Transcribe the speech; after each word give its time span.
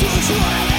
to 0.00 0.06
try 0.06 0.69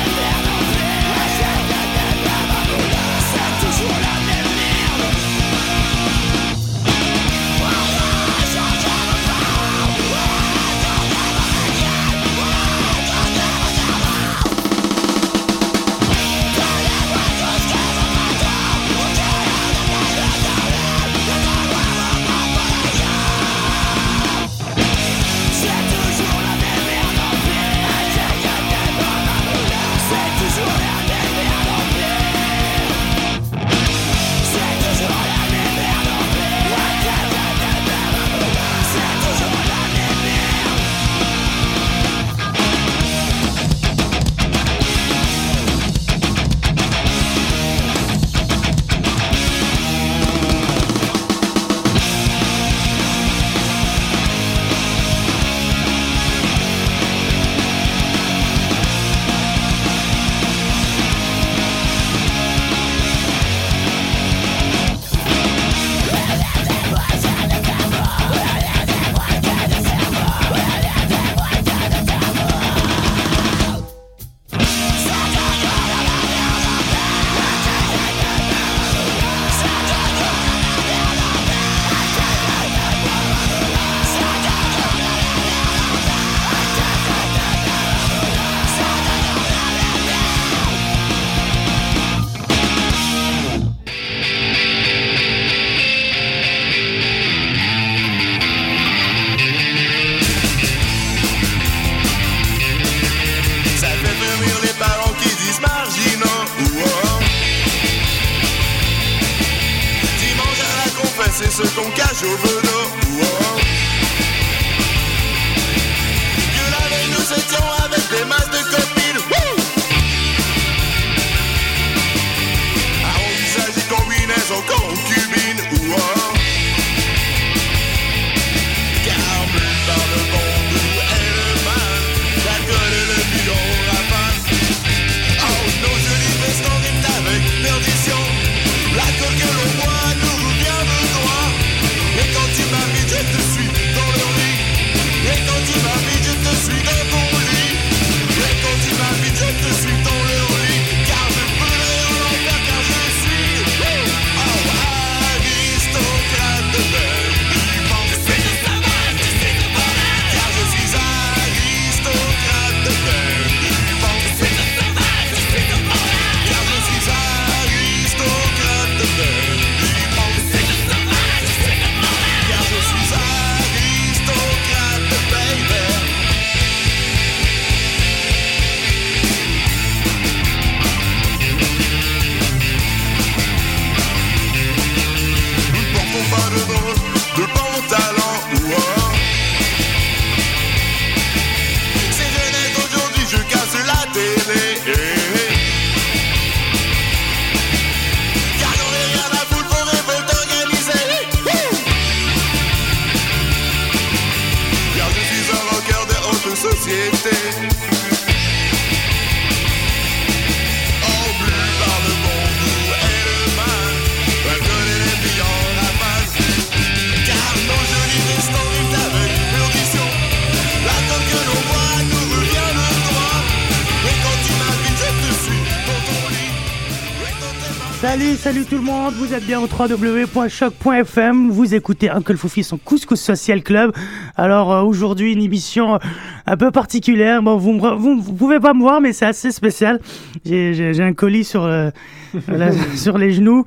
salut 228.02 228.66
tout 228.66 228.78
le 228.78 228.82
monde, 228.82 229.14
vous 229.14 229.32
êtes 229.32 229.46
bien 229.46 229.60
au 229.60 229.68
www.choc.fm, 229.68 231.52
vous 231.52 231.76
écoutez 231.76 232.10
Uncle 232.10 232.36
Foufi, 232.36 232.64
son 232.64 232.80
Couscous 232.80 233.22
Social 233.22 233.62
Club. 233.62 233.92
Alors 234.36 234.74
euh, 234.74 234.82
aujourd'hui 234.82 235.34
une 235.34 235.42
émission 235.44 236.00
un 236.48 236.58
peu 236.58 236.72
particulière, 236.72 237.44
bon 237.44 237.58
vous, 237.58 237.80
vous, 237.80 238.34
pouvez 238.34 238.60
pas 238.60 238.74
me 238.74 238.80
voir 238.80 239.02
mais 239.02 239.14
c'est 239.14 239.28
assez 239.28 239.52
spécial, 239.52 240.00
j'ai 240.44 241.00
un 241.00 241.14
colis 241.14 241.44
sur, 241.44 241.64
euh, 241.64 241.92
sur 242.96 243.20
les 243.20 243.34
genoux, 243.34 243.66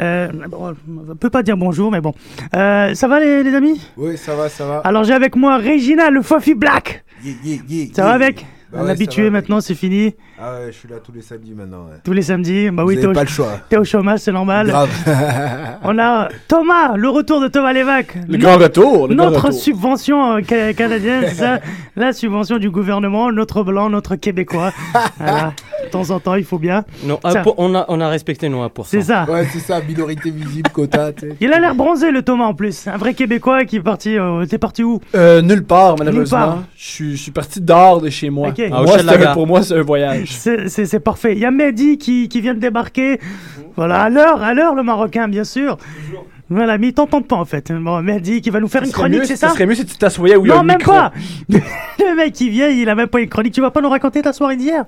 euh, 0.00 0.32
bon, 0.48 0.74
on 1.10 1.14
peut 1.14 1.30
pas 1.30 1.44
dire 1.44 1.56
bonjour 1.56 1.92
mais 1.92 2.00
bon. 2.00 2.12
Euh, 2.56 2.92
ça 2.94 3.06
va 3.06 3.20
les, 3.20 3.54
amis? 3.54 3.80
Oui 3.96 4.16
ça 4.16 4.34
va, 4.34 4.48
ça 4.48 4.66
va. 4.66 4.78
Alors 4.78 5.04
j'ai 5.04 5.14
avec 5.14 5.36
moi 5.36 5.58
Regina 5.58 6.10
le 6.10 6.22
Fofi 6.22 6.54
Black. 6.54 7.04
ça 7.94 8.02
va 8.02 8.12
avec? 8.14 8.44
Bah 8.72 8.80
Un 8.80 8.88
habitué 8.88 9.30
maintenant, 9.30 9.60
c'est 9.60 9.76
fini. 9.76 10.14
Ah 10.38 10.52
ouais, 10.52 10.66
je 10.66 10.76
suis 10.76 10.88
là 10.88 10.96
tous 11.02 11.12
les 11.12 11.22
samedis 11.22 11.54
maintenant. 11.54 11.86
Tous 12.04 12.12
les 12.12 12.20
samedis 12.20 12.68
Bah 12.70 12.84
oui, 12.84 13.00
t'es 13.00 13.06
au, 13.06 13.12
pas 13.12 13.22
le 13.22 13.28
choix. 13.28 13.58
T'es 13.70 13.78
au 13.78 13.84
chômage, 13.84 14.18
c'est 14.20 14.32
normal. 14.32 14.66
Grave. 14.66 14.90
On 15.82 15.98
a 15.98 16.28
Thomas, 16.46 16.94
le 16.94 17.08
retour 17.08 17.40
de 17.40 17.48
Thomas 17.48 17.72
Lévesque. 17.72 18.14
Le 18.28 18.36
grand 18.36 18.58
retour. 18.58 19.08
notre 19.08 19.50
subvention 19.50 20.36
euh, 20.36 20.72
canadienne, 20.74 21.24
c'est 21.28 21.36
ça 21.36 21.60
La 21.96 22.12
subvention 22.12 22.58
du 22.58 22.68
gouvernement, 22.68 23.32
notre 23.32 23.62
blanc, 23.62 23.88
notre 23.88 24.16
québécois. 24.16 24.72
voilà. 25.18 25.54
De 25.86 25.90
temps 25.90 26.10
en 26.10 26.20
temps, 26.20 26.34
il 26.34 26.44
faut 26.44 26.58
bien. 26.58 26.84
Non, 27.04 27.18
on, 27.56 27.74
a, 27.74 27.86
on 27.88 28.00
a 28.00 28.08
respecté 28.08 28.50
nos 28.50 28.62
1%. 28.62 28.70
C'est 28.84 29.02
ça. 29.02 29.24
Ouais, 29.30 29.46
c'est 29.50 29.60
ça, 29.60 29.80
minorité 29.80 30.30
visible, 30.30 30.68
quota. 30.70 31.12
Il 31.40 31.52
a 31.52 31.60
l'air 31.60 31.74
bronzé, 31.74 32.10
le 32.10 32.22
Thomas, 32.22 32.44
en 32.46 32.54
plus. 32.54 32.86
Un 32.88 32.98
vrai 32.98 33.14
québécois 33.14 33.64
qui 33.64 33.76
est 33.76 33.80
parti. 33.80 34.18
Euh, 34.18 34.44
T'es 34.44 34.58
parti 34.58 34.82
où? 34.82 35.00
Euh, 35.14 35.40
Nulle 35.40 35.64
part, 35.64 35.96
malheureusement. 35.98 36.64
Je 36.76 37.14
suis 37.14 37.30
parti 37.30 37.60
dehors 37.62 38.02
de 38.02 38.10
chez 38.10 38.28
moi. 38.28 38.52
Ah, 38.70 39.32
pour 39.32 39.46
moi, 39.46 39.62
c'est 39.62 39.78
un 39.78 39.82
voyage. 39.82 40.25
C'est 40.26 41.00
parfait. 41.00 41.32
Il 41.32 41.38
y 41.38 41.44
a 41.44 41.50
Mehdi 41.50 41.98
qui, 41.98 42.28
qui 42.28 42.40
vient 42.40 42.54
de 42.54 42.60
débarquer. 42.60 43.20
Voilà, 43.76 44.02
à 44.02 44.10
l'heure, 44.10 44.42
à 44.42 44.54
l'heure, 44.54 44.74
le 44.74 44.82
Marocain, 44.82 45.28
bien 45.28 45.44
sûr. 45.44 45.76
Voilà, 46.48 46.78
mais 46.78 46.88
il 46.88 46.92
t'entend 46.92 47.22
pas 47.22 47.36
en 47.36 47.44
fait. 47.44 47.72
Bon, 47.72 48.02
mais 48.02 48.14
elle 48.14 48.22
dit 48.22 48.40
qu'il 48.40 48.52
va 48.52 48.60
nous 48.60 48.68
faire 48.68 48.82
une 48.82 48.92
chronique, 48.92 49.24
c'est 49.24 49.36
ça 49.36 49.48
Ça 49.48 49.54
serait 49.54 49.66
mieux 49.66 49.74
si 49.74 49.84
tu 49.84 49.96
t'assoyais 49.96 50.36
où 50.36 50.46
il 50.46 50.48
y 50.48 50.52
a 50.52 50.56
Non, 50.56 50.62
même 50.62 50.78
pas 50.78 51.12
Le 51.48 52.14
mec 52.14 52.34
qui 52.34 52.50
vient, 52.50 52.68
il 52.68 52.88
a 52.88 52.94
même 52.94 53.08
pas 53.08 53.20
une 53.20 53.28
chronique. 53.28 53.52
Tu 53.52 53.60
vas 53.60 53.70
pas 53.70 53.80
nous 53.80 53.88
raconter 53.88 54.22
ta 54.22 54.32
soirée 54.32 54.56
d'hier? 54.56 54.84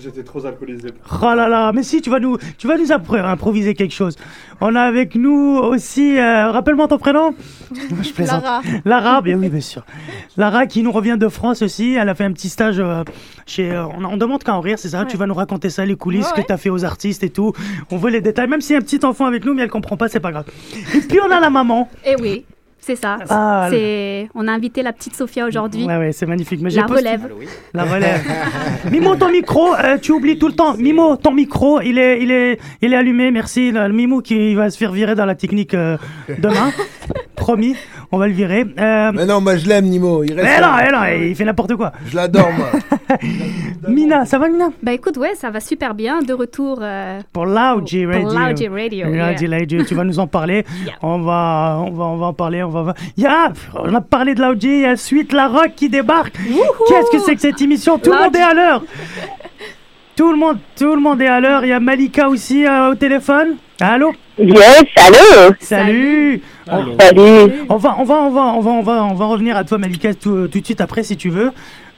J'étais 0.00 0.22
trop 0.22 0.44
alcoolisé. 0.46 0.88
Oh 1.20 1.34
là 1.34 1.48
là, 1.48 1.72
mais 1.74 1.82
si, 1.82 2.00
tu 2.00 2.08
vas 2.08 2.18
nous, 2.18 2.38
tu 2.56 2.66
vas 2.66 2.78
nous 2.78 2.92
improviser 2.92 3.74
quelque 3.74 3.92
chose. 3.92 4.16
On 4.60 4.74
a 4.74 4.82
avec 4.82 5.16
nous 5.16 5.58
aussi, 5.58 6.16
euh, 6.18 6.50
rappelle-moi 6.50 6.88
ton 6.88 6.98
prénom 6.98 7.34
Je 8.02 8.12
plaisante. 8.12 8.42
Lara. 8.42 8.62
Lara, 8.84 9.20
bien 9.20 9.36
oui, 9.36 9.48
bien 9.48 9.60
sûr. 9.60 9.84
Lara 10.36 10.66
qui 10.66 10.82
nous 10.82 10.92
revient 10.92 11.16
de 11.18 11.28
France 11.28 11.62
aussi. 11.62 11.94
Elle 11.94 12.08
a 12.08 12.14
fait 12.14 12.24
un 12.24 12.32
petit 12.32 12.48
stage 12.48 12.78
euh, 12.78 13.02
chez. 13.44 13.72
Euh, 13.72 13.86
on, 13.86 14.16
demande 14.16 14.44
qu'à 14.44 14.54
en 14.54 14.60
rire, 14.60 14.78
c'est 14.78 14.90
ça? 14.90 15.04
Tu 15.04 15.16
vas 15.16 15.26
nous 15.26 15.34
raconter 15.34 15.68
ça, 15.68 15.84
les 15.84 15.96
coulisses, 15.96 16.28
ce 16.28 16.34
que 16.34 16.46
tu 16.46 16.52
as 16.52 16.56
fait 16.56 16.70
aux 16.70 16.84
artistes 16.84 17.24
et 17.24 17.30
tout. 17.30 17.52
On 17.90 17.96
veut 17.96 18.10
les 18.10 18.20
détails, 18.20 18.48
même 18.48 18.60
s'il 18.60 18.74
y 18.74 18.76
a 18.76 18.78
un 18.78 18.82
petit 18.82 19.04
enfant 19.04 19.26
avec 19.26 19.44
nous, 19.44 19.52
mais 19.52 19.62
elle 19.62 19.70
comprend 19.70 19.96
pas, 19.96 20.08
c'est 20.08 20.20
pas 20.20 20.30
grave. 20.30 20.44
Puis 21.08 21.20
on 21.20 21.30
a 21.30 21.40
la 21.40 21.50
maman. 21.50 21.88
Eh 22.04 22.16
oui. 22.20 22.44
C'est 22.84 22.96
ça. 22.96 23.18
Ah, 23.30 23.68
c'est... 23.70 24.28
On 24.34 24.48
a 24.48 24.52
invité 24.52 24.82
la 24.82 24.92
petite 24.92 25.14
Sophia 25.14 25.46
aujourd'hui. 25.46 25.84
Ouais, 25.84 25.98
ouais, 25.98 26.10
c'est 26.12 26.26
magnifique. 26.26 26.60
Mais 26.60 26.70
la 26.70 26.86
relève. 26.86 27.30
La 27.72 27.84
relève. 27.84 28.24
Mimo, 28.90 29.14
ton 29.14 29.30
micro, 29.30 29.72
euh, 29.76 29.98
tu 29.98 30.10
oublies 30.10 30.36
tout 30.36 30.48
le 30.48 30.54
temps. 30.54 30.76
Mimo, 30.76 31.14
ton 31.14 31.30
micro, 31.30 31.80
il 31.80 31.96
est, 31.96 32.20
il 32.20 32.32
est, 32.32 32.58
il 32.80 32.92
est 32.92 32.96
allumé. 32.96 33.30
Merci. 33.30 33.70
Le 33.70 33.92
Mimo 33.92 34.20
qui 34.20 34.56
va 34.56 34.68
se 34.68 34.76
faire 34.76 34.90
virer 34.90 35.14
dans 35.14 35.26
la 35.26 35.36
technique 35.36 35.74
euh, 35.74 35.96
demain. 36.38 36.72
Promis, 37.36 37.76
on 38.12 38.18
va 38.18 38.28
le 38.28 38.32
virer. 38.32 38.64
Euh, 38.78 39.12
mais 39.12 39.26
non, 39.26 39.40
moi 39.40 39.56
je 39.56 39.66
l'aime, 39.66 39.86
Nimo. 39.86 40.22
Il 40.22 40.34
reste. 40.34 40.44
Mais 40.44 40.60
non, 40.60 40.72
mais 40.76 40.92
non, 40.92 41.26
il 41.26 41.34
fait 41.34 41.44
n'importe 41.44 41.74
quoi. 41.74 41.92
Je 42.06 42.14
l'adore, 42.14 42.50
moi. 42.52 42.70
Mina, 43.88 44.24
ça 44.24 44.38
va, 44.38 44.48
Mina? 44.48 44.70
Bah 44.82 44.92
écoute, 44.92 45.16
ouais, 45.16 45.34
ça 45.34 45.50
va 45.50 45.60
super 45.60 45.94
bien. 45.94 46.20
De 46.22 46.32
retour. 46.32 46.82
pour 47.32 47.46
Loudgy 47.46 48.06
Radio. 48.06 48.28
Pour 48.28 48.38
Radio. 48.38 48.70
Loudgy 48.70 49.46
Radio. 49.46 49.84
Tu 49.84 49.94
vas 49.94 50.04
nous 50.04 50.18
en 50.18 50.26
parler. 50.26 50.64
On 51.02 51.18
va, 51.20 51.78
on 51.80 51.90
va, 51.90 52.04
on 52.04 52.16
va 52.16 52.26
en 52.26 52.32
parler. 52.32 52.64
Il 53.16 53.24
y 53.24 53.26
a, 53.26 53.52
on 53.74 53.94
a 53.94 54.00
parlé 54.00 54.34
de 54.34 54.40
l'Audi, 54.40 54.68
il 54.68 54.80
y 54.80 54.86
a 54.86 54.96
suite 54.96 55.32
La 55.32 55.48
Rock 55.48 55.72
qui 55.74 55.88
débarque. 55.88 56.36
Qu'est-ce 56.88 57.10
que 57.10 57.18
c'est 57.18 57.34
que 57.34 57.40
cette 57.40 57.60
émission? 57.60 57.98
Tout 57.98 58.12
le 58.12 58.18
monde 58.18 58.36
est 58.36 58.40
à 58.40 58.54
l'heure. 58.54 58.82
Tout 60.14 60.30
le 60.30 60.38
monde, 60.38 60.58
tout 60.76 60.94
le 60.94 61.00
monde 61.00 61.20
est 61.22 61.26
à 61.26 61.40
l'heure. 61.40 61.64
Il 61.64 61.68
y 61.68 61.72
a 61.72 61.80
Malika 61.80 62.28
aussi 62.28 62.66
euh, 62.66 62.90
au 62.90 62.94
téléphone. 62.94 63.56
Allô? 63.82 64.14
Yes, 64.38 64.84
allô? 64.94 65.54
Salut. 65.58 66.40
Salut. 67.00 67.52
On 67.68 67.76
va, 67.78 67.96
on 67.98 68.04
va, 68.04 68.14
on 68.14 68.30
va, 68.30 68.42
on 68.42 68.60
va, 68.60 68.70
on 68.70 68.82
va, 68.82 69.04
on 69.04 69.14
va 69.14 69.24
revenir 69.26 69.56
à 69.56 69.64
toi, 69.64 69.76
Malika, 69.76 70.14
tout, 70.14 70.46
tout 70.46 70.60
de 70.60 70.64
suite 70.64 70.80
après, 70.80 71.02
si 71.02 71.16
tu 71.16 71.30
veux. 71.30 71.50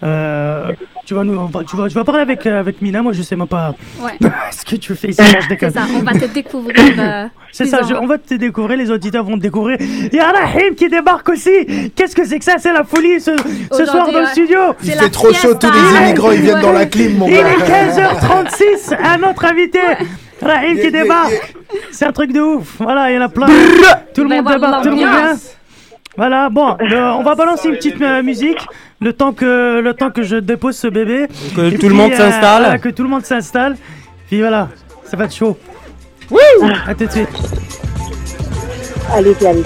Euh, 0.02 0.72
tu 1.04 1.12
vas 1.12 1.24
nous, 1.24 1.38
tu 1.68 1.76
vas, 1.76 1.88
tu 1.88 1.94
vas 1.94 2.04
parler 2.04 2.22
avec 2.22 2.46
euh, 2.46 2.58
avec 2.58 2.80
Mina. 2.80 3.02
Moi, 3.02 3.12
je 3.12 3.20
sais 3.20 3.36
même 3.36 3.46
pas 3.46 3.74
ouais. 4.00 4.12
ce 4.50 4.64
que 4.64 4.76
tu 4.76 4.94
fais 4.94 5.08
ici. 5.08 5.20
C'est 5.48 5.70
ça. 5.70 5.82
On 5.94 6.02
va 6.02 6.12
te 6.12 6.24
découvrir. 6.24 6.74
Euh, 6.98 7.26
c'est 7.52 7.66
ça. 7.66 7.80
on 8.00 8.06
va 8.06 8.16
te 8.16 8.34
découvrir. 8.34 8.78
Les 8.78 8.90
auditeurs 8.90 9.24
vont 9.24 9.36
te 9.36 9.42
découvrir. 9.42 9.76
Il 9.80 10.14
y 10.14 10.20
a 10.20 10.30
Rahim 10.30 10.74
qui 10.74 10.88
débarque 10.88 11.28
aussi. 11.28 11.90
Qu'est-ce 11.94 12.16
que 12.16 12.24
c'est 12.24 12.38
que 12.38 12.44
ça? 12.46 12.54
C'est 12.58 12.72
la 12.72 12.84
folie 12.84 13.20
ce, 13.20 13.32
ce 13.70 13.84
soir 13.84 14.10
dans 14.10 14.20
le 14.20 14.26
studio. 14.26 14.58
Il 14.82 14.92
fait 14.92 15.10
trop 15.10 15.34
chaud. 15.34 15.54
Tous 15.54 15.70
les 15.70 15.98
immigrants 15.98 16.32
ils 16.32 16.40
viennent 16.40 16.62
dans 16.62 16.72
la 16.72 16.86
clim. 16.86 17.18
Mon 17.18 17.28
Il 17.28 17.34
est 17.34 17.42
15h36. 17.42 18.96
Un 18.98 19.22
autre 19.30 19.44
invité. 19.44 19.80
Rahim 20.40 20.78
qui 20.78 20.90
débarque. 20.90 21.53
C'est 21.92 22.06
un 22.06 22.12
truc 22.12 22.32
de 22.32 22.40
ouf. 22.40 22.76
Voilà, 22.78 23.10
il 23.10 23.14
y 23.14 23.18
en 23.18 23.22
a 23.22 23.28
plein. 23.28 23.46
Tout 24.14 24.22
le 24.22 24.28
monde 24.28 24.46
débarque. 24.46 24.82
Tout 24.82 24.90
le 24.90 24.96
monde 24.96 25.04
vient. 25.04 25.34
Voilà, 26.16 26.48
bon, 26.48 26.76
on 26.80 27.22
va 27.24 27.34
balancer 27.34 27.68
une 27.68 27.74
petite 27.74 28.00
euh, 28.00 28.22
musique 28.22 28.64
le 29.00 29.12
temps 29.12 29.32
que 29.32 29.80
le 29.80 29.94
temps 29.94 30.10
que 30.10 30.22
je 30.22 30.36
dépose 30.36 30.76
ce 30.76 30.86
bébé. 30.86 31.26
Que 31.56 31.76
tout 31.76 31.88
le 31.88 31.94
monde 31.94 32.12
euh, 32.12 32.16
s'installe. 32.16 32.80
que 32.80 32.88
tout 32.88 33.02
le 33.02 33.08
monde 33.08 33.24
s'installe. 33.24 33.76
Puis 34.28 34.40
voilà, 34.40 34.68
ça 35.04 35.16
va 35.16 35.24
être 35.24 35.34
chaud. 35.34 35.58
Oui. 36.30 36.40
À 36.86 36.94
tout 36.94 37.06
de 37.06 37.10
suite. 37.10 37.28
Allez, 39.12 39.34
allez. 39.44 39.62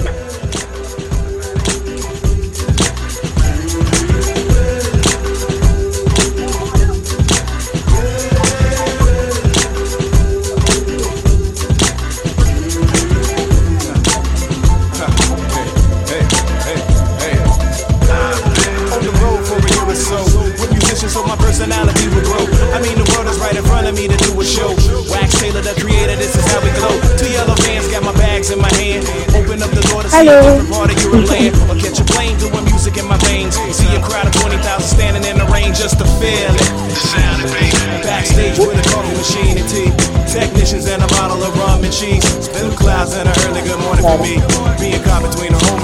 I 22.78 22.80
mean, 22.80 22.94
the 22.94 23.10
world 23.10 23.26
is 23.26 23.42
right 23.42 23.58
in 23.58 23.66
front 23.66 23.90
of 23.90 23.98
me 23.98 24.06
to 24.06 24.14
do 24.14 24.30
a 24.38 24.46
show. 24.46 24.70
Wax 25.10 25.34
Taylor, 25.42 25.58
the 25.66 25.75
creator, 25.82 26.14
this 26.14 26.38
is 26.38 26.46
how 26.46 26.62
we 26.62 26.70
glow. 26.78 26.94
Two 27.19 27.26
yellow 27.26 27.58
vans, 27.66 27.90
got 27.90 28.06
my 28.06 28.14
bags 28.14 28.54
in 28.54 28.62
my 28.62 28.70
hand. 28.78 29.02
Open 29.34 29.58
up 29.58 29.75
the 29.75 29.82
door 29.90 30.06
to 30.06 30.08
see 30.08 30.22
Hello. 30.22 30.62
a 30.62 30.70
part 30.70 30.94
of 30.94 30.98
your 31.02 31.19
land. 31.26 31.58
Or 31.66 31.75
catch 31.75 31.98
a 31.98 32.06
plane 32.06 32.38
doing 32.38 32.62
music 32.70 32.94
in 32.94 33.10
my 33.10 33.19
veins. 33.26 33.58
See 33.75 33.90
a 33.90 33.98
crowd 33.98 34.30
of 34.30 34.34
20,000 34.38 34.62
standing 34.86 35.26
in 35.26 35.42
the 35.42 35.48
rain 35.50 35.75
just 35.75 35.98
to 35.98 36.06
feel 36.22 36.54
it. 36.54 36.70
Backstage 38.06 38.62
with 38.62 38.78
a 38.78 38.86
coffee 38.94 39.10
machine 39.19 39.58
and 39.58 39.66
tea. 39.66 39.90
Technicians 40.30 40.86
and 40.86 41.02
a 41.02 41.10
bottle 41.19 41.42
of 41.42 41.50
rum 41.58 41.82
and 41.82 41.90
cheese. 41.90 42.22
Spin 42.46 42.70
clouds 42.78 43.10
and 43.19 43.26
a 43.26 43.34
early 43.50 43.66
good 43.66 43.82
morning 43.82 44.06
for 44.06 44.22
me. 44.22 44.38
Being 44.78 45.02
caught 45.02 45.26
between 45.26 45.50
the 45.50 45.58
home 45.66 45.77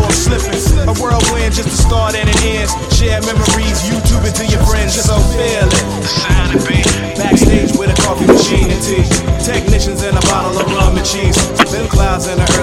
I'm 0.00 0.10
slipping. 0.12 0.56
A 0.88 0.94
whirlwind 0.96 1.52
just 1.52 1.68
to 1.68 1.76
start 1.76 2.14
and 2.14 2.28
it 2.28 2.40
ends. 2.44 2.72
Share 2.96 3.20
memories, 3.22 3.82
YouTube 3.84 4.24
it 4.24 4.34
to 4.40 4.46
your 4.46 4.62
friends, 4.64 4.94
just 4.94 5.08
so 5.08 5.18
feel 5.36 5.68
it. 5.68 7.16
Backstage 7.16 7.76
with 7.76 7.90
a 7.92 7.98
coffee 8.02 8.26
machine 8.26 8.70
and 8.70 8.82
tea. 8.82 9.04
Technicians 9.44 10.02
and 10.02 10.16
a 10.16 10.24
bottle 10.32 10.58
of 10.58 10.66
rum 10.72 10.96
and 10.96 11.06
cheese. 11.06 11.36
Thin 11.68 11.88
clouds 11.88 12.26
and 12.26 12.40
an 12.40 12.61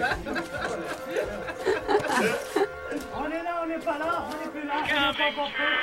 on 0.00 0.04
est 3.26 3.42
là, 3.42 3.60
on 3.62 3.66
n'est 3.66 3.78
pas 3.78 3.98
là, 3.98 4.24
on 4.26 4.30
n'est 4.32 4.50
plus 4.50 4.66
là, 4.66 4.74
on 4.78 4.82
n'est 4.82 5.18
pas 5.18 5.28
encore 5.28 5.50
fait. 5.50 5.74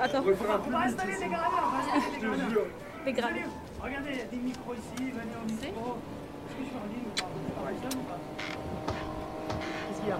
Attends. 0.00 0.24
On 0.24 0.70
va 0.70 0.78
installer 0.80 1.12
les 1.20 1.28
gradins, 1.28 1.46
on 1.62 1.70
va 1.70 1.78
installer 1.78 2.06
les. 2.20 2.26
Les. 3.04 3.12
Regardez, 3.80 4.10
il 4.12 4.18
y 4.18 4.20
a 4.20 4.24
des 4.24 4.36
micros 4.36 4.74
ici, 4.74 4.96
venez 4.98 5.36
au 5.36 5.44
micro. 5.46 5.98
Est-ce 6.48 6.54
que 6.56 6.62
je 6.62 6.68
suis 6.68 6.76
en 6.76 6.86
ligne 6.88 7.06
ou 7.06 7.14
pas 8.02 8.18
Qu'est-ce 9.88 10.00
qu'il 10.00 10.08
y 10.08 10.12
a? 10.12 10.18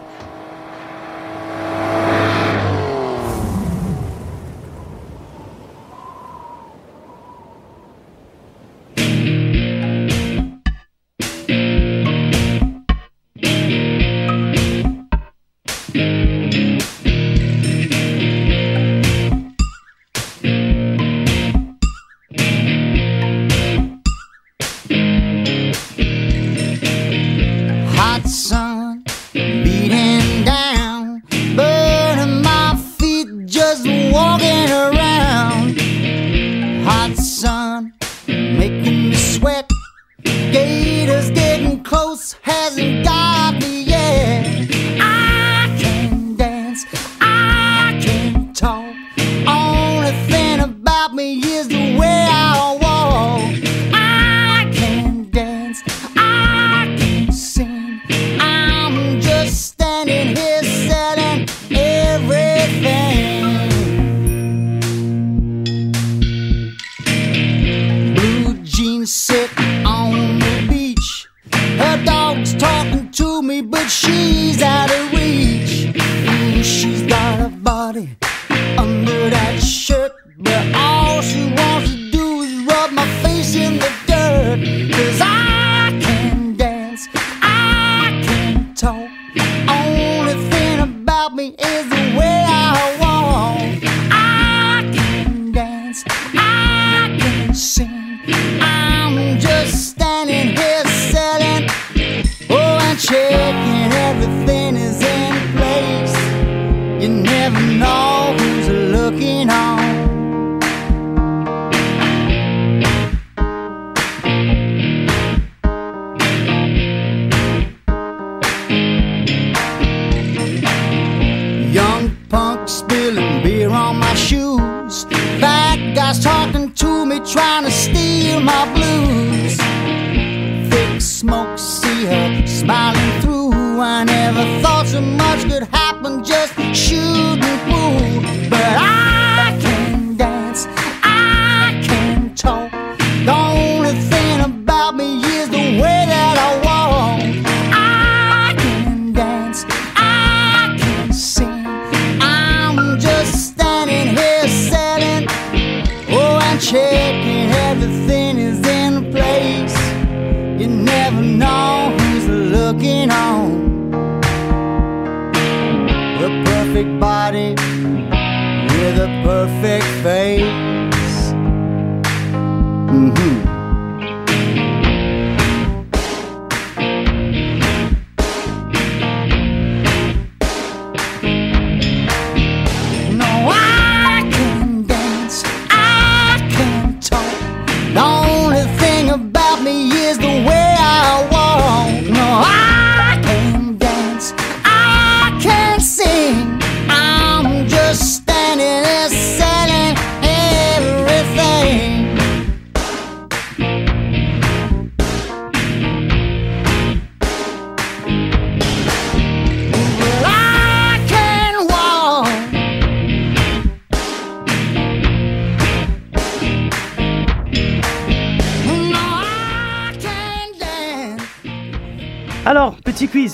about 91.24 91.36
me 91.36 91.54
is 91.56 91.88
the 91.88 92.18
way 92.18 92.44
I 92.48 92.96
want. 93.00 93.84
I 94.10 94.90
can 94.92 95.52
dance, 95.52 96.02
I 96.34 97.16
can 97.20 97.54
sing. 97.54 98.20
I'm 98.60 99.38
just 99.38 99.90
standing 99.90 100.56
here 100.56 100.84
selling. 101.12 101.68
Oh, 102.50 102.78
I'm 102.80 102.96
checking 102.96 103.92
everything 104.08 104.74
is 104.76 105.00
in 105.00 105.56
place. 105.56 107.02
You 107.02 107.08
never 107.08 107.60
know. 107.60 108.21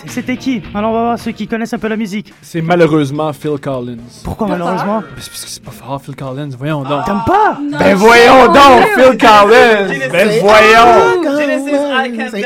C'était 0.07 0.37
qui? 0.37 0.62
Alors 0.75 0.91
on 0.91 0.95
va 0.95 1.03
voir 1.03 1.19
ceux 1.19 1.33
qui 1.33 1.47
connaissent 1.47 1.73
un 1.73 1.79
peu 1.79 1.88
la 1.88 1.97
musique. 1.97 2.33
C'est 2.43 2.62
malheureusement 2.62 3.33
Phil 3.33 3.59
Collins. 3.61 3.97
Pourquoi 4.25 4.49
malheureusement? 4.49 5.03
Parce 5.15 5.29
que 5.29 5.37
c'est 5.37 5.62
pas 5.62 5.71
fort 5.71 6.00
Phil 6.03 6.17
Collins, 6.17 6.50
voyons 6.57 6.83
donc. 6.83 7.05
T'aimes 7.05 7.23
pas? 7.27 7.59
Ben 7.79 7.95
voyons 7.95 8.47
donc 8.47 8.87
Phil 8.95 9.19
Collins 9.19 10.09
Ben 10.11 10.41
voyons 10.41 11.23
Genesis, 11.38 12.45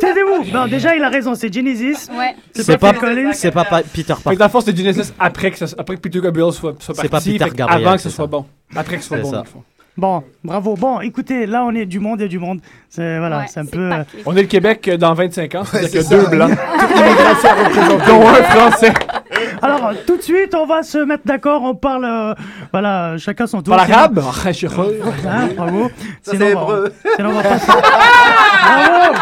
Taisez-vous 0.00 0.52
Non, 0.52 0.66
déjà 0.66 0.96
il 0.96 1.02
a 1.02 1.08
raison, 1.08 1.34
c'est 1.34 1.52
Genesis. 1.52 2.08
Ouais. 2.10 2.34
C'est 2.54 2.78
pas, 2.78 2.92
Collins. 2.92 3.32
C'est 3.32 3.50
pas 3.50 3.64
Peter 3.64 4.14
Parker. 4.22 4.36
Fait 4.36 4.58
que 4.58 4.60
c'est 4.64 4.76
Genesis 4.76 5.12
après 5.18 5.50
que, 5.50 5.64
après 5.78 5.96
que 5.96 6.00
Peter 6.00 6.20
Gabriel 6.20 6.52
soit, 6.52 6.74
soit 6.80 6.94
parti. 6.94 7.32
C'est 7.32 7.38
pas 7.38 7.46
Peter 7.46 7.56
Gabriel. 7.56 7.86
Avant 7.86 7.96
que 7.96 8.02
ce 8.02 8.10
soit 8.10 8.26
bon. 8.26 8.44
Après 8.74 8.96
que 8.96 9.02
ce 9.02 9.08
soit 9.08 9.18
bon, 9.18 9.30
dans 9.30 9.38
le 9.40 9.44
fond. 9.44 9.62
Bon, 9.96 10.24
bravo. 10.42 10.74
Bon, 10.74 11.00
écoutez, 11.00 11.46
là, 11.46 11.64
on 11.64 11.72
est 11.72 11.86
du 11.86 12.00
monde 12.00 12.20
et 12.20 12.26
du 12.26 12.40
monde. 12.40 12.60
C'est 12.88 13.18
voilà, 13.18 13.46
c'est 13.46 13.60
un 13.60 13.66
peu. 13.66 13.92
Euh, 13.92 14.02
on 14.26 14.36
est 14.36 14.42
le 14.42 14.48
Québec 14.48 14.90
dans 14.98 15.14
25 15.14 15.54
ans, 15.54 15.64
c'est-à-dire 15.64 15.88
qu'il 15.90 16.02
y 16.02 16.04
a 16.04 16.08
deux 16.08 16.26
blancs. 16.26 16.50
dont 18.08 18.28
un 18.28 18.42
français. 18.42 18.92
Alors, 19.62 19.92
tout 20.04 20.16
de 20.16 20.22
suite, 20.22 20.54
on 20.54 20.66
va 20.66 20.82
se 20.82 20.98
mettre 20.98 21.22
d'accord. 21.24 21.62
On 21.62 21.76
parle, 21.76 22.04
euh, 22.04 22.34
voilà, 22.72 23.16
chacun 23.18 23.46
son 23.46 23.62
tour. 23.62 23.76
Par 23.76 23.86
l'arabe 23.88 24.20
ah. 24.20 24.32
Ah, 25.28 25.46
bravo. 25.56 25.90
Ça, 26.22 26.32
c'est 26.36 26.50
hébreu. 26.50 26.92
Sinon, 27.16 27.30
on 27.30 27.32
va 27.34 27.42
passer. 27.50 27.72
bravo 27.72 29.14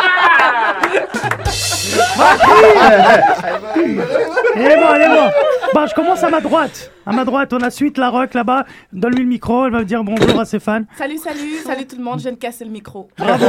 Elle 4.54 4.72
est 4.72 4.76
bon, 4.76 4.94
elle 4.94 5.02
est 5.02 5.08
bon. 5.08 5.30
Bon, 5.75 5.87
je 5.87 5.94
commence 5.94 6.22
à 6.22 6.30
ma 6.30 6.40
droite. 6.40 6.90
À 7.06 7.12
ma 7.12 7.25
droite, 7.25 7.52
on 7.52 7.61
a 7.61 7.70
Suite 7.70 7.99
La 7.99 8.11
Rock 8.11 8.34
là-bas. 8.34 8.64
Donne-lui 8.92 9.22
le 9.22 9.28
micro, 9.28 9.66
elle 9.66 9.72
va 9.72 9.78
me 9.80 9.84
dire 9.84 10.04
bonjour 10.04 10.38
à 10.40 10.44
ses 10.44 10.61
fans. 10.61 10.82
Salut, 10.96 11.18
salut, 11.18 11.58
salut 11.64 11.87
tout 11.87 11.96
le 11.96 12.02
monde. 12.04 12.18
Je 12.18 12.25
viens 12.25 12.32
de 12.32 12.37
casser 12.38 12.64
le 12.64 12.70
micro. 12.70 13.08
Bravo. 13.18 13.46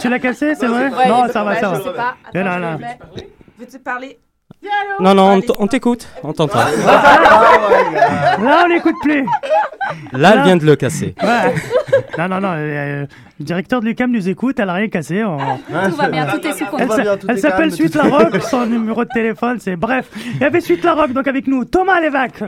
Tu 0.00 0.08
l'as 0.08 0.18
cassé, 0.18 0.54
c'est 0.54 0.66
vrai 0.66 0.90
Non, 0.90 1.26
ça 1.32 1.44
va, 1.44 1.56
ça 1.60 1.68
va. 1.70 1.78
Je 1.78 1.82
sais 1.82 1.92
pas. 1.92 2.14
Attends, 2.34 2.78
Veux-tu 3.58 3.78
parler 3.78 4.18
non, 5.00 5.14
non, 5.14 5.40
on 5.58 5.66
t'écoute, 5.66 6.08
on 6.22 6.32
t'entend. 6.32 6.58
Là, 6.58 8.64
on 8.64 8.68
n'écoute 8.68 8.94
plus. 9.02 9.24
Là, 10.12 10.32
elle 10.36 10.42
vient 10.42 10.56
de 10.56 10.64
le 10.64 10.76
casser. 10.76 11.14
Ouais. 11.22 11.54
Non, 12.18 12.28
non, 12.28 12.40
non. 12.40 12.52
euh, 12.56 13.06
le 13.38 13.44
directeur 13.44 13.80
de 13.80 13.86
l'UCAM 13.86 14.10
nous 14.10 14.28
écoute, 14.28 14.58
elle 14.58 14.68
a 14.68 14.74
rien 14.74 14.88
cassé. 14.88 15.22
on- 15.24 15.36
Tout 15.38 15.96
va 15.96 16.08
bien, 16.08 16.26
tout 16.26 16.46
est 16.46 16.52
sous 16.52 16.64
Elle, 16.64 16.70
contrôle. 16.88 17.04
s'a- 17.04 17.16
elle 17.28 17.38
s'appelle 17.38 17.72
Suite 17.72 17.94
La 17.94 18.04
Rock, 18.04 18.40
son 18.42 18.66
numéro 18.66 19.04
de 19.04 19.10
téléphone, 19.12 19.58
c'est 19.60 19.76
bref. 19.76 20.06
Il 20.36 20.40
y 20.40 20.44
avait 20.44 20.60
Suite 20.60 20.82
La 20.84 20.94
Rock, 20.94 21.12
donc 21.12 21.26
avec 21.28 21.46
nous, 21.46 21.64
Thomas 21.64 22.00
Lévesque. 22.00 22.44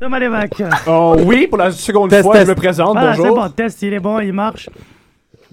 Thomas 0.00 0.18
Lévesque. 0.18 0.62
Oh 0.86 1.16
oui, 1.24 1.46
pour 1.46 1.58
la 1.58 1.70
seconde 1.70 2.10
Test, 2.10 2.22
fois, 2.22 2.34
test. 2.34 2.46
je 2.46 2.50
me 2.50 2.56
présente. 2.56 2.92
Voilà, 2.94 3.14
c'est 3.14 3.20
Bonjour. 3.20 3.36
bon, 3.42 3.48
test, 3.50 3.82
il 3.82 3.92
est 3.94 4.00
bon, 4.00 4.18
il 4.20 4.32
marche. 4.32 4.68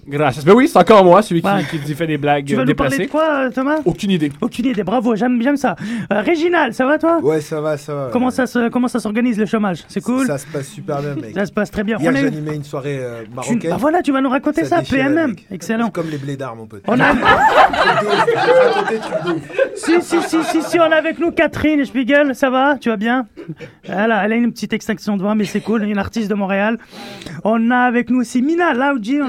Gracias. 0.06 0.42
Ben 0.44 0.52
oui, 0.54 0.66
c'est 0.68 0.78
encore 0.78 1.04
moi, 1.04 1.22
celui 1.22 1.42
qui, 1.42 1.46
Ouais. 1.48 1.62
qui 1.84 1.94
fait 1.94 2.06
des 2.08 2.18
blagues 2.18 2.44
Tu 2.44 2.56
vas 2.56 2.62
euh, 2.62 2.64
nous 2.64 2.74
parler 2.74 2.98
déplacées. 2.98 3.06
de 3.06 3.10
quoi, 3.12 3.46
euh, 3.46 3.50
Thomas? 3.50 3.76
Aucune 3.84 4.10
idée. 4.10 4.32
Aucune 4.40 4.66
idée, 4.66 4.82
bravo, 4.82 5.14
j'aime 5.14 5.40
j'aime 5.40 5.56
ça. 5.56 5.76
Euh, 6.12 6.20
Réginal, 6.22 6.74
ça 6.74 6.84
va 6.86 6.98
toi? 6.98 7.20
Ouais, 7.22 7.40
ça 7.40 7.60
va, 7.60 7.76
ça 7.76 7.94
va. 7.94 8.08
Comment 8.12 8.30
ça 8.32 8.46
se- 8.46 8.68
comment 8.68 8.88
ça 8.88 8.98
s'organise 8.98 9.38
le 9.38 9.46
chômage? 9.46 9.84
C'est 9.88 10.00
cool? 10.00 10.26
Ça 10.26 10.38
se 10.38 10.46
passe 10.48 10.66
super 10.68 11.00
bien, 11.00 11.14
mec. 11.14 11.34
Ça 11.34 11.46
se 11.46 11.52
passe 11.52 11.70
très 11.70 11.84
bien. 11.84 11.98
Hier, 11.98 12.10
On 12.12 12.16
est- 12.16 12.22
j'animais 12.22 12.56
une 12.56 12.64
soirée 12.64 12.98
euh, 13.00 13.22
tu- 13.24 13.30
marocaine. 13.34 13.70
bah 13.70 13.76
voilà, 13.78 14.02
tu 14.02 14.10
vas 14.12 14.20
nous 14.20 14.28
raconter 14.30 14.64
ça, 14.64 14.82
PMM. 14.82 15.30
mec. 15.30 15.46
Excellent. 15.52 15.86
C'est 15.86 15.92
comme 15.92 16.10
les 16.10 16.18
mon 16.56 16.66
pote. 16.66 16.82
On 16.88 16.98
a... 16.98 17.10
Truc 17.12 18.88
de 19.24 19.30
ouf. 19.30 19.42
si, 19.76 20.02
si, 20.02 20.20
si, 20.22 20.42
si, 20.44 20.62
si, 20.62 20.78
on 20.80 20.82
a 20.90 20.96
avec 20.96 21.18
nous 21.20 21.30
Catherine 21.30 21.84
Spiegel, 21.84 22.34
ça 22.34 22.50
va? 22.50 22.76
Tu 22.80 22.88
vas 22.88 22.96
bien? 22.96 23.26
Elle 23.84 24.12
a, 24.12 24.24
elle 24.24 24.32
a 24.32 24.36
une 24.36 24.52
petite 24.52 24.72
extinction 24.72 25.16
de 25.16 25.22
voix, 25.22 25.34
mais 25.34 25.44
c'est 25.44 25.60
cool, 25.60 25.82
une 25.84 25.98
artiste 25.98 26.28
de 26.28 26.34
Montréal. 26.34 26.78
On 27.44 27.70
a 27.70 27.78
avec 27.78 28.10
nous 28.10 28.20
aussi 28.20 28.42
Mina 28.42 28.72
ready. 28.72 29.20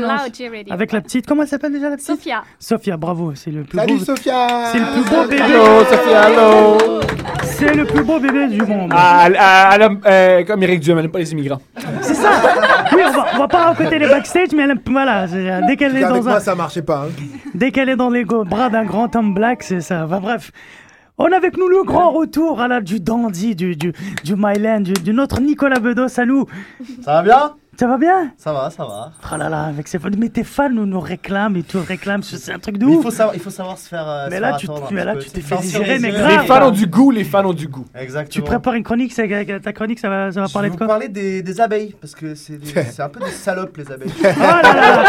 Avec 0.69 0.91
la 0.91 1.01
petite, 1.01 1.25
comment 1.27 1.43
elle 1.43 1.47
s'appelle 1.47 1.71
déjà 1.73 1.89
la 1.89 1.95
petite 1.95 2.07
Sophia. 2.07 2.43
Sophia, 2.59 2.97
bravo, 2.97 3.33
c'est 3.35 3.51
le 3.51 3.63
plus 3.63 3.77
Salut, 3.77 3.97
beau. 3.97 4.05
Sophia 4.05 4.47
C'est 4.71 4.79
le 4.79 4.85
plus 4.85 5.09
beau 5.09 5.23
bébé. 5.27 5.41
Allô, 5.41 5.85
Sophia, 5.85 6.21
allô. 6.21 7.01
C'est 7.43 7.73
le 7.73 7.85
plus 7.85 8.03
beau 8.03 8.19
bébé 8.19 8.47
du 8.47 8.61
monde. 8.61 8.91
Ah, 8.95 9.27
euh, 10.05 10.43
comme 10.43 10.63
Eric 10.63 10.79
Duhem, 10.81 10.97
elle 10.97 11.03
n'aime 11.05 11.11
pas 11.11 11.19
les 11.19 11.31
immigrants. 11.31 11.61
C'est 12.01 12.15
ça. 12.15 12.29
Oui, 12.93 13.01
on 13.07 13.11
va, 13.11 13.25
on 13.35 13.37
va 13.39 13.47
pas 13.47 13.65
raconter 13.65 13.99
les 13.99 14.07
backstage, 14.07 14.49
mais 14.55 14.63
elle 14.63 14.71
aime- 14.71 14.79
voilà, 14.85 15.23
euh, 15.31 15.61
dès 15.67 15.75
qu'elle 15.77 15.95
est 15.95 16.03
Avec 16.03 16.17
dans 16.17 16.23
moi, 16.23 16.37
un, 16.37 16.39
ça 16.39 16.55
marchait 16.55 16.81
pas. 16.81 17.05
hein. 17.07 17.11
dès 17.53 17.71
qu'elle 17.71 17.89
est 17.89 17.95
dans 17.95 18.09
les 18.09 18.23
go- 18.23 18.43
bras 18.43 18.69
d'un 18.69 18.83
grand 18.83 19.15
homme 19.15 19.33
black, 19.33 19.63
c'est 19.63 19.81
ça. 19.81 20.05
Enfin, 20.05 20.19
bref. 20.19 20.51
On 21.17 21.31
a 21.31 21.37
avec 21.37 21.57
nous 21.57 21.67
le 21.67 21.83
grand 21.83 22.11
retour 22.11 22.59
à 22.59 22.67
la, 22.67 22.81
du 22.81 22.99
dandy, 22.99 23.55
du, 23.55 23.75
du, 23.75 23.93
du 24.23 24.35
Myland, 24.35 24.81
du, 24.81 24.93
du 24.93 25.13
notre 25.13 25.41
Nicolas 25.41 25.79
Bedos 25.79 26.19
à 26.19 26.25
nous. 26.25 26.45
Ça 27.03 27.13
va 27.13 27.21
bien? 27.21 27.55
Ça 27.75 27.87
va 27.87 27.97
bien? 27.97 28.31
Ça 28.37 28.53
va, 28.53 28.69
ça 28.69 28.83
va. 28.85 29.11
Oh 29.33 29.35
là 29.35 29.49
là, 29.49 29.63
avec 29.63 29.87
ses 29.87 29.97
fans. 29.97 30.09
Mais 30.17 30.29
tes 30.29 30.43
fans 30.43 30.69
nous, 30.69 30.85
nous 30.85 30.99
réclament 30.99 31.55
et 31.57 31.63
tout 31.63 31.79
réclament, 31.85 32.21
c'est 32.21 32.51
un 32.53 32.59
truc 32.59 32.77
de 32.77 32.85
Mais 32.85 32.91
il 32.91 32.97
ouf. 32.97 33.03
faut 33.03 33.09
savoir, 33.11 33.35
il 33.35 33.41
faut 33.41 33.49
savoir 33.49 33.77
se 33.79 33.87
faire. 33.89 34.07
euh, 34.07 34.27
Mais 34.29 34.35
se 34.37 34.41
là, 34.41 34.47
faire 34.49 34.57
tu 34.57 34.65
attendre 34.67 34.87
mais 34.91 35.03
là, 35.03 35.15
tu 35.15 35.29
t'es 35.31 35.41
fait 35.41 35.57
désirer, 35.57 35.97
mais 35.97 36.11
grave. 36.11 36.29
Les 36.41 36.47
fans 36.47 36.67
ont 36.67 36.71
du 36.71 36.85
goût, 36.85 37.09
les 37.09 37.23
fans 37.23 37.43
ont 37.45 37.53
du 37.53 37.67
goût. 37.67 37.85
Exactement. 37.95 38.29
Tu 38.31 38.41
prépares 38.43 38.75
une 38.75 38.83
chronique, 38.83 39.11
c'est- 39.11 39.59
ta 39.61 39.73
chronique, 39.73 39.99
ça 39.99 40.07
va, 40.09 40.31
ça 40.31 40.41
va 40.41 40.45
Je 40.47 40.53
parler 40.53 40.67
vais 40.69 40.69
de 40.69 40.73
vous 40.73 40.77
quoi? 40.77 40.87
parler 40.87 41.07
des, 41.07 41.41
des 41.41 41.61
abeilles, 41.61 41.95
parce 41.99 42.13
que 42.13 42.35
c'est 42.35 42.99
un 43.01 43.09
peu 43.09 43.19
des 43.21 43.31
salopes 43.31 43.75
les 43.77 43.91
abeilles. 43.91 44.11
Oh 44.23 44.23
là 44.23 44.61
là 44.61 44.73
là. 44.73 45.03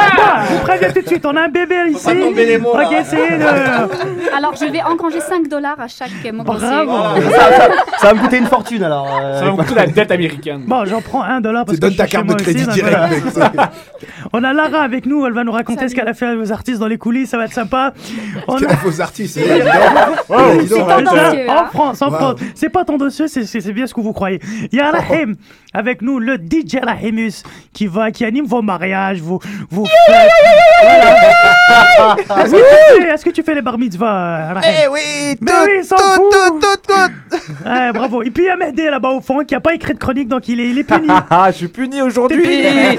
Bon, 0.48 0.56
je 0.56 0.62
préviens 0.62 0.90
tout 0.92 1.02
de 1.02 1.06
suite, 1.06 1.26
on 1.26 1.36
a 1.36 1.42
un 1.42 1.48
bébé 1.48 1.74
ici. 1.90 2.02
pas 2.04 2.14
tomber 2.14 2.46
les 2.46 2.58
mots, 2.58 2.76
là. 2.76 2.86
Ok, 2.88 2.92
essayez 2.98 3.38
de. 3.38 3.44
Alors, 4.36 4.54
je 4.56 4.64
vais 4.72 4.82
engranger 4.82 5.20
5 5.20 5.48
dollars 5.48 5.78
à 5.78 5.88
chaque 5.88 6.10
mot 6.32 6.42
Bravo. 6.44 6.60
ça, 6.60 6.84
ça- 7.30 7.68
ça 8.00 8.06
va 8.08 8.14
me 8.14 8.20
coûter 8.20 8.38
une 8.38 8.46
fortune 8.46 8.82
alors. 8.82 9.06
euh, 9.22 9.38
Ça 9.38 9.44
va 9.44 9.50
beaucoup 9.52 9.74
la 9.74 9.86
dette 9.86 10.10
américaine. 10.10 10.62
Bon, 10.66 10.84
j'en 10.86 11.00
prends 11.02 11.22
un 11.22 11.40
dollar 11.42 11.64
parce 11.66 11.76
Tu 11.76 11.80
que 11.80 11.86
donnes 11.86 11.92
je 11.92 11.98
ta 11.98 12.06
carte 12.06 12.26
de 12.26 12.34
crédit 12.34 12.53
direct, 12.58 13.22
voilà. 13.32 13.70
On 14.32 14.42
a 14.42 14.52
Lara 14.52 14.80
avec 14.82 15.06
nous, 15.06 15.24
elle 15.26 15.32
va 15.32 15.44
nous 15.44 15.52
raconter 15.52 15.88
ce 15.88 15.94
qu'elle 15.94 16.08
a 16.08 16.14
fait 16.14 16.34
aux 16.34 16.50
artistes 16.52 16.78
dans 16.80 16.86
les 16.88 16.98
coulisses, 16.98 17.30
ça 17.30 17.36
va 17.38 17.44
être 17.44 17.52
sympa. 17.52 17.92
On 18.48 18.56
a... 18.56 18.76
faux 18.76 19.00
artiste, 19.00 19.34
c'est 19.38 19.46
évident. 19.46 19.70
Oh, 20.28 20.36
Dis 20.60 20.68
donc, 20.68 20.88
C'est 20.88 21.04
tendancieux, 21.04 21.48
En 21.48 21.52
hein. 21.52 21.66
France, 21.72 22.02
en 22.02 22.08
Wow. 22.10 22.16
France. 22.16 22.40
C'est 22.54 22.68
pas 22.68 22.84
tendancieux, 22.84 23.26
c'est- 23.28 23.72
bien 23.72 23.86
ce 23.86 23.94
que 23.94 24.00
vous 24.00 24.12
croyez. 24.12 24.40
Il 24.72 24.78
y 24.78 24.80
a 24.80 24.90
Rahim 24.90 25.36
avec 25.72 26.02
nous, 26.02 26.18
le 26.18 26.36
DJ 26.36 26.76
Rahimus, 26.82 27.42
qui 27.72 27.86
va, 27.86 28.10
qui 28.10 28.24
anime 28.24 28.46
vos 28.46 28.62
mariages, 28.62 29.20
vos, 29.20 29.40
vos 29.70 29.84
fêtes. 29.86 30.28
Voilà. 30.82 32.16
Est-ce 32.44 32.52
que, 32.52 32.56
tu 32.96 33.02
fais- 33.02 33.08
est-ce 33.14 33.24
que 33.24 33.30
tu 33.30 33.42
fais 33.42 33.54
les 33.54 33.62
bar 33.62 33.78
mitzvahs, 33.78 34.06
euh, 34.50 34.52
Rahim? 34.54 34.70
Eh 34.84 34.88
oui, 34.88 35.36
Mais 35.40 35.52
oui, 35.64 35.70
il 35.78 35.84
s'en 35.84 35.96
fout. 35.96 36.34
Ouais, 37.66 37.92
bravo. 37.92 38.22
Et 38.22 38.30
puis 38.30 38.44
il 38.44 38.46
y 38.46 38.50
a 38.50 38.56
Mehdi 38.56 38.84
là-bas 38.84 39.10
au 39.10 39.20
fond 39.20 39.44
qui 39.44 39.54
a 39.54 39.60
pas 39.60 39.74
écrit 39.74 39.94
de 39.94 39.98
chronique, 39.98 40.28
donc 40.28 40.48
il 40.48 40.60
est, 40.60 40.68
il 40.68 40.78
est 40.78 40.84
puni. 40.84 41.08
Ah, 41.30 41.46
je 41.50 41.56
suis 41.56 41.68
puni 41.68 42.00
aujourd'hui. 42.02 42.43
T'es 42.44 42.98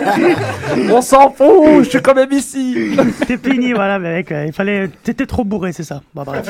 On 0.91 1.01
s'en 1.01 1.29
fout, 1.31 1.83
je 1.83 1.89
suis 1.89 2.01
quand 2.01 2.15
même 2.15 2.31
ici. 2.31 2.95
T'es 3.27 3.37
puni, 3.37 3.73
voilà, 3.73 3.99
mec. 3.99 4.31
euh, 4.31 4.45
Il 4.47 4.53
fallait. 4.53 4.89
T'étais 5.03 5.25
trop 5.25 5.43
bourré, 5.43 5.71
c'est 5.71 5.83
ça. 5.83 6.01
Bah, 6.13 6.23
bref. 6.25 6.47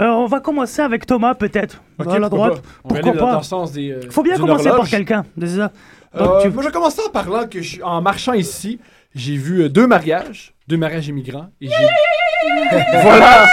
Euh, 0.00 0.04
on 0.06 0.26
va 0.26 0.40
commencer 0.40 0.82
avec 0.82 1.06
Thomas, 1.06 1.34
peut-être. 1.34 1.82
Ok, 1.98 2.06
à 2.08 2.18
la 2.18 2.28
pourquoi 2.28 2.48
droite. 2.48 2.62
pas. 2.62 2.68
On 2.84 2.88
va 2.94 3.00
Pourquoi 3.00 3.10
aller 3.10 3.18
dans, 3.20 3.26
pas 3.32 3.36
le 3.38 3.42
sens 3.44 3.72
des. 3.72 3.90
euh, 3.92 4.00
Faut 4.10 4.22
bien 4.22 4.36
commencer 4.36 4.64
par 4.64 4.74
horloge. 4.74 4.90
quelqu'un. 4.90 5.24
C'est 5.40 5.46
ça. 5.48 5.72
Donc, 6.16 6.28
Euh, 6.28 6.42
tu- 6.42 6.48
Moi, 6.50 6.62
je 6.62 6.68
vais 6.68 6.72
commencer 6.72 7.02
en 7.06 7.10
parlant 7.10 7.46
que 7.46 7.60
je 7.60 7.82
en 7.82 8.00
marchant 8.00 8.32
ici, 8.32 8.78
j'ai 9.14 9.36
vu 9.36 9.62
euh, 9.64 9.68
deux 9.68 9.86
mariages, 9.86 10.54
deux 10.66 10.76
mariages 10.78 11.08
immigrants. 11.08 11.48
Et 11.60 11.68
j'ai... 11.68 11.74
voilà, 13.02 13.46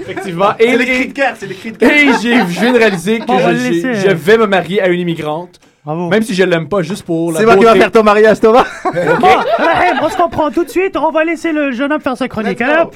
effectivement. 0.00 0.50
Et, 0.58 0.68
C'est 0.70 0.76
les 0.76 0.84
cris 0.86 1.08
de 1.08 1.12
guerre, 1.12 1.34
c'est 1.38 1.46
les 1.46 1.54
cris 1.54 1.72
de 1.72 1.78
guerre. 1.78 1.90
et 1.90 2.06
j'ai, 2.20 2.36
je 2.40 2.60
viens 2.60 2.72
de 2.72 2.78
réaliser 2.78 3.20
que 3.20 3.26
Bon, 3.26 3.38
je, 3.38 3.50
laisser. 3.50 3.94
je 3.94 4.10
vais 4.10 4.36
me 4.38 4.46
marier 4.46 4.82
à 4.82 4.88
une 4.88 5.00
immigrante, 5.00 5.60
Bravo. 5.84 6.08
même 6.08 6.22
si 6.22 6.34
je 6.34 6.42
l'aime 6.44 6.68
pas, 6.68 6.82
juste 6.82 7.04
pour 7.04 7.32
la 7.32 7.40
C'est 7.40 7.44
moi 7.44 7.56
qui 7.56 7.64
va 7.64 7.74
faire 7.74 7.90
ton 7.90 8.02
mariage, 8.02 8.40
Thomas. 8.40 8.64
On 8.84 10.08
se 10.08 10.16
comprend 10.16 10.50
tout 10.50 10.64
de 10.64 10.70
suite. 10.70 10.96
On 10.96 11.10
va 11.10 11.24
laisser 11.24 11.52
le 11.52 11.72
jeune 11.72 11.92
homme 11.92 12.00
faire 12.00 12.16
sa 12.16 12.26
chronique. 12.28 12.62
Hop. 12.62 12.94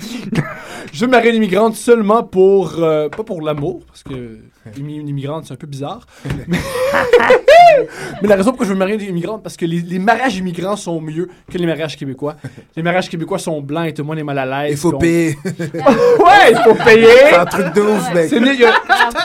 Je 0.93 1.01
veux 1.01 1.07
me 1.07 1.13
marier 1.13 1.29
à 1.29 1.31
une 1.31 1.37
immigrante 1.37 1.75
seulement 1.75 2.23
pour, 2.23 2.77
euh, 2.79 3.09
pas 3.09 3.25
pour 3.25 3.43
l'amour, 3.43 3.81
parce 3.87 4.03
que 4.03 4.39
une 4.77 4.91
une 4.91 5.09
immigrante 5.09 5.47
c'est 5.47 5.55
un 5.55 5.57
peu 5.57 5.67
bizarre. 5.67 6.01
mais, 6.49 6.59
mais 8.23 8.29
la 8.29 8.37
raison 8.37 8.51
pourquoi 8.51 8.67
je 8.67 8.71
veux 8.71 8.75
me 8.75 8.81
marier 8.81 8.95
une 8.97 9.03
immigrante, 9.11 9.43
parce 9.43 9.57
que 9.57 9.65
les, 9.67 9.81
les 9.81 9.99
mariages 9.99 10.37
immigrants 10.37 10.77
sont 10.77 11.01
mieux 11.01 11.29
que 11.51 11.59
les 11.59 11.67
mariages 11.67 11.97
québécois. 11.97 12.37
Les 12.77 12.83
mariages 12.83 13.09
québécois 13.09 13.39
sont 13.39 13.61
blancs 13.61 13.87
et 13.89 13.95
tout 13.95 14.03
le 14.03 14.07
monde 14.07 14.19
est 14.19 14.23
mal 14.25 14.39
à 14.39 14.47
l'aise. 14.65 14.73
Il 14.73 14.77
faut 14.77 14.93
donc- 14.93 15.01
payer. 15.01 15.37
Ouais, 15.45 16.51
il 16.53 16.57
faut 16.65 16.75
payer. 16.75 17.09
C'est 17.31 17.35
un 17.37 17.45
truc 17.47 17.73
de 17.75 17.81
ouf, 17.81 18.15
mec. 18.15 18.31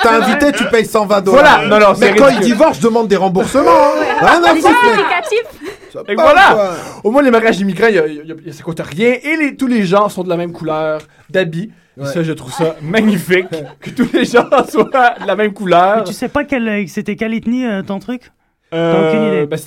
T'as 0.02 0.18
invité, 0.24 0.52
tu 0.52 0.66
payes 0.70 0.86
120 0.86 1.22
dollars. 1.22 1.60
Voilà, 1.62 1.68
non, 1.68 1.80
non, 1.80 1.94
Mais 2.00 2.16
quand 2.16 2.30
ils 2.30 2.40
divorcent, 2.40 2.80
je 2.82 2.88
demande 2.88 3.08
des 3.08 3.16
remboursements. 3.18 3.62
hein. 3.70 4.16
Rien 4.22 4.44
à 4.44 4.56
foutre, 4.56 6.06
Et 6.10 6.16
voilà. 6.16 6.50
quoi. 6.52 6.72
Au 7.04 7.12
moins, 7.12 7.22
les 7.22 7.30
mariages 7.32 7.60
immigrants, 7.60 7.88
il 7.90 7.96
y 7.96 8.00
a- 8.00 8.08
il 8.08 8.16
y 8.16 8.20
a- 8.20 8.36
il 8.42 8.48
y 8.48 8.50
a- 8.50 8.54
ça 8.54 8.64
coûte 8.64 8.80
rien. 8.82 9.16
Et 9.22 9.38
les, 9.38 9.56
tous 9.56 9.68
les 9.68 9.84
gens 9.86 10.10
sont 10.10 10.24
de 10.24 10.30
la 10.30 10.38
même 10.38 10.52
couleur 10.52 11.02
d'habits. 11.30 11.72
Et 11.98 12.02
Ouais. 12.02 12.08
ça, 12.08 12.24
je 12.24 12.32
trouve 12.32 12.52
ça 12.52 12.76
magnifique. 12.82 13.46
que 13.80 13.90
tous 13.92 14.10
les 14.14 14.26
gens 14.26 14.48
soient 14.70 14.86
de 15.22 15.28
la 15.28 15.36
même 15.36 15.54
couleur. 15.54 16.04
Tu 16.06 16.14
sais 16.14 16.30
pas 16.30 16.44
quelle, 16.44 16.88
c'était 16.90 17.16
quelle 17.16 17.34
ethnie 17.34 17.66
euh, 17.66 17.84
ton 17.84 18.00
truc? 18.00 18.32
Euh, 18.74 19.10
aucune 19.10 19.22
idée. 19.28 19.46
ben, 19.46 19.60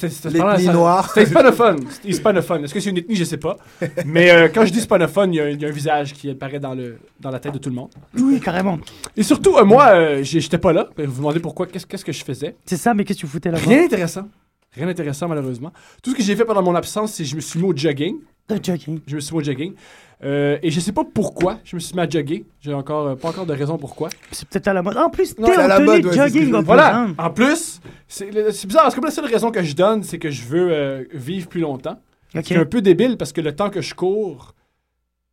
L'ethnie 0.56 0.72
noire. 0.72 1.08
C'était 1.10 1.22
hispanophone. 1.28 1.84
Hispanophone. 2.04 2.64
Est-ce 2.64 2.74
que 2.74 2.80
c'est 2.80 2.90
une 2.90 2.98
ethnie? 2.98 3.14
Je 3.14 3.22
sais 3.22 3.36
pas. 3.36 3.56
Mais 4.04 4.30
euh, 4.32 4.48
quand 4.52 4.64
je 4.64 4.72
dis 4.72 4.78
hispanophone, 4.80 5.32
il 5.32 5.36
y, 5.36 5.40
a- 5.40 5.50
il 5.50 5.62
y 5.62 5.64
a 5.64 5.68
un 5.68 5.72
visage 5.72 6.12
qui 6.12 6.28
apparaît 6.28 6.58
dans, 6.58 6.74
le, 6.74 6.98
dans 7.20 7.30
la 7.30 7.38
tête 7.38 7.52
de 7.54 7.58
tout 7.58 7.68
le 7.68 7.76
monde. 7.76 7.90
Oui, 8.18 8.40
carrément. 8.40 8.80
Et 9.16 9.22
surtout, 9.22 9.56
euh, 9.58 9.64
moi, 9.64 9.90
euh, 9.94 10.22
j'étais 10.24 10.58
pas 10.58 10.72
là. 10.72 10.88
Vous 10.98 11.04
vous 11.12 11.16
demandez 11.18 11.38
pourquoi, 11.38 11.66
qu'est-ce 11.68 11.86
que 12.04 12.10
je 12.12 12.24
faisais? 12.24 12.56
C'est 12.64 12.76
ça, 12.76 12.94
mais 12.94 13.04
qu'est-ce 13.04 13.20
que 13.20 13.26
tu 13.26 13.30
foutais 13.32 13.52
là-bas? 13.52 13.62
Rien 13.64 13.82
d'intéressant. 13.82 14.28
Rien 14.74 14.86
d'intéressant, 14.86 15.28
malheureusement. 15.28 15.72
Tout 16.02 16.10
ce 16.10 16.16
que 16.16 16.22
j'ai 16.24 16.34
fait 16.34 16.44
pendant 16.44 16.62
mon 16.62 16.74
absence, 16.74 17.12
c'est 17.12 17.22
que 17.22 17.28
je 17.28 17.36
me 17.36 17.40
suis 17.40 17.60
mis 17.60 17.66
au 17.66 17.76
jogging. 17.76 18.16
De 18.48 18.58
jogging. 18.60 18.98
Je 19.06 19.14
me 19.14 19.20
suis 19.20 19.34
mis 19.36 19.40
au 19.40 19.44
jogging. 19.44 19.74
Euh, 20.24 20.58
et 20.62 20.70
je 20.70 20.80
sais 20.80 20.92
pas 20.92 21.04
pourquoi 21.04 21.58
je 21.64 21.76
me 21.76 21.80
suis 21.80 21.94
mis 21.94 22.00
à 22.00 22.08
jogger. 22.08 22.44
J'ai 22.60 22.72
encore, 22.72 23.06
euh, 23.06 23.14
pas 23.16 23.28
encore 23.28 23.44
de 23.44 23.52
raison 23.52 23.76
pourquoi. 23.76 24.08
C'est 24.30 24.48
peut-être 24.48 24.68
à 24.68 24.72
la 24.72 24.82
mode. 24.82 24.96
En 24.96 25.10
plus, 25.10 25.34
t'es 25.34 25.42
en 25.42 25.68
tenue 25.76 25.84
mode, 25.84 26.02
de 26.02 26.08
ouais, 26.08 26.14
jogging. 26.14 26.54
en 26.54 26.62
Voilà. 26.62 27.08
En 27.18 27.30
plus, 27.30 27.80
c'est 28.08 28.30
bizarre 28.66 28.84
parce 28.84 28.94
que 28.94 29.00
la 29.00 29.10
seule 29.10 29.26
raison 29.26 29.50
que 29.50 29.62
je 29.62 29.74
donne, 29.74 30.02
c'est 30.02 30.18
que 30.18 30.30
je 30.30 30.44
veux 30.44 30.70
euh, 30.72 31.04
vivre 31.12 31.48
plus 31.48 31.60
longtemps. 31.60 32.00
Ok. 32.34 32.44
C'est 32.46 32.56
un 32.56 32.64
peu 32.64 32.80
débile 32.80 33.16
parce 33.18 33.32
que 33.32 33.40
le 33.40 33.54
temps 33.54 33.70
que 33.70 33.82
je 33.82 33.94
cours, 33.94 34.54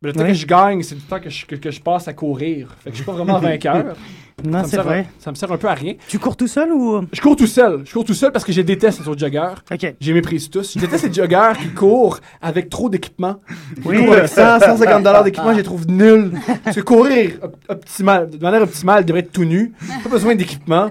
le 0.08 0.12
temps 0.12 0.20
Ouais. 0.22 0.28
que 0.28 0.34
je 0.34 0.46
gagne, 0.46 0.82
c'est 0.82 0.94
le 0.94 1.00
temps 1.00 1.20
que 1.20 1.30
je, 1.30 1.46
que, 1.46 1.54
que 1.56 1.70
je 1.70 1.80
passe 1.80 2.08
à 2.08 2.12
courir. 2.12 2.68
Fait 2.82 2.90
que 2.90 2.96
je 2.96 3.02
suis 3.02 3.04
pas 3.04 3.12
vraiment 3.12 3.38
vainqueur. 3.38 3.94
Non, 4.44 4.64
c'est 4.64 4.78
vrai. 4.78 5.06
ça 5.20 5.30
me 5.30 5.36
sert 5.36 5.50
un 5.52 5.56
peu 5.56 5.68
à 5.68 5.74
rien. 5.74 5.94
Tu 6.08 6.18
cours 6.18 6.36
tout 6.36 6.48
seul 6.48 6.72
ou? 6.72 7.02
Je 7.12 7.20
cours 7.20 7.36
tout 7.36 7.46
seul. 7.46 7.82
Je 7.84 7.92
cours 7.92 8.04
tout 8.04 8.14
seul 8.14 8.32
parce 8.32 8.44
que 8.44 8.50
je 8.52 8.62
déteste 8.62 9.00
les 9.00 9.08
autres 9.08 9.20
joggeurs. 9.20 9.62
Ok. 9.70 9.94
J'ai 10.00 10.12
méprise 10.12 10.50
tous. 10.50 10.74
Je 10.74 10.80
déteste 10.80 11.04
les 11.06 11.12
joggeurs 11.14 11.56
qui 11.56 11.68
courent 11.68 12.18
avec 12.42 12.68
trop 12.68 12.90
d'équipement. 12.90 13.36
Oui. 13.84 14.04
Cours 14.04 14.14
avec 14.14 14.28
100, 14.28 14.58
150 14.58 15.02
dollars 15.04 15.22
d'équipement, 15.22 15.52
je 15.52 15.58
les 15.58 15.62
trouve 15.62 15.86
nuls. 15.86 16.32
Parce 16.64 16.74
que 16.74 16.80
courir 16.82 17.30
op- 17.42 17.56
optimal, 17.68 18.28
de 18.28 18.36
manière 18.38 18.62
optimale, 18.62 19.04
devrait 19.04 19.20
être 19.20 19.30
tout 19.32 19.44
nu. 19.44 19.72
Pas 20.02 20.10
besoin 20.10 20.34
d'équipement. 20.34 20.90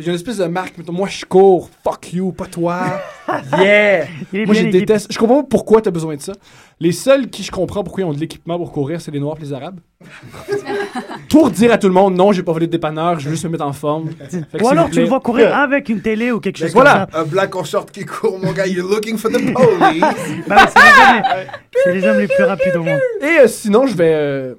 J'ai 0.00 0.10
une 0.10 0.14
espèce 0.14 0.36
de 0.36 0.44
marque, 0.44 0.78
mettons, 0.78 0.92
moi 0.92 1.08
je 1.08 1.24
cours, 1.24 1.70
fuck 1.82 2.12
you, 2.12 2.30
pas 2.30 2.46
toi. 2.46 3.00
Yeah! 3.58 4.06
Moi 4.32 4.54
je 4.54 4.66
déteste. 4.70 5.12
Je 5.12 5.18
comprends 5.18 5.42
pas 5.42 5.48
pourquoi 5.50 5.82
t'as 5.82 5.90
besoin 5.90 6.14
de 6.16 6.20
ça. 6.22 6.32
Les 6.80 6.92
seuls 6.92 7.28
qui 7.28 7.42
je 7.42 7.50
comprends 7.50 7.82
pourquoi 7.84 8.04
ils 8.04 8.06
ont 8.06 8.12
de 8.14 8.18
l'équipement 8.20 8.56
pour 8.56 8.70
courir, 8.72 9.00
c'est 9.00 9.10
les 9.10 9.18
Noirs 9.20 9.36
et 9.38 9.42
les 9.42 9.52
Arabes. 9.52 9.80
pour 11.28 11.50
dire 11.50 11.72
à 11.72 11.78
tout 11.78 11.88
le 11.88 11.92
monde, 11.94 12.14
non, 12.14 12.30
j'ai 12.32 12.42
pas 12.42 12.52
volé 12.52 12.66
de 12.66 12.72
dépanneur, 12.72 13.18
je 13.18 13.24
veux 13.26 13.32
juste 13.32 13.44
me 13.44 13.50
mettre 13.50 13.66
en 13.66 13.72
forme. 13.72 14.10
Fait 14.30 14.58
que, 14.58 14.62
Ou 14.64 14.68
alors 14.68 14.88
tu 14.88 15.00
le 15.00 15.06
vois 15.06 15.20
courir 15.20 15.54
avec 15.54 15.88
une 15.88 16.00
télé 16.00 16.30
ou 16.32 16.38
quelque 16.40 16.58
chose 16.58 16.72
voilà. 16.72 17.08
comme 17.12 17.20
Un 17.20 17.24
black 17.24 17.54
en 17.56 17.64
short 17.64 17.90
qui 17.90 18.04
court, 18.06 18.38
mon 18.42 18.52
gars. 18.52 18.66
You're 18.66 18.88
looking 18.88 19.18
for 19.18 19.30
the 19.30 19.52
police. 19.52 20.00
ça. 20.00 20.14
Bah, 20.46 20.66
c'est 21.84 21.92
les 21.92 22.02
hommes 22.02 22.02
les- 22.02 22.06
hommes 22.08 22.20
les 22.20 22.28
plus 22.28 22.44
rapides 22.44 22.76
au 22.76 22.82
monde. 22.84 23.00
Et 23.20 23.40
euh, 23.40 23.48
sinon, 23.48 23.86
je 23.86 23.94
vais. 23.96 24.14
euh, 24.14 24.54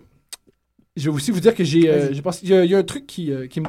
je 0.97 1.09
vais 1.09 1.15
aussi 1.15 1.31
vous 1.31 1.39
dire 1.39 1.55
que 1.55 1.63
j'ai. 1.63 1.89
euh, 1.89 2.09
Il 2.43 2.49
y, 2.49 2.53
a- 2.53 2.65
il 2.65 2.71
y 2.71 2.75
a 2.75 2.77
un 2.77 2.83
truc 2.83 3.07
qui, 3.07 3.31
euh, 3.31 3.47
qui 3.47 3.61
me. 3.61 3.67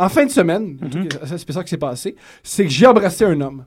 En 0.00 0.08
fin 0.08 0.24
de 0.24 0.30
semaine, 0.30 0.78
truc 0.90 1.12
assez 1.22 1.36
spécial 1.36 1.62
qui 1.62 1.70
s'est 1.70 1.76
passé, 1.76 2.16
c'est 2.42 2.64
que 2.64 2.70
j'ai 2.70 2.86
embrassé 2.86 3.26
un 3.26 3.38
homme. 3.40 3.66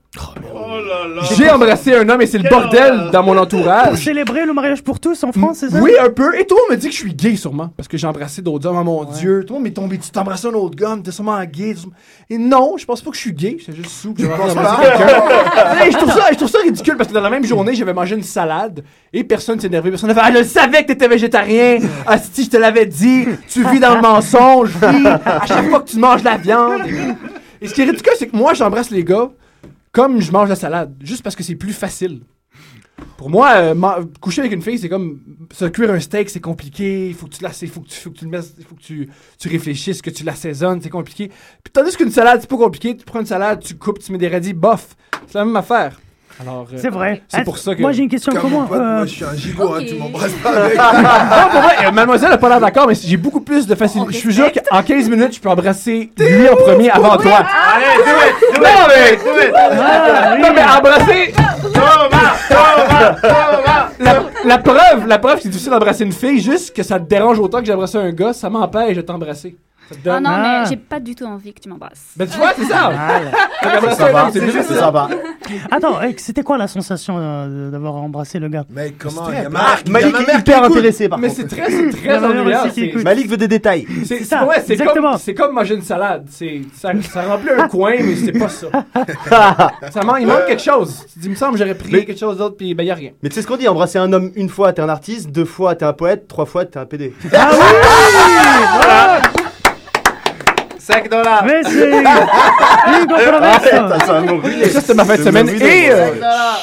J'ai 1.37 1.49
embrassé 1.51 1.95
un 1.95 2.09
homme 2.09 2.21
et 2.21 2.25
c'est 2.25 2.39
le 2.39 2.49
bordel 2.49 3.11
dans 3.11 3.21
mon 3.21 3.33
Pour 3.33 3.43
entourage. 3.43 4.03
célébrer 4.03 4.45
le 4.45 4.53
mariage 4.53 4.83
pour 4.83 4.99
tous 4.99 5.23
en 5.23 5.31
France, 5.31 5.57
c'est 5.59 5.69
ça? 5.69 5.79
Oui, 5.79 5.91
un 5.99 6.09
peu. 6.09 6.35
Et 6.39 6.47
tout 6.47 6.55
le 6.55 6.61
monde 6.61 6.71
me 6.71 6.77
dit 6.77 6.87
que 6.87 6.93
je 6.93 6.99
suis 6.99 7.13
gay, 7.13 7.35
sûrement. 7.35 7.69
Parce 7.77 7.87
que 7.87 7.97
j'ai 7.97 8.07
embrassé 8.07 8.41
d'autres 8.41 8.67
hommes. 8.67 8.77
Oh 8.79 8.83
mon 8.83 9.03
Dieu. 9.03 9.45
Tout 9.45 9.53
le 9.53 9.59
monde 9.59 9.63
m'est 9.63 9.73
tombé 9.73 9.97
dessus. 9.97 10.09
T'as 10.11 10.21
embrassé 10.21 10.47
un 10.47 10.53
autre 10.53 10.75
gars, 10.75 10.95
mais 10.95 11.03
t'es 11.03 11.11
sûrement 11.11 11.43
gay. 11.45 11.75
Et 12.31 12.39
non, 12.39 12.77
je 12.77 12.85
pense 12.85 13.03
pas 13.03 13.11
que 13.11 13.15
je 13.15 13.21
suis 13.21 13.33
gay. 13.33 13.57
J'étais 13.59 13.75
juste 13.75 13.91
sous. 13.91 14.13
que 14.15 14.23
je, 14.23 14.27
trouve 15.97 16.11
ça, 16.11 16.27
je 16.31 16.35
trouve 16.35 16.49
ça 16.49 16.59
ridicule 16.63 16.97
parce 16.97 17.09
que 17.09 17.13
dans 17.13 17.21
la 17.21 17.29
même 17.29 17.45
journée, 17.45 17.75
j'avais 17.75 17.93
mangé 17.93 18.15
une 18.15 18.23
salade 18.23 18.83
et 19.13 19.23
personne 19.23 19.59
s'est 19.59 19.67
énervé. 19.67 19.91
Personne 19.91 20.09
n'a 20.09 20.15
fait 20.15 20.21
Ah, 20.23 20.31
je 20.35 20.43
savais 20.43 20.81
que 20.81 20.87
t'étais 20.87 21.07
végétarien. 21.07 21.79
Ah, 22.05 22.17
si, 22.17 22.45
je 22.45 22.49
te 22.49 22.57
l'avais 22.57 22.85
dit. 22.85 23.25
Tu 23.47 23.63
vis 23.69 23.79
dans 23.79 23.95
le 23.95 24.01
mensonge. 24.01 24.71
Vis. 24.75 25.07
À 25.07 25.45
chaque 25.45 25.69
fois 25.69 25.79
que 25.81 25.89
tu 25.89 25.97
manges 25.97 26.21
de 26.21 26.25
la 26.25 26.37
viande. 26.37 26.81
Et 27.61 27.67
ce 27.67 27.73
qui 27.73 27.81
est 27.81 27.85
ridicule, 27.85 28.13
c'est 28.17 28.27
que 28.27 28.35
moi, 28.35 28.53
j'embrasse 28.53 28.89
les 28.89 29.03
gars 29.03 29.29
comme 29.93 30.19
je 30.19 30.31
mange 30.31 30.49
la 30.49 30.55
salade. 30.55 30.95
Juste 31.01 31.23
parce 31.23 31.35
que 31.35 31.43
c'est 31.43 31.55
plus 31.55 31.71
facile. 31.71 32.21
Pour 33.17 33.29
moi, 33.29 33.51
euh, 33.55 34.03
coucher 34.19 34.41
avec 34.41 34.51
une 34.51 34.61
fille, 34.61 34.77
c'est 34.77 34.89
comme 34.89 35.21
se 35.51 35.65
cuire 35.65 35.91
un 35.91 35.99
steak, 35.99 36.29
c'est 36.29 36.41
compliqué. 36.41 37.07
Il 37.07 37.13
faut 37.13 37.27
que 37.27 37.35
tu 37.35 37.43
il 37.43 37.69
faut 37.69 37.81
que 37.81 37.87
tu, 37.87 37.95
faut 37.95 38.09
que 38.09 38.17
tu 38.17 38.25
le 38.25 38.31
mettes, 38.31 38.53
il 38.57 38.65
faut 38.65 38.75
que 38.75 38.81
tu, 38.81 39.09
tu 39.39 39.47
réfléchisses, 39.47 40.01
que 40.01 40.09
tu 40.09 40.23
l'assaisonnes, 40.23 40.81
c'est 40.81 40.89
compliqué. 40.89 41.29
Puis 41.63 41.71
tandis 41.71 41.95
qu'une 41.95 42.11
salade, 42.11 42.41
c'est 42.41 42.49
pas 42.49 42.57
compliqué. 42.57 42.97
Tu 42.97 43.05
prends 43.05 43.19
une 43.19 43.25
salade, 43.25 43.61
tu 43.61 43.75
coupes, 43.75 43.99
tu 43.99 44.11
mets 44.11 44.17
des 44.17 44.27
radis, 44.27 44.53
bof. 44.53 44.95
C'est 45.27 45.37
la 45.37 45.45
même 45.45 45.55
affaire. 45.55 45.99
Alors, 46.41 46.65
euh, 46.73 46.77
C'est 46.77 46.89
vrai. 46.89 47.21
C'est 47.27 47.37
Ah, 47.41 47.43
pour 47.43 47.57
ça 47.57 47.75
que. 47.75 47.81
Moi, 47.81 47.91
j'ai 47.91 48.03
une 48.03 48.09
question. 48.09 48.31
Comme 48.31 48.41
Comment 48.41 48.63
pote, 48.65 48.79
euh, 48.79 48.95
moi 48.97 49.05
je 49.05 49.11
suis 49.11 49.23
un 49.23 49.35
gigot, 49.35 49.75
hein, 49.75 49.83
tu 49.87 49.95
m'embrasses 49.95 50.31
pas 50.33 50.49
avec. 50.49 50.77
Non, 50.77 51.49
pour 51.51 51.61
vrai, 51.61 51.75
euh, 51.85 51.91
mademoiselle 51.91 52.31
a 52.31 52.37
pas 52.37 52.49
l'air 52.49 52.59
d'accord, 52.59 52.87
mais 52.87 52.95
j'ai 52.95 53.17
beaucoup 53.17 53.41
plus 53.41 53.67
de 53.67 53.75
facilité. 53.75 54.13
Je 54.13 54.17
suis 54.17 54.33
sûr 54.33 54.51
qu'en 54.51 54.81
15 54.81 55.09
minutes, 55.09 55.35
je 55.35 55.39
peux 55.39 55.49
embrasser 55.49 56.11
lui 56.17 56.49
en 56.49 56.55
premier 56.55 56.89
avant 56.89 57.17
toi. 57.17 57.43
Allez, 57.75 58.03
do 58.03 58.11
it, 58.11 58.55
do 58.55 58.61
it, 58.61 58.61
Non, 58.61 58.87
mais- 58.87 59.15
do 59.17 59.47
it. 59.47 59.53
ah. 59.55 60.37
Non, 60.39 60.47
mais 60.55 60.63
embrasser. 60.63 61.33
Thomas, 61.73 62.35
Thomas, 62.49 63.15
Thomas. 63.21 63.89
La, 63.99 64.23
la 64.43 64.57
preuve, 64.57 65.07
la 65.07 65.19
preuve, 65.19 65.39
c'est 65.41 65.49
difficile 65.49 65.71
d'embrasser 65.71 66.03
une 66.03 66.11
fille, 66.11 66.39
juste 66.41 66.75
que 66.75 66.81
ça 66.83 66.99
te 66.99 67.05
dérange 67.07 67.39
autant 67.39 67.59
que 67.59 67.65
j'ai 67.65 67.73
embrassé 67.73 67.97
un 67.99 68.11
gars, 68.11 68.33
ça 68.33 68.49
m'empêche 68.49 68.97
de 68.97 69.01
t'embrasser. 69.01 69.55
Ça 69.89 69.95
te 70.01 70.09
Ah 70.09 70.19
non, 70.19 70.29
Ah. 70.33 70.61
mais 70.63 70.69
j'ai 70.69 70.77
pas 70.77 70.99
du 70.99 71.13
tout 71.13 71.25
envie 71.25 71.53
que 71.53 71.59
tu 71.59 71.67
m'embrasses. 71.69 72.13
Ben 72.15 72.25
tu 72.27 72.37
vois, 72.37 72.51
c'est 72.57 72.63
ça. 72.65 72.87
Homme, 72.87 74.29
c'est 74.31 74.39
c'est 74.39 74.51
juste 74.51 74.73
ça 74.73 74.89
va. 74.91 75.09
Attends, 75.71 76.01
eh, 76.01 76.15
c'était 76.17 76.43
quoi 76.43 76.57
la 76.57 76.67
sensation 76.67 77.15
euh, 77.17 77.69
d'avoir 77.71 77.95
embrassé 77.95 78.39
le 78.39 78.49
gars 78.49 78.65
Mec, 78.69 78.97
comment 78.97 79.29
Il 79.29 79.35
y 79.35 79.37
a 79.37 79.41
très- 79.41 79.49
ma 79.49 79.59
mère 79.59 79.83
qui- 79.83 79.89
il 79.91 79.93
y 79.93 79.97
a 79.97 79.99
Malik 80.01 80.13
ma 80.27 80.33
est 80.33 80.39
hyper 80.39 80.63
intéressé 80.63 81.09
par 81.09 81.19
Mais 81.19 81.27
contre. 81.29 81.39
c'est 81.41 81.47
très, 81.47 81.69
c'est 81.91 81.91
très 81.91 82.19
ma 82.19 82.27
ennuyant. 82.29 82.59
c'est-. 82.73 83.03
Malik 83.03 83.27
veut 83.29 83.37
des 83.37 83.47
détails. 83.47 83.85
C'est 84.05 84.23
ça, 84.23 84.45
ouais, 84.45 84.61
c'est 84.65 84.73
exactement. 84.73 85.11
comme, 85.11 85.19
c'est 85.19 85.33
comme 85.33 85.53
manger 85.53 85.75
une 85.75 85.81
salade. 85.81 86.25
C'est, 86.29 86.61
ça, 86.75 86.91
ça 87.11 87.23
remplit 87.23 87.49
un 87.57 87.67
coin, 87.67 87.93
mais 87.99 88.15
c'est 88.15 88.31
pas 88.31 88.49
ça. 88.49 88.67
ça 89.91 90.03
man- 90.03 90.17
il 90.19 90.27
manque 90.27 90.45
quelque 90.47 90.61
chose. 90.63 91.05
Tu 91.13 91.19
dis, 91.19 91.27
il 91.27 91.31
me 91.31 91.35
semble 91.35 91.53
que 91.53 91.59
j'aurais 91.59 91.75
pris 91.75 91.89
Mais- 91.91 92.05
quelque 92.05 92.19
chose 92.19 92.37
d'autre, 92.37 92.55
puis 92.57 92.73
ben 92.73 92.83
y 92.83 92.91
a 92.91 92.95
rien. 92.95 93.11
Mais 93.21 93.29
tu 93.29 93.35
sais 93.35 93.41
ce 93.41 93.47
qu'on 93.47 93.57
dit, 93.57 93.67
embrasser 93.67 93.97
un 93.99 94.11
homme 94.13 94.31
une 94.35 94.49
fois, 94.49 94.73
t'es 94.73 94.81
un 94.81 94.89
artiste, 94.89 95.29
deux 95.31 95.45
fois, 95.45 95.75
t'es 95.75 95.85
un 95.85 95.93
poète, 95.93 96.27
trois 96.27 96.45
fois, 96.45 96.65
t'es 96.65 96.77
un 96.79 96.85
PD. 96.85 97.13
Ah 97.33 97.49
oui 97.53 99.32
5 100.83 101.09
dollars. 101.09 101.45
Mais 101.45 101.63
c'est 101.63 101.89
une 101.89 103.07
controverse. 103.07 104.71
Ça, 104.71 104.81
c'était 104.81 104.93
ma 104.93 105.05
fin 105.05 105.15
de 105.17 105.23
semaine. 105.23 105.49
Et 105.49 105.89
euh, 105.91 106.07
5 106.09 106.13
dollars. 106.15 106.59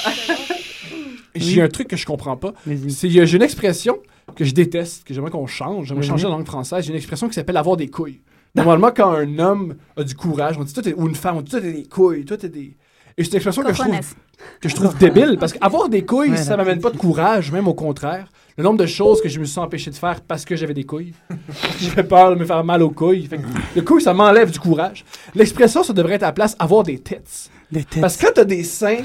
j'ai 1.34 1.62
un 1.62 1.68
truc 1.68 1.88
que 1.88 1.96
je 1.96 2.04
comprends 2.06 2.36
pas. 2.36 2.52
C'est, 2.88 3.08
j'ai 3.10 3.36
une 3.36 3.42
expression 3.42 3.98
que 4.36 4.44
je 4.44 4.52
déteste, 4.52 5.04
que 5.04 5.14
j'aimerais 5.14 5.30
qu'on 5.30 5.46
change. 5.46 5.86
J'aimerais 5.88 6.06
changer 6.06 6.24
la 6.24 6.30
langue 6.30 6.46
française. 6.46 6.84
J'ai 6.84 6.90
une 6.90 6.96
expression 6.96 7.28
qui 7.28 7.34
s'appelle 7.34 7.56
avoir 7.56 7.76
des 7.76 7.88
couilles. 7.88 8.20
Normalement, 8.54 8.90
quand 8.94 9.12
un 9.12 9.38
homme 9.38 9.76
a 9.96 10.02
du 10.02 10.14
courage, 10.14 10.56
on 10.58 10.64
dit 10.64 10.72
toi, 10.74 10.82
t'es- 10.82 10.94
ou 10.94 11.06
une 11.08 11.14
femme, 11.14 11.36
on 11.36 11.40
dit 11.40 11.50
toi, 11.52 11.60
t'as 11.60 11.70
des 11.70 11.84
couilles, 11.84 12.24
toi, 12.24 12.36
t'as 12.36 12.48
des. 12.48 12.76
Et 13.16 13.24
c'est 13.24 13.30
une 13.30 13.36
expression 13.36 13.62
que 13.62 13.68
je, 13.72 13.74
trouve, 13.74 13.86
Cojones. 13.86 14.02
que 14.60 14.68
je 14.68 14.74
trouve 14.74 14.96
débile, 14.98 15.36
parce 15.38 15.52
qu'avoir 15.52 15.88
des 15.88 16.04
couilles, 16.04 16.30
Ouais, 16.30 16.36
ça 16.36 16.56
m'amène 16.56 16.80
pas 16.80 16.90
de 16.90 16.96
courage, 16.96 17.52
même 17.52 17.68
au 17.68 17.74
contraire. 17.74 18.26
Le 18.60 18.64
nombre 18.64 18.76
de 18.80 18.84
choses 18.84 19.22
que 19.22 19.28
je 19.30 19.40
me 19.40 19.46
suis 19.46 19.58
empêché 19.58 19.90
de 19.90 19.96
faire 19.96 20.20
parce 20.20 20.44
que 20.44 20.54
j'avais 20.54 20.74
des 20.74 20.84
couilles. 20.84 21.14
J'avais 21.80 22.04
peur 22.04 22.28
de 22.28 22.34
me 22.38 22.44
faire 22.44 22.62
mal 22.62 22.82
aux 22.82 22.90
couilles. 22.90 23.24
Fait 23.24 23.38
que 23.38 23.46
le 23.74 23.80
couille, 23.80 24.02
ça 24.02 24.12
m'enlève 24.12 24.50
du 24.50 24.60
courage. 24.60 25.02
L'expression, 25.34 25.82
ça 25.82 25.94
devrait 25.94 26.16
être 26.16 26.24
à 26.24 26.26
la 26.26 26.32
place 26.32 26.56
avoir 26.58 26.82
des 26.82 26.98
têtes. 26.98 27.50
Des 27.72 27.84
têtes. 27.84 28.00
Parce 28.00 28.16
que 28.16 28.26
quand 28.26 28.32
t'as 28.34 28.44
des 28.44 28.64
seins, 28.64 28.98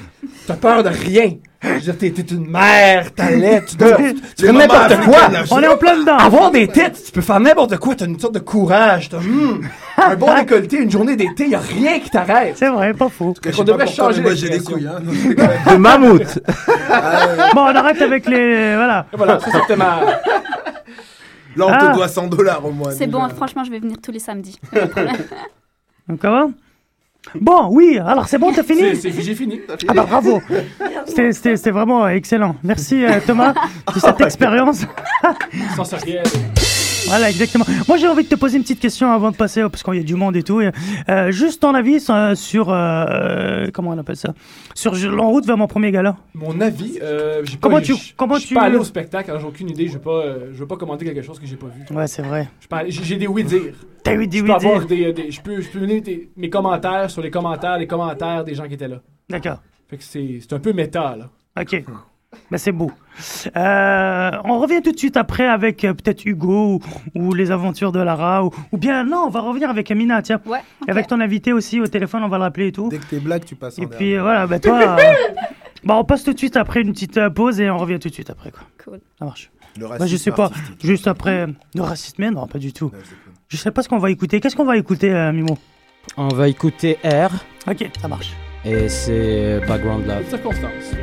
t'as 0.47 0.55
peur 0.55 0.81
de 0.83 0.89
rien. 0.89 1.33
Je 1.61 1.69
veux 1.69 1.79
dire, 1.79 1.97
t'es, 1.97 2.11
t'es 2.11 2.21
une 2.33 2.47
mère, 2.47 3.13
t'as 3.15 3.29
lait, 3.31 3.63
tu, 3.65 3.75
dois- 3.77 3.97
tu 4.37 4.45
fais 4.45 4.51
n'importe 4.51 4.97
quoi. 5.03 5.19
On 5.51 5.61
est 5.61 5.67
en 5.67 5.77
plein 5.77 5.97
dedans. 5.99 6.17
Avoir 6.17 6.51
des 6.51 6.67
têtes, 6.67 7.01
tu 7.05 7.11
peux 7.11 7.21
faire 7.21 7.39
n'importe 7.39 7.77
quoi, 7.77 7.95
t'as 7.95 8.05
une 8.05 8.19
sorte 8.19 8.33
de 8.35 8.39
courage, 8.39 9.09
t'as 9.09 9.19
hmm, 9.19 9.61
un 9.97 10.15
bon 10.15 10.33
décolleté, 10.35 10.77
une 10.77 10.89
journée 10.91 11.15
d'été, 11.15 11.47
y 11.47 11.55
a 11.55 11.59
rien 11.59 11.99
qui 11.99 12.09
t'arrête. 12.09 12.55
C'est 12.57 12.69
vrai, 12.69 12.93
pas 12.93 13.09
faux. 13.09 13.33
On 13.57 13.63
devrait 13.63 13.87
changer 13.87 14.21
Moi 14.21 14.33
j'ai 14.35 14.49
des 14.49 14.59
couilles, 14.59 14.87
hein. 14.87 14.99
De 15.71 15.75
mammouth. 15.77 16.39
Bon, 17.53 17.61
on 17.61 17.75
arrête 17.75 18.01
avec 18.01 18.27
les. 18.27 18.75
Voilà. 18.75 19.05
Voilà, 19.13 19.39
ça 19.39 19.51
c'était 19.61 19.75
ma... 19.75 20.01
Là 21.55 21.65
on 21.67 21.71
Ah. 21.71 21.87
te 21.91 21.95
doit 21.95 22.07
100 22.07 22.27
dollars 22.27 22.65
au 22.65 22.71
mois. 22.71 22.91
C'est 22.91 23.07
bon, 23.07 23.27
franchement, 23.29 23.63
je 23.63 23.71
vais 23.71 23.79
venir 23.79 23.97
tous 24.03 24.11
les 24.11 24.19
samedis. 24.19 24.59
Donc, 26.07 26.19
comment 26.19 26.51
Bon, 27.39 27.67
oui, 27.71 27.97
alors 27.97 28.27
c'est 28.27 28.37
bon, 28.37 28.51
t'as 28.53 28.63
fini 28.63 28.81
j'ai 29.01 29.35
fini. 29.35 29.61
Ah 29.87 29.93
bah 29.93 30.05
bravo 30.09 30.41
C'était- 31.07 31.55
vraiment 31.71 32.07
excellent. 32.07 32.55
Merci 32.63 33.03
euh, 33.03 33.19
Thomas 33.25 33.53
de 33.93 33.99
cette 33.99 34.21
expérience. 34.21 34.81
Sensoriel. 35.75 36.23
Voilà, 37.07 37.29
exactement. 37.29 37.65
Moi 37.87 37.97
j'ai 37.97 38.07
envie 38.07 38.23
de 38.23 38.29
te 38.29 38.35
poser 38.35 38.57
une 38.57 38.63
petite 38.63 38.79
question 38.79 39.11
avant 39.11 39.31
de 39.31 39.35
passer, 39.35 39.61
parce 39.61 39.83
qu'il 39.83 39.93
y 39.95 39.99
a 39.99 40.03
du 40.03 40.15
monde 40.15 40.35
et 40.35 40.43
tout. 40.43 40.61
et, 40.61 40.71
euh, 41.09 41.31
juste 41.31 41.61
ton 41.61 41.73
avis 41.75 41.99
sur... 41.99 42.15
sur, 42.35 42.69
euh, 42.71 43.67
comment 43.73 43.91
on 43.91 43.97
appelle 43.97 44.15
ça? 44.15 44.33
Sur 44.73 44.95
je- 44.95 45.07
En 45.09 45.29
route 45.29 45.45
vers 45.45 45.57
mon 45.57 45.67
premier 45.67 45.91
gala. 45.91 46.17
Mon 46.33 46.59
avis, 46.61 46.99
euh, 47.01 47.41
j'ai 47.45 47.57
pas, 47.57 47.67
Comment 47.69 47.79
j'ai- 47.79 47.93
tu- 47.93 48.13
comment 48.15 48.35
je 48.35 48.39
suis 48.41 48.47
tu- 48.49 48.53
pas 48.55 48.63
allé 48.63 48.77
au 48.77 48.83
spectacle, 48.83 49.29
alors 49.29 49.41
j'ai 49.41 49.47
aucune 49.47 49.69
idée, 49.69 49.87
je 49.87 49.97
pas, 49.97 50.09
euh, 50.25 50.49
je 50.53 50.57
veux 50.59 50.67
pas 50.67 50.77
commenter 50.77 51.05
quelque 51.05 51.21
chose 51.21 51.39
que 51.39 51.45
j'ai 51.45 51.55
pas 51.55 51.67
vu. 51.67 51.95
Ouais, 51.95 52.07
c'est 52.07 52.21
vrai. 52.23 52.47
Je 52.59 52.67
pas 52.67 52.83
j'ai, 52.87 53.03
j'ai 53.03 53.17
des 53.17 53.27
oui-dire. 53.27 53.73
T'as 54.03 54.13
eu 54.15 54.27
dit 54.27 54.39
Je 54.39 54.43
oui, 54.43 54.51
avoir 54.51 54.85
dire. 54.85 54.87
des, 54.87 55.13
des- 55.13 55.31
je 55.31 55.41
peux, 55.41 55.61
je 55.61 55.69
peux 55.69 55.79
donner 55.79 56.01
des- 56.01 56.29
mes 56.37 56.49
commentaires 56.49 57.09
sur 57.09 57.21
les 57.21 57.31
commentaires, 57.31 57.77
les 57.77 57.87
commentaires 57.87 58.43
des 58.43 58.53
gens 58.55 58.67
qui 58.67 58.73
étaient 58.73 58.87
là. 58.87 59.01
D'accord. 59.29 59.61
Fait 59.87 59.97
que 59.97 60.03
c'est, 60.03 60.39
c'est 60.41 60.53
un 60.53 60.59
peu 60.59 60.73
méta, 60.73 61.15
là. 61.15 61.29
Ok. 61.61 61.83
Ben, 62.51 62.57
c'est 62.57 62.71
beau. 62.71 62.91
Euh, 63.55 64.31
on 64.43 64.59
revient 64.59 64.81
tout 64.81 64.91
de 64.91 64.97
suite 64.97 65.17
après 65.17 65.47
avec 65.47 65.83
euh, 65.85 65.93
peut-être 65.93 66.25
Hugo 66.25 66.79
ou, 67.15 67.19
ou 67.19 67.33
les 67.33 67.51
aventures 67.51 67.91
de 67.91 67.99
Lara 67.99 68.43
ou, 68.43 68.51
ou 68.71 68.77
bien 68.77 69.03
non, 69.03 69.23
on 69.27 69.29
va 69.29 69.39
revenir 69.41 69.69
avec 69.69 69.89
Amina, 69.91 70.21
tiens. 70.21 70.41
Ouais. 70.45 70.59
Avec 70.87 71.07
ton 71.07 71.19
invité 71.21 71.53
aussi 71.53 71.79
au 71.79 71.87
téléphone, 71.87 72.23
on 72.23 72.27
va 72.27 72.37
le 72.37 72.43
rappeler 72.43 72.67
et 72.67 72.71
tout. 72.71 72.89
Dès 72.89 72.97
que 72.97 73.05
t'es 73.05 73.19
blague, 73.19 73.45
tu 73.45 73.55
passes 73.55 73.79
en 73.79 73.83
Et 73.83 73.87
puis 73.87 74.15
euh, 74.15 74.21
voilà, 74.21 74.47
ben 74.47 74.59
toi. 74.59 74.79
euh, 74.99 75.13
bah, 75.83 75.95
on 75.97 76.03
passe 76.03 76.23
tout 76.23 76.33
de 76.33 76.37
suite 76.37 76.57
après 76.57 76.81
une 76.81 76.91
petite 76.91 77.17
euh, 77.17 77.29
pause 77.29 77.59
et 77.59 77.69
on 77.69 77.77
revient 77.77 77.99
tout 77.99 78.09
de 78.09 78.13
suite 78.13 78.29
après 78.29 78.51
quoi. 78.51 78.61
Cool. 78.83 78.99
Ça 79.19 79.25
marche. 79.25 79.51
Le 79.77 79.85
je 79.87 79.91
racisme 79.91 80.17
sais 80.17 80.31
pas, 80.31 80.45
artistique. 80.45 80.85
juste 80.85 81.07
après 81.07 81.47
le 81.75 81.81
racisme, 81.81 82.15
mais 82.19 82.31
non, 82.31 82.47
pas 82.47 82.59
du 82.59 82.71
tout. 82.73 82.85
Ouais, 82.85 82.99
je. 83.03 83.15
Je 83.49 83.57
sais 83.57 83.71
pas 83.71 83.83
ce 83.83 83.89
qu'on 83.89 83.97
va 83.99 84.09
écouter. 84.09 84.39
Qu'est-ce 84.39 84.55
qu'on 84.55 84.65
va 84.65 84.75
écouter, 84.77 85.13
euh, 85.13 85.31
Mimo? 85.31 85.57
On 86.17 86.29
va 86.29 86.47
écouter 86.47 86.97
R 87.03 87.29
Ok, 87.69 87.89
ça 88.01 88.07
marche. 88.07 88.33
et 88.63 88.89
c'est 88.89 89.59
Background 89.67 90.05
Love. 90.07 90.21
Les 90.23 90.29
circonstances. 90.29 90.95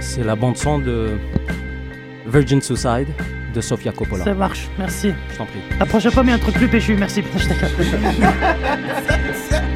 C'est 0.00 0.24
la 0.24 0.34
bande 0.34 0.56
son 0.56 0.78
de 0.78 1.18
Virgin 2.26 2.60
Suicide 2.60 3.08
de 3.54 3.60
Sofia 3.60 3.92
Coppola. 3.92 4.24
Ça 4.24 4.34
marche, 4.34 4.68
merci. 4.78 5.12
Je 5.32 5.36
t'en 5.36 5.46
prie. 5.46 5.60
La 5.78 5.86
prochaine 5.86 6.10
fois, 6.12 6.22
mais 6.22 6.32
un 6.32 6.38
truc 6.38 6.54
plus 6.54 6.68
péchu, 6.68 6.96
merci. 6.96 7.22
Putain, 7.22 7.38
je 7.78 9.69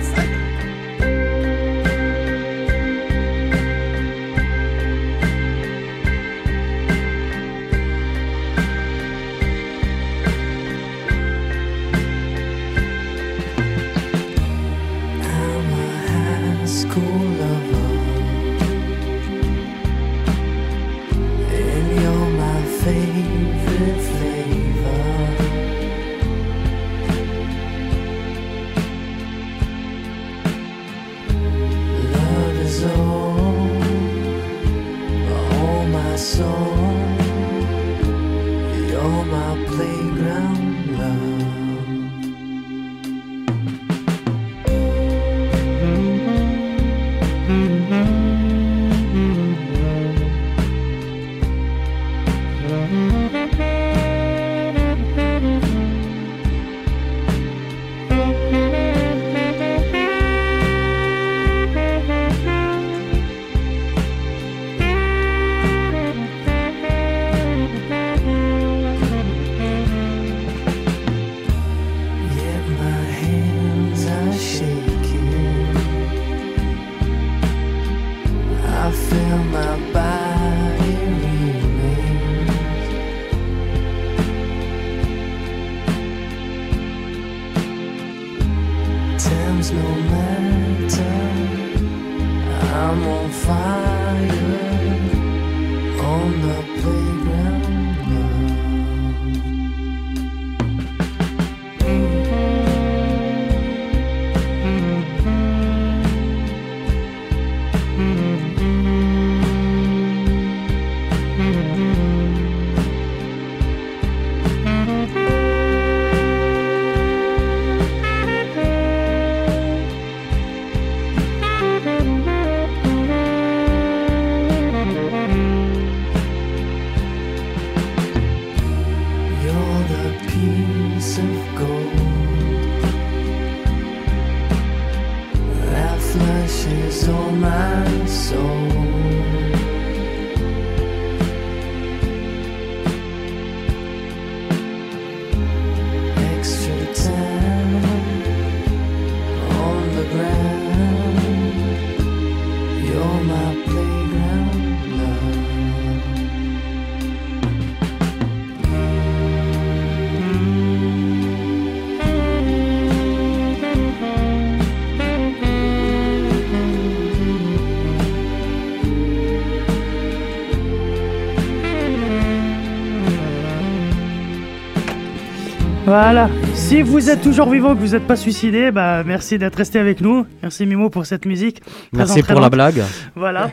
Voilà. 175.97 176.29
Si 176.55 176.83
vous 176.83 177.09
êtes 177.09 177.23
toujours 177.23 177.49
vivant, 177.49 177.73
que 177.77 177.79
vous 177.79 177.93
n'êtes 177.95 178.05
pas 178.09 178.17
suicidé, 178.17 178.73
bah 178.73 179.05
merci 179.05 179.39
d'être 179.39 179.55
resté 179.55 179.79
avec 179.79 180.01
nous. 180.01 180.27
Merci 180.43 180.67
Mimo 180.67 180.91
pour 180.91 181.07
cette 181.07 181.25
musique. 181.25 181.63
Merci 181.93 182.25
pour 182.25 182.41
la 182.41 182.51
blague. 182.51 182.83
Voilà. 183.15 183.49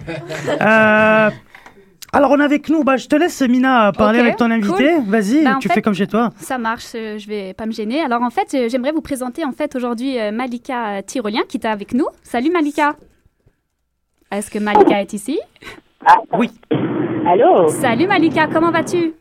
Euh, 0.50 1.30
alors 2.12 2.32
on 2.32 2.40
a 2.40 2.44
avec 2.44 2.68
nous, 2.70 2.84
bah, 2.84 2.98
je 2.98 3.08
te 3.08 3.16
laisse 3.16 3.44
Mina 3.44 3.92
parler 3.92 4.22
avec 4.22 4.38
ton 4.38 4.50
invité. 4.50 4.96
cool. 4.96 5.04
Vas-y, 5.08 5.44
Bah, 5.44 5.58
tu 5.62 5.68
fait, 5.68 5.76
fais 5.76 5.82
comme 5.84 5.94
chez 5.94 6.08
toi. 6.08 6.32
Ça 6.38 6.58
marche, 6.58 6.94
euh, 6.96 7.20
je 7.20 7.28
vais 7.28 7.54
pas 7.54 7.68
me 7.68 7.72
gêner. 7.74 8.02
Alors 8.02 8.24
en 8.24 8.32
fait, 8.32 8.52
euh, 8.56 8.70
j'aimerais 8.70 8.92
vous 8.92 9.02
présenter 9.02 9.46
en 9.46 9.52
fait 9.52 9.76
aujourd'hui 9.76 10.18
Malika 10.34 11.04
Tyrolien 11.04 11.42
qui 11.48 11.58
est 11.58 11.66
avec 11.68 11.94
nous. 11.94 12.08
Salut 12.24 12.50
Malika. 12.50 12.96
Est-ce 14.32 14.50
que 14.50 14.58
Malika 14.58 15.00
est 15.00 15.14
ici? 15.14 15.40
Oui. 16.34 16.50
Allô? 17.28 17.68
Salut 17.68 18.08
Malika, 18.08 18.48
comment 18.52 18.72
vas-tu? 18.72 19.14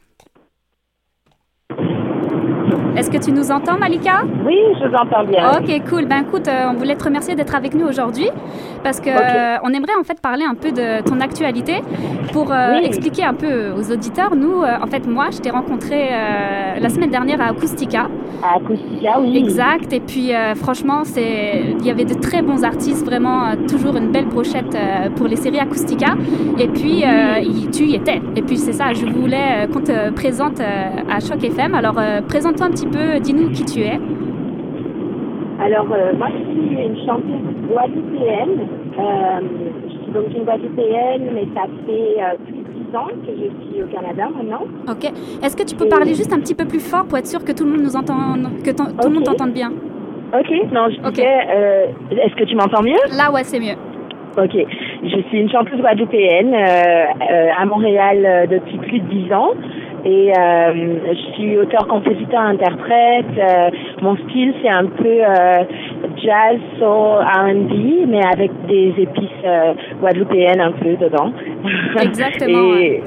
Est-ce 2.96 3.10
que 3.10 3.18
tu 3.18 3.32
nous 3.32 3.50
entends 3.50 3.78
Malika? 3.78 4.22
Oui, 4.44 4.56
je 4.80 4.86
vous 4.88 4.94
entends 4.94 5.24
bien. 5.24 5.50
Ok, 5.58 5.88
cool. 5.88 6.06
Ben 6.06 6.22
écoute, 6.26 6.48
euh, 6.48 6.66
on 6.70 6.74
voulait 6.74 6.96
te 6.96 7.04
remercier 7.04 7.34
d'être 7.34 7.54
avec 7.54 7.74
nous 7.74 7.86
aujourd'hui 7.86 8.28
parce 8.82 9.00
que 9.00 9.08
euh, 9.10 9.58
on 9.62 9.68
aimerait 9.72 9.94
en 9.98 10.02
fait 10.04 10.20
parler 10.20 10.44
un 10.44 10.54
peu 10.54 10.70
de 10.72 11.02
ton 11.02 11.20
actualité 11.20 11.82
pour 12.32 12.52
euh, 12.52 12.78
Oui. 12.78 12.84
expliquer 12.84 13.24
un 13.24 13.34
peu 13.34 13.70
aux 13.76 13.90
auditeurs. 13.92 14.34
Nous, 14.36 14.62
en 14.62 14.86
fait, 14.86 15.06
moi, 15.06 15.26
je 15.32 15.38
t'ai 15.38 15.50
rencontré 15.50 16.08
la 16.80 16.88
semaine 16.88 17.10
dernière 17.10 17.40
à 17.40 17.46
Acoustica. 17.50 18.08
À 18.42 18.56
Acoustica, 18.56 19.18
oui. 19.20 19.36
Exact. 19.38 19.92
Et 19.92 20.00
puis, 20.00 20.30
franchement, 20.56 21.00
c'est 21.04 21.62
il 21.78 21.86
y 21.86 21.90
avait 21.90 22.04
de 22.04 22.14
très 22.14 22.42
bons 22.42 22.64
artistes, 22.64 23.04
vraiment 23.06 23.52
toujours 23.68 23.96
une 23.96 24.10
belle 24.12 24.26
brochette 24.26 24.76
pour 25.16 25.26
les 25.26 25.36
séries 25.36 25.60
Acoustica. 25.60 26.14
Et 26.58 26.68
puis, 26.68 27.02
y- 27.42 27.70
tu 27.70 27.84
y 27.84 27.94
étais. 27.94 28.20
Et 28.36 28.42
puis, 28.42 28.56
c'est 28.56 28.72
ça. 28.72 28.92
Je 28.92 29.06
voulais 29.06 29.68
qu'on 29.72 29.80
te 29.80 30.10
présente 30.10 30.60
à 30.60 31.20
Choc 31.20 31.42
FM. 31.44 31.74
Alors, 31.74 31.96
présente-toi 32.28 32.66
un 32.66 32.70
petit 32.70 32.79
peu. 32.86 33.20
Dis-nous 33.20 33.50
qui 33.50 33.64
tu 33.64 33.80
es. 33.80 33.98
Alors, 35.60 35.86
euh, 35.92 36.14
moi, 36.16 36.28
je 36.32 36.52
suis 36.52 36.86
une 36.86 36.96
chanteuse 37.06 37.68
guadeloupéenne. 37.68 38.66
Euh, 38.98 39.40
je 39.84 39.92
suis 39.92 40.12
donc 40.12 40.24
une 40.34 40.44
guadeloupéenne, 40.44 41.28
mais 41.34 41.46
ça 41.54 41.66
fait 41.86 42.16
euh, 42.18 42.36
plus 42.46 42.62
de 42.62 42.90
10 42.90 42.96
ans 42.96 43.08
que 43.26 43.32
je 43.36 43.68
suis 43.68 43.82
au 43.82 43.86
Canada 43.86 44.28
maintenant. 44.34 44.64
Ok. 44.88 45.04
Est-ce 45.42 45.56
que 45.56 45.62
tu 45.64 45.76
peux 45.76 45.86
parler 45.86 46.14
juste 46.14 46.32
un 46.32 46.40
petit 46.40 46.54
peu 46.54 46.64
plus 46.64 46.80
fort 46.80 47.04
pour 47.04 47.18
être 47.18 47.26
sûr 47.26 47.44
que 47.44 47.52
tout 47.52 47.64
le 47.64 47.72
monde 47.72 47.82
nous 47.82 47.94
entende, 47.94 48.48
que 48.64 48.70
tout 48.70 49.08
le 49.08 49.14
monde 49.14 49.24
t'entende 49.24 49.52
bien? 49.52 49.70
Ok, 50.32 50.50
non, 50.72 50.88
je 50.88 51.10
disais, 51.10 51.26
euh, 51.26 51.86
est-ce 52.12 52.34
que 52.36 52.44
tu 52.44 52.54
m'entends 52.54 52.82
mieux? 52.82 53.02
Là, 53.18 53.30
ouais, 53.30 53.42
c'est 53.44 53.60
mieux. 53.60 53.76
Ok, 54.38 54.56
je 55.02 55.20
suis 55.28 55.40
une 55.40 55.50
chanteuse 55.50 55.80
guadeloupéenne 55.80 56.54
à 56.54 57.66
Montréal 57.66 58.48
depuis 58.48 58.78
plus 58.78 59.00
de 59.00 59.08
10 59.26 59.32
ans. 59.34 59.50
Et 60.04 60.32
euh, 60.36 60.72
je 61.12 61.32
suis 61.34 61.58
auteur, 61.58 61.86
compositeur, 61.86 62.40
interprète. 62.40 63.26
Euh, 63.38 63.70
mon 64.02 64.16
style, 64.16 64.54
c'est 64.62 64.68
un 64.68 64.86
peu 64.86 65.04
euh, 65.06 65.64
jazz, 66.22 66.58
soul, 66.78 67.22
R&B, 67.22 68.06
mais 68.08 68.24
avec 68.24 68.50
des 68.66 68.94
épices 68.98 69.28
euh, 69.44 69.74
guadeloupéennes 70.00 70.60
un 70.60 70.72
peu 70.72 70.96
dedans. 70.96 71.32
Exactement, 72.00 72.74
Et 72.80 73.02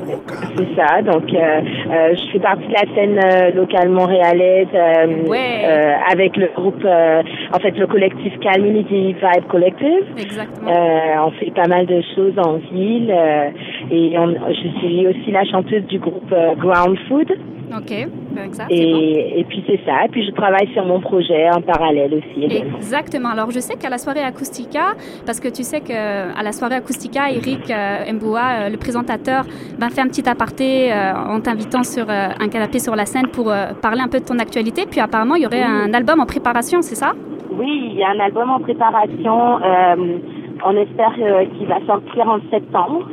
c'est 0.55 0.75
ça. 0.75 1.01
Donc, 1.01 1.33
euh, 1.33 1.61
euh, 1.91 2.15
je 2.15 2.31
fais 2.31 2.39
partie 2.39 2.67
de 2.67 2.73
la 2.73 2.95
scène 2.95 3.19
euh, 3.23 3.51
locale 3.55 3.89
montréalaise 3.89 4.67
euh, 4.73 5.27
Ouais. 5.27 5.39
euh, 5.65 5.93
avec 6.11 6.37
le 6.37 6.49
groupe, 6.55 6.83
euh, 6.85 7.21
en 7.53 7.59
fait, 7.59 7.71
le 7.77 7.87
collectif 7.87 8.37
Calminity 8.39 9.13
Vibe 9.13 9.47
Collective. 9.49 10.03
Exactement. 10.17 10.69
Euh, 10.69 11.25
on 11.27 11.31
fait 11.31 11.51
pas 11.51 11.67
mal 11.67 11.85
de 11.85 12.01
choses 12.15 12.33
en 12.37 12.57
ville 12.71 13.11
euh, 13.11 13.49
et 13.91 14.17
on- 14.17 14.33
je 14.49 14.79
suis 14.79 15.07
aussi 15.07 15.31
la 15.31 15.43
chanteuse 15.45 15.85
du 15.87 15.99
groupe 15.99 16.31
euh, 16.31 16.53
Ground 16.83 16.99
Food 17.07 17.31
Ok. 17.75 17.89
Ben, 18.35 18.49
bon. 18.51 18.65
et, 18.69 19.43
puis 19.49 19.63
c'est 19.65 19.79
ça. 19.83 20.05
Et 20.05 20.09
puis 20.09 20.23
je 20.27 20.31
travaille 20.31 20.67
sur 20.73 20.85
mon 20.85 20.99
projet 20.99 21.49
en 21.55 21.61
parallèle 21.61 22.13
aussi. 22.13 22.45
également. 22.45 22.77
Exactement. 22.77 23.29
Alors, 23.29 23.49
je 23.49 23.59
sais 23.59 23.75
qu'à 23.77 23.89
la 23.89 23.97
soirée 23.97 24.19
Acoustica, 24.21 24.93
parce 25.25 25.39
que 25.39 25.47
tu 25.47 25.63
sais 25.63 25.81
qu'à 25.81 26.43
la 26.43 26.51
soirée 26.51 26.75
Acoustica, 26.75 27.31
Eric 27.31 27.71
euh, 27.71 28.11
Mboua, 28.13 28.41
euh, 28.41 28.69
le 28.69 28.77
présentateur, 28.77 29.45
va 29.79 29.89
faire 29.89 30.03
un 30.05 30.07
petit 30.07 30.27
aparté 30.29 30.93
euh, 30.93 31.13
en 31.15 31.39
t'invitant 31.41 31.83
sur 31.83 32.05
euh, 32.09 32.27
un 32.39 32.47
canapé 32.47 32.77
sur 32.77 32.95
la 32.95 33.05
scène 33.05 33.27
pour 33.29 33.49
euh, 33.49 33.73
parler 33.81 34.01
un 34.01 34.07
peu 34.09 34.19
de 34.19 34.25
ton 34.25 34.37
actualité. 34.37 34.83
Puis 34.89 34.99
apparemment, 34.99 35.35
il 35.35 35.41
y 35.43 35.47
aurait 35.47 35.63
un 35.63 35.91
album 35.95 36.19
en 36.19 36.25
préparation, 36.27 36.81
c'est 36.83 36.95
ça? 36.95 37.13
Oui, 37.51 37.89
il 37.93 37.97
y 37.97 38.03
a 38.03 38.09
un 38.11 38.19
album 38.19 38.51
en 38.51 38.59
préparation. 38.59 39.57
euh, 39.63 40.17
on 40.65 40.77
espère 40.77 41.13
euh, 41.19 41.45
qu'il 41.57 41.67
va 41.67 41.79
sortir 41.87 42.27
en 42.29 42.39
septembre, 42.51 43.09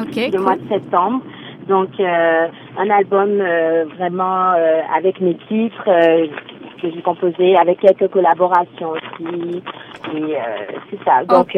Ok. 0.00 0.16
le 0.16 0.30
cool. 0.32 0.40
mois 0.40 0.56
de 0.56 0.68
septembre. 0.68 1.20
Donc 1.70 1.90
euh, 2.00 2.48
un 2.78 2.90
album 2.90 3.40
euh, 3.40 3.84
vraiment 3.96 4.52
euh, 4.52 4.80
avec 4.94 5.20
mes 5.20 5.36
titres 5.48 5.84
que 6.82 6.90
j'ai 6.90 7.02
composé 7.02 7.56
avec 7.56 7.78
quelques 7.78 8.08
collaborations 8.08 8.90
aussi. 8.90 9.62
Et 10.16 10.34
c'est 10.90 11.04
ça. 11.04 11.24
Donc 11.24 11.56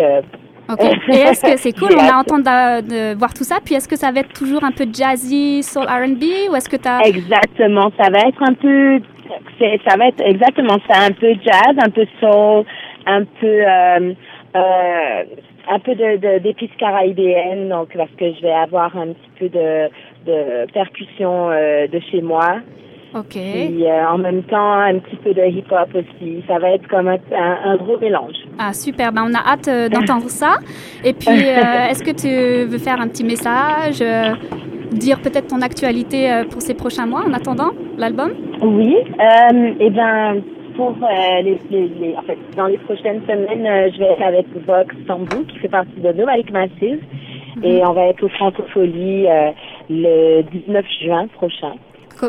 Ok. 0.71 0.85
Et 1.09 1.17
est-ce 1.17 1.43
que 1.43 1.57
c'est 1.57 1.73
cool? 1.79 1.91
On 1.99 2.09
a 2.09 2.19
entendu 2.21 2.45
de, 2.45 3.13
de 3.13 3.19
voir 3.19 3.33
tout 3.35 3.45
ça. 3.45 3.57
Puis 3.65 3.75
est-ce 3.75 3.89
que 3.89 3.97
ça 3.97 4.13
va 4.13 4.21
être 4.21 4.33
toujours 4.33 4.63
un 4.65 4.71
peu 4.71 4.85
jazzy, 4.93 5.63
soul 5.63 5.85
R&B 5.85 6.51
ou 6.51 6.57
est-ce 6.57 6.69
que 6.69 6.77
tu 6.77 6.89
as... 6.89 7.01
Exactement, 7.07 7.91
ça 7.99 8.11
va 8.11 8.21
être 8.29 8.43
un 8.43 8.55
peu, 8.55 9.01
ça 9.87 9.97
va 9.97 10.09
être 10.09 10.23
exactement 10.25 10.79
ça, 10.89 11.01
un 11.01 11.13
peu 11.13 11.33
jazz, 11.45 11.75
un 11.85 11.91
peu 11.91 12.07
soul, 12.21 12.65
un 13.07 13.25
peu, 13.41 13.47
euh, 13.47 14.15
euh, 14.57 15.25
un 15.71 15.79
peu 15.79 15.95
de, 15.95 16.17
de 16.17 16.39
d'épices 16.39 16.75
caribéennes, 16.79 17.69
donc 17.69 17.97
parce 17.97 18.11
que 18.19 18.33
je 18.33 18.43
vais 18.43 18.53
avoir 18.53 18.97
un 18.97 19.09
petit 19.09 19.31
peu 19.39 19.49
de, 19.49 19.89
de 20.27 20.73
percussion 20.73 21.51
euh, 21.51 21.87
de 21.87 22.01
chez 22.11 22.21
moi. 22.21 22.57
Ok. 23.15 23.33
Puis 23.33 23.85
euh, 23.87 24.09
en 24.09 24.19
même 24.19 24.43
temps 24.45 24.73
un 24.81 24.99
petit 24.99 25.17
peu 25.17 25.35
de 25.35 25.43
hip-hop 25.43 25.89
aussi. 25.95 26.43
Ça 26.49 26.59
va 26.59 26.71
être 26.71 26.89
comme 26.89 27.09
un, 27.09 27.19
un, 27.33 27.59
un 27.73 27.77
gros 27.77 27.99
mélange. 27.99 28.37
Ah 28.59 28.73
super, 28.73 29.13
ben, 29.13 29.25
on 29.29 29.35
a 29.35 29.53
hâte 29.53 29.69
euh, 29.69 29.89
d'entendre 29.89 30.31
ça. 30.31 30.57
Et 31.05 31.13
puis, 31.13 31.29
est-ce 31.91 32.03
que 32.03 32.13
tu 32.13 32.71
veux 32.71 32.79
faire 32.79 33.01
un 33.01 33.09
petit 33.09 33.25
message, 33.25 34.03
dire 34.93 35.21
peut-être 35.21 35.49
ton 35.49 35.61
actualité 35.61 36.43
pour 36.51 36.63
ces 36.63 36.75
prochains 36.75 37.07
mois 37.07 37.23
en 37.27 37.33
attendant 37.35 37.73
l'album? 37.99 38.33
Oui, 38.63 38.97
euh, 39.21 39.75
et 39.81 39.91
ben 39.91 40.41
pour 40.77 40.91
euh, 41.03 41.43
les, 41.43 41.59
les, 41.71 41.89
les- 41.89 42.17
en 42.17 42.23
fait 42.23 42.39
dans 42.57 42.67
les 42.67 42.79
prochaines 42.79 43.21
semaines, 43.27 43.67
euh, 43.67 43.91
je 43.93 43.99
vais 43.99 44.07
être 44.13 44.23
avec 44.23 44.47
Vox 44.67 44.95
Tambou 45.07 45.45
qui 45.45 45.59
fait 45.59 45.69
partie 45.69 46.01
de 46.01 46.13
Novalik 46.13 46.51
Massive 46.51 47.01
Et 47.63 47.85
on 47.85 47.93
va 47.93 48.07
être 48.07 48.23
au 48.25 48.29
Francophonie 48.29 49.27
euh, 49.29 49.51
le 49.91 50.43
19 50.43 50.85
juin 51.03 51.27
prochain. 51.29 51.75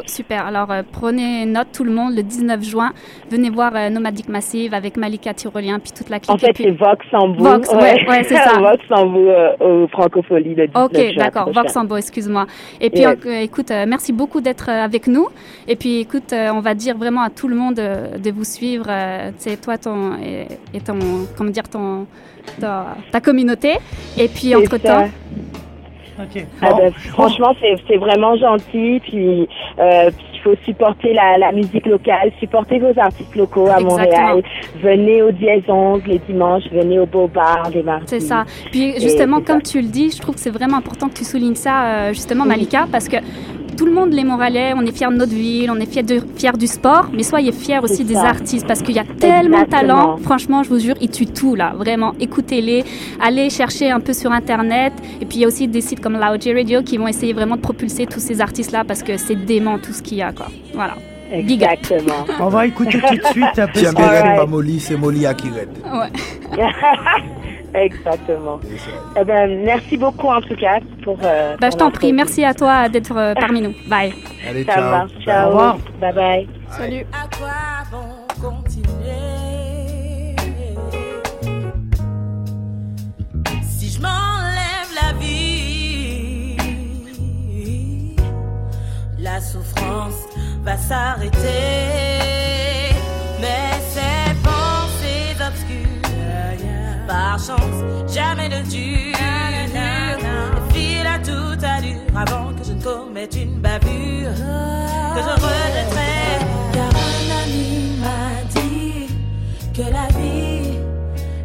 Super. 0.05 0.45
Alors, 0.45 0.71
euh, 0.71 0.81
prenez 0.91 1.45
note, 1.45 1.67
tout 1.73 1.83
le 1.83 1.91
monde, 1.91 2.15
le 2.15 2.23
19 2.23 2.63
juin, 2.63 2.93
venez 3.29 3.49
voir 3.49 3.71
euh, 3.75 3.89
Nomadic 3.89 4.29
Massive 4.29 4.73
avec 4.73 4.97
Malika 4.97 5.33
Tyrolien, 5.33 5.79
puis 5.79 5.91
toute 5.91 6.09
la 6.09 6.19
clique. 6.19 6.31
En 6.31 6.37
fait, 6.37 6.53
c'est 6.55 6.71
Vox 6.71 7.05
en 7.13 7.29
bout. 7.29 7.43
Vox, 7.43 7.71
ouais, 7.73 8.07
ouais, 8.07 8.23
c'est 8.23 8.35
ça. 8.35 8.53
Vox 8.59 8.83
en 8.91 9.05
bout 9.05 9.29
euh, 9.29 9.55
au 9.59 9.87
Francophonie 9.87 10.55
le 10.55 10.67
19 10.67 10.85
Ok, 10.85 11.15
d'accord, 11.17 11.43
prochain. 11.43 11.61
Voxambo, 11.61 11.97
excuse-moi. 11.97 12.45
Et 12.81 12.89
puis, 12.89 13.03
écoute, 13.41 13.71
euh, 13.71 13.85
merci 13.87 14.13
beaucoup 14.13 14.41
d'être 14.41 14.69
euh, 14.69 14.83
avec 14.83 15.07
nous. 15.07 15.27
Et 15.67 15.75
puis, 15.75 15.99
écoute, 15.99 16.33
on 16.33 16.59
va 16.59 16.73
dire 16.73 16.97
vraiment 16.97 17.21
à 17.21 17.29
tout 17.29 17.47
le 17.47 17.55
monde 17.55 17.75
de 17.75 18.31
vous 18.31 18.43
suivre. 18.43 18.87
sais, 19.37 19.57
toi, 19.57 19.77
ton 19.77 20.17
et, 20.17 20.47
et 20.73 20.81
ton, 20.81 20.97
comment 21.37 21.49
dire, 21.49 21.69
ton 21.69 22.05
ta, 22.59 22.95
ta 23.11 23.21
communauté. 23.21 23.73
Et 24.17 24.27
puis, 24.27 24.53
C'est 24.53 25.22
Ah 26.61 26.73
ben, 26.77 26.91
franchement, 26.93 27.53
c'est 27.59 27.75
c'est 27.87 27.97
vraiment 27.97 28.35
gentil. 28.35 28.99
Puis, 29.03 29.47
euh, 29.79 30.11
il 30.33 30.39
faut 30.41 30.55
supporter 30.65 31.13
la, 31.13 31.37
la 31.37 31.51
musique 31.51 31.85
locale, 31.85 32.31
supporter 32.39 32.79
vos 32.79 32.97
artistes 32.99 33.35
locaux 33.35 33.67
à 33.67 33.79
Exactement. 33.79 33.99
Montréal. 34.01 34.43
Venez 34.81 35.21
au 35.21 35.31
Dièse 35.31 35.63
11 35.67 36.01
les 36.05 36.19
dimanches, 36.19 36.63
venez 36.71 36.99
au 36.99 37.05
Beau 37.05 37.27
Bar 37.27 37.69
des 37.71 37.81
Martyrs. 37.81 38.09
C'est 38.09 38.19
ça. 38.19 38.43
Puis 38.71 38.93
justement, 38.99 39.41
comme 39.41 39.61
tu 39.61 39.81
le 39.81 39.87
dis, 39.87 40.11
je 40.11 40.19
trouve 40.21 40.35
que 40.35 40.41
c'est 40.41 40.49
vraiment 40.49 40.77
important 40.77 41.07
que 41.07 41.13
tu 41.13 41.23
soulignes 41.23 41.55
ça, 41.55 41.85
euh, 41.85 42.09
justement, 42.09 42.45
Malika, 42.45 42.87
parce 42.91 43.07
que 43.07 43.17
tout 43.75 43.85
le 43.85 43.91
monde, 43.91 44.13
les 44.13 44.23
Montréalais, 44.23 44.73
on 44.75 44.81
est 44.81 44.91
fiers 44.95 45.07
de 45.07 45.15
notre 45.15 45.33
ville, 45.33 45.69
on 45.71 45.79
est 45.79 45.91
fiers, 45.91 46.03
de, 46.03 46.21
fiers 46.35 46.57
du 46.57 46.67
sport, 46.67 47.09
mais 47.13 47.23
soyez 47.23 47.51
fiers 47.51 47.79
aussi 47.79 48.03
des 48.03 48.15
artistes, 48.15 48.65
parce 48.67 48.81
qu'il 48.81 48.95
y 48.95 48.99
a 48.99 49.03
tellement 49.03 49.63
de 49.63 49.69
talent. 49.69 50.17
Franchement, 50.17 50.63
je 50.63 50.69
vous 50.69 50.79
jure, 50.79 50.95
ils 51.01 51.09
tuent 51.09 51.27
tout, 51.27 51.55
là. 51.55 51.73
Vraiment, 51.75 52.13
écoutez-les, 52.19 52.83
allez 53.21 53.49
chercher 53.49 53.91
un 53.91 53.99
peu 53.99 54.13
sur 54.13 54.31
Internet. 54.31 54.93
Et 55.21 55.25
puis, 55.25 55.37
il 55.37 55.41
y 55.41 55.45
a 55.45 55.47
aussi 55.47 55.67
des 55.67 55.81
sites 55.81 55.99
comme 55.99 56.13
Loud 56.19 56.41
J 56.41 56.53
Radio 56.53 56.81
qui 56.81 56.97
vont 56.97 57.07
essayer 57.07 57.33
vraiment 57.33 57.55
de 57.55 57.61
propulser 57.61 58.05
tous 58.05 58.19
ces 58.19 58.41
artistes-là, 58.41 58.83
parce 58.87 59.03
que 59.03 59.17
c'est 59.17 59.35
dément 59.35 59.79
tout 59.79 59.93
ce 59.93 60.01
qu'il 60.01 60.17
y 60.17 60.21
a, 60.21 60.31
quoi. 60.31 60.47
Voilà. 60.73 60.95
Exactement. 61.31 62.25
On 62.39 62.49
va 62.49 62.67
écouter 62.67 62.99
tout 62.99 63.15
de 63.15 63.25
suite. 63.27 63.45
après 63.57 63.79
Tiens, 63.79 63.91
ce- 63.91 63.95
Beren, 63.95 64.35
pas 64.35 64.45
Molly, 64.45 64.79
c'est 64.79 64.97
Molly 64.97 65.25
raide. 65.25 65.69
Ouais. 65.91 66.57
Exactement. 67.73 68.59
Eh 69.19 69.23
ben, 69.23 69.63
merci 69.63 69.97
beaucoup 69.97 70.27
en 70.27 70.41
tout 70.41 70.55
cas 70.55 70.79
pour. 71.03 71.17
Euh, 71.23 71.55
Bah, 71.59 71.67
pour 71.67 71.71
je 71.71 71.77
t'en 71.77 71.91
prie, 71.91 72.13
merci 72.13 72.43
à 72.45 72.53
toi 72.53 72.87
d'être 72.89 73.15
euh, 73.17 73.33
parmi 73.33 73.61
nous. 73.61 73.73
Bye. 73.87 74.13
Allez, 74.49 74.63
Ça 74.63 74.73
ciao. 74.75 74.91
Bye. 75.07 75.07
Ciao. 75.23 75.45
Au 75.45 75.49
revoir. 75.49 75.77
Bye 75.99 76.13
bye. 76.13 76.47
Salut. 76.69 77.05
À 77.11 77.27
quoi 77.35 77.49
bon 77.91 78.07
continuer 78.41 78.83
Si 83.63 83.89
je 83.89 83.99
m'enlève 84.01 84.91
la 85.01 85.13
vie, 85.19 86.57
la 89.19 89.39
souffrance 89.41 90.27
va 90.63 90.77
s'arrêter. 90.77 91.37
Mais 93.41 93.72
par 97.07 97.37
chance, 97.37 97.79
jamais 98.07 98.49
ne 98.49 98.61
durent. 98.69 99.13
File 100.73 101.07
à 101.07 101.19
toute 101.19 101.63
allure 101.63 102.01
avant 102.15 102.53
que 102.53 102.63
je 102.63 102.73
ne 102.73 102.81
commette 102.81 103.35
une 103.35 103.59
bavure 103.59 104.33
que 105.13 105.21
je 105.21 105.33
regretterai. 105.43 106.39
Car 106.73 106.89
un 106.89 107.43
ami 107.43 107.97
m'a 107.99 108.43
dit 108.55 109.07
que 109.73 109.83
la 109.83 110.07
vie 110.17 110.79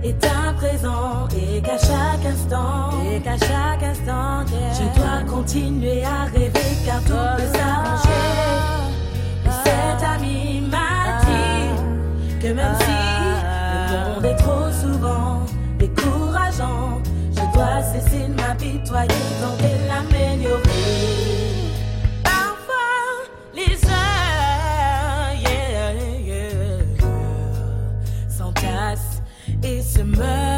est 0.03 0.25
un 0.25 0.53
présent 0.55 1.29
et 1.37 1.61
qu'à 1.61 1.79
chaque 1.79 2.25
instant, 2.25 2.91
et 3.05 3.21
qu'à 3.21 3.37
chaque 3.37 3.83
instant, 3.83 4.45
je 4.73 4.85
dois 4.99 5.23
continuer 5.29 6.03
à 6.05 6.25
rêver 6.25 6.77
car 6.87 7.01
tout 7.03 7.13
peut 7.37 7.59
s'arranger. 7.59 8.09
Et 9.45 9.51
cet 9.65 10.09
ami 10.09 10.63
m'a 10.71 11.21
dit 11.27 12.41
que 12.41 12.49
même 12.53 12.77
si 12.81 12.98
de 18.89 18.93
m'apitoyer, 18.93 19.09
tenter 19.41 19.77
l'améliorer. 19.87 20.63
Parfois, 22.23 23.25
les 23.55 23.77
yeah, 25.43 25.95
s'entassent 28.29 29.23
et 29.63 29.83
se 29.83 30.03
meurent. 30.03 30.58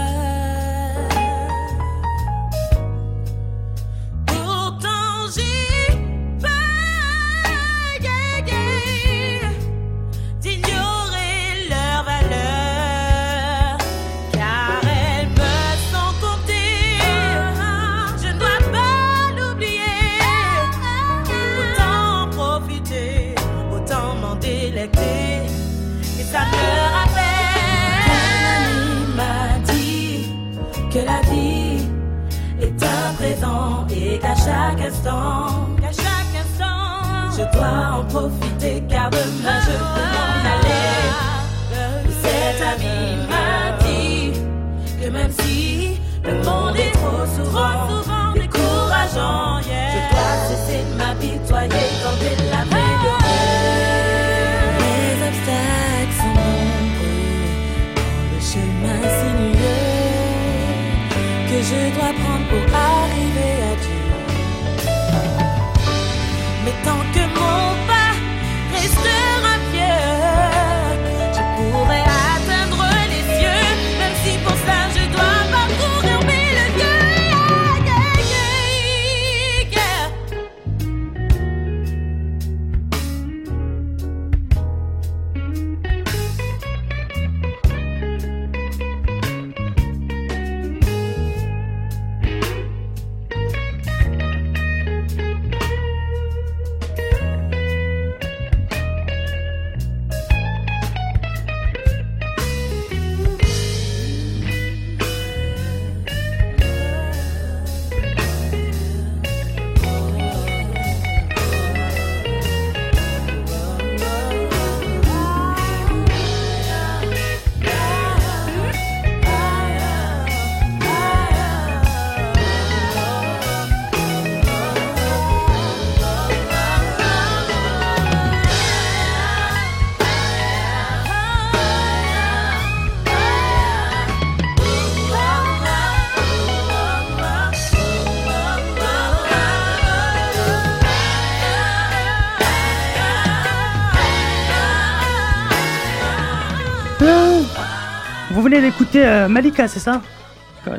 Euh, 148.97 149.29
Malika, 149.29 149.69
c'est 149.69 149.79
ça 149.81 150.01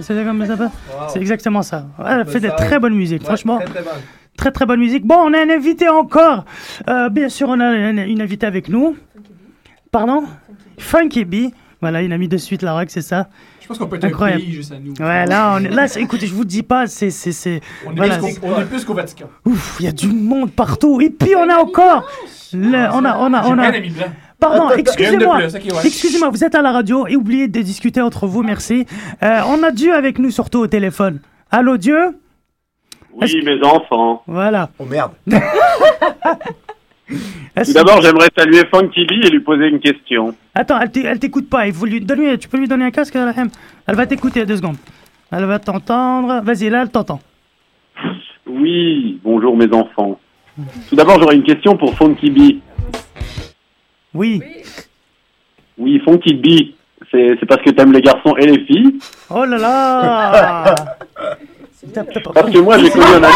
C'est 0.01 0.23
comme 0.23 0.41
ça 0.41 0.47
s'appelle 0.47 0.69
C'est 1.11 1.19
exactement 1.19 1.61
ça. 1.61 1.85
Elle 2.05 2.25
fait 2.27 2.39
de 2.39 2.49
très 2.49 2.79
bonne 2.79 2.93
musique, 2.95 3.21
Ouais, 3.21 3.25
franchement. 3.27 3.57
très, 3.57 3.65
très 3.67 3.81
bonne. 3.83 3.93
Très 4.37 4.51
très 4.51 4.65
bonne 4.65 4.79
musique. 4.79 5.05
Bon, 5.05 5.15
on 5.17 5.33
a 5.33 5.39
un 5.39 5.49
invité 5.49 5.89
encore. 5.89 6.45
Euh, 6.89 7.09
bien 7.09 7.29
sûr, 7.29 7.49
on 7.49 7.59
a 7.59 7.73
une, 7.73 7.99
une 7.99 8.21
invitée 8.21 8.45
avec 8.47 8.69
nous. 8.69 8.95
Pardon 9.91 10.23
Funky 10.77 11.25
B. 11.25 11.35
Voilà, 11.81 12.01
il 12.03 12.13
a 12.13 12.17
mis 12.19 12.27
de 12.27 12.37
suite 12.37 12.61
la 12.61 12.73
rock, 12.73 12.85
c'est 12.89 13.01
ça 13.01 13.27
Je 13.59 13.67
pense 13.67 13.79
qu'on 13.79 13.87
peut 13.87 13.95
être 13.95 14.05
Incroyable. 14.05 14.41
un 14.41 14.45
pays 14.45 14.53
juste 14.53 14.71
à 14.71 14.75
nous. 14.79 14.93
Ouais, 14.99 15.25
là, 15.25 15.55
on 15.57 15.63
est, 15.63 15.69
là, 15.69 15.87
écoutez, 15.97 16.27
je 16.27 16.33
vous 16.33 16.45
dis 16.45 16.61
pas, 16.61 16.85
c'est, 16.85 17.09
On 17.87 17.91
est, 17.91 17.95
voilà, 17.95 18.19
plus 18.19 18.37
qu'au- 18.39 18.47
on 18.55 18.61
est 18.61 18.65
plus 18.65 18.85
qu'au 18.85 18.93
Vatican. 18.93 19.25
Ouf, 19.45 19.77
il 19.79 19.85
y 19.87 19.89
a 19.89 19.91
du 19.91 20.07
monde 20.07 20.51
partout. 20.51 21.01
Et 21.01 21.09
puis 21.09 21.35
on 21.35 21.49
a 21.49 21.55
encore, 21.57 22.07
le- 22.53 22.87
on 22.93 23.03
a, 23.03 23.17
on 23.17 23.33
a, 23.33 23.47
on 23.47 23.57
a. 23.57 23.67
ami 23.69 23.89
blanc. 23.89 24.05
Pardon, 24.41 24.69
excusez-moi, 24.75 25.39
excusez-moi, 25.85 26.29
vous 26.29 26.43
êtes 26.43 26.55
à 26.55 26.61
la 26.61 26.71
radio 26.71 27.05
et 27.07 27.15
oubliez 27.15 27.47
de 27.47 27.61
discuter 27.61 28.01
entre 28.01 28.25
vous, 28.27 28.41
merci. 28.43 28.85
Euh, 29.23 29.39
on 29.47 29.61
a 29.63 29.71
Dieu 29.71 29.93
avec 29.93 30.17
nous 30.19 30.31
surtout 30.31 30.59
au 30.59 30.67
téléphone. 30.67 31.19
Allô 31.51 31.77
Dieu? 31.77 32.17
Oui, 33.13 33.41
mes 33.45 33.61
enfants. 33.63 34.23
Voilà. 34.27 34.69
Oh 34.79 34.85
merde. 34.85 35.11
Tout 37.07 37.73
d'abord, 37.73 38.01
j'aimerais 38.01 38.29
saluer 38.37 38.63
Funky 38.73 39.01
et 39.01 39.29
lui 39.29 39.41
poser 39.41 39.67
une 39.67 39.79
question. 39.79 40.33
Attends, 40.55 40.79
elle 40.79 40.91
t'é- 40.91 41.03
elle 41.05 41.19
t'écoute 41.19 41.49
pas. 41.49 41.67
Il 41.67 41.73
faut 41.73 41.85
lui, 41.85 41.99
donne-lui- 41.99 42.37
tu 42.39 42.47
peux 42.47 42.57
lui 42.57 42.67
donner 42.69 42.85
un 42.85 42.91
casque, 42.91 43.13
Rahim 43.15 43.49
Elle 43.85 43.95
va 43.95 44.05
t'écouter 44.07 44.45
deux 44.45 44.55
secondes. 44.57 44.77
Elle 45.31 45.43
va 45.45 45.59
t'entendre. 45.59 46.41
Vas-y, 46.43 46.69
là, 46.69 46.83
elle 46.83 46.89
t'entend. 46.89 47.19
Oui, 48.47 49.19
bonjour 49.23 49.55
mes 49.57 49.71
enfants. 49.73 50.17
Tout 50.89 50.95
d'abord, 50.95 51.19
j'aurais 51.19 51.35
une 51.35 51.43
question 51.43 51.75
pour 51.75 51.93
Funky. 51.95 52.61
Oui. 54.13 54.41
Oui, 55.77 56.01
Funky 56.05 56.33
B, 56.35 56.45
c'est 57.11 57.35
c'est 57.39 57.45
parce 57.45 57.61
que 57.63 57.69
t'aimes 57.71 57.93
les 57.93 58.01
garçons 58.01 58.35
et 58.37 58.45
les 58.45 58.65
filles 58.65 58.99
Oh 59.29 59.45
là 59.45 59.57
là 59.57 60.75
T'as- 61.93 62.03
t'as 62.03 62.19
pas- 62.21 62.31
Parce 62.33 62.51
que 62.51 62.59
moi, 62.59 62.77
j'ai 62.77 62.91
connu 62.91 63.03
un 63.05 63.23
ami... 63.23 63.33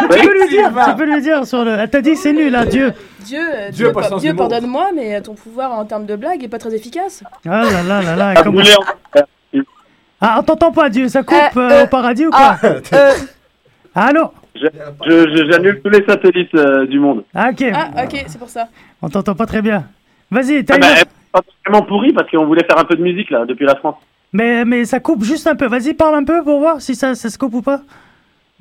Tu 0.00 0.08
peux 0.26 0.32
lui 0.40 0.48
dire, 0.48 0.70
tu 0.84 0.94
peux 0.96 1.04
lui 1.04 1.20
dire 1.22 1.46
sur 1.46 1.64
le. 1.64 1.70
Elle 1.78 1.88
t'a 1.88 2.00
dit 2.00 2.10
que 2.14 2.16
c'est 2.18 2.32
nul, 2.32 2.50
là, 2.50 2.66
Dieu. 2.66 2.92
Dieu, 3.20 3.38
euh, 3.40 3.70
Dieu 3.70 3.86
a 3.86 3.90
Dieu, 3.90 3.92
pas 3.92 4.00
pa- 4.02 4.08
sens 4.08 4.20
Dieu 4.20 4.32
d'humour. 4.32 4.48
pardonne-moi, 4.48 4.90
mais 4.96 5.14
euh, 5.14 5.20
ton 5.20 5.34
pouvoir 5.34 5.70
en 5.70 5.84
termes 5.84 6.04
de 6.04 6.16
blague 6.16 6.42
est 6.42 6.48
pas 6.48 6.58
très 6.58 6.74
efficace. 6.74 7.22
Ah 7.48 7.62
là 7.62 7.82
là 7.84 8.02
là 8.02 8.16
là. 8.16 8.34
Ah, 8.36 8.42
comment- 8.42 8.60
en- 8.62 9.20
Ah, 10.20 10.36
on 10.40 10.42
t'entend 10.42 10.72
pas, 10.72 10.88
Dieu. 10.88 11.06
Ça 11.08 11.22
coupe 11.22 11.36
Euh, 11.56 11.60
euh, 11.60 11.70
euh, 11.70 11.84
au 11.84 11.86
paradis 11.86 12.26
ou 12.26 12.30
Ah, 12.32 12.56
quoi 12.60 12.70
euh, 12.94 13.12
Allô 13.94 14.32
J'annule 14.54 15.80
tous 15.82 15.90
les 15.90 16.04
satellites 16.04 16.54
euh, 16.54 16.86
du 16.86 16.98
monde. 17.00 17.24
Ah, 17.34 17.50
ok. 17.50 17.64
ah, 17.74 18.04
ok, 18.04 18.24
c'est 18.26 18.38
pour 18.38 18.48
ça. 18.48 18.68
On 19.00 19.08
t'entend 19.08 19.34
pas 19.34 19.46
très 19.46 19.62
bien. 19.62 19.84
Vas-y, 20.30 20.64
t'as 20.64 20.74
Ah 20.76 20.78
bah, 20.78 20.86
pas 21.32 21.40
vraiment 21.66 21.84
pourrie 21.86 22.12
parce 22.12 22.30
qu'on 22.30 22.46
voulait 22.46 22.64
faire 22.64 22.78
un 22.78 22.84
peu 22.84 22.94
de 22.96 23.02
musique 23.02 23.30
là, 23.30 23.44
depuis 23.46 23.66
la 23.66 23.76
France. 23.76 23.96
mais, 24.32 24.64
mais 24.64 24.84
ça 24.84 25.00
coupe 25.00 25.24
juste 25.24 25.46
un 25.46 25.56
peu. 25.56 25.66
Vas-y, 25.66 25.94
parle 25.94 26.14
un 26.14 26.24
peu 26.24 26.42
pour 26.42 26.58
voir 26.60 26.80
si 26.80 26.94
ça, 26.94 27.14
ça 27.14 27.28
se 27.30 27.38
coupe 27.38 27.54
ou 27.54 27.62
pas. 27.62 27.80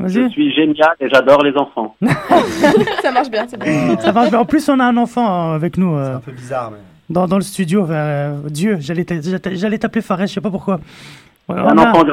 Je 0.04 0.28
suis 0.30 0.52
génial 0.54 0.96
et 1.00 1.08
j'adore 1.10 1.44
les 1.44 1.56
enfants. 1.56 1.96
ça 3.04 3.12
marche 3.12 3.30
bien, 3.30 3.46
c'est 3.48 3.60
bien. 3.62 3.98
Ça 4.00 4.12
marche 4.12 4.30
bien. 4.32 4.40
En 4.40 4.46
plus, 4.46 4.68
on 4.70 4.80
a 4.80 4.86
un 4.86 4.98
enfant 4.98 5.52
euh, 5.52 5.56
avec 5.56 5.78
nous 5.78 5.96
euh, 5.96 6.16
Un 6.16 6.20
peu 6.20 6.32
bizarre, 6.32 6.72
mais. 6.72 6.78
dans, 7.10 7.28
dans 7.28 7.36
le 7.36 7.44
studio. 7.44 7.86
euh, 7.90 8.36
Dieu, 8.50 8.78
j'allais 8.80 9.06
t'a- 9.06 9.22
j'allais 9.54 9.78
t'appeler 9.78 10.02
Fares, 10.02 10.22
je 10.22 10.26
sais 10.34 10.42
pas 10.42 10.50
pourquoi. 10.50 10.80
Ouais, 11.48 11.56
un 11.60 11.76
on 11.76 11.78
a- 11.78 11.90
enfant 11.92 12.04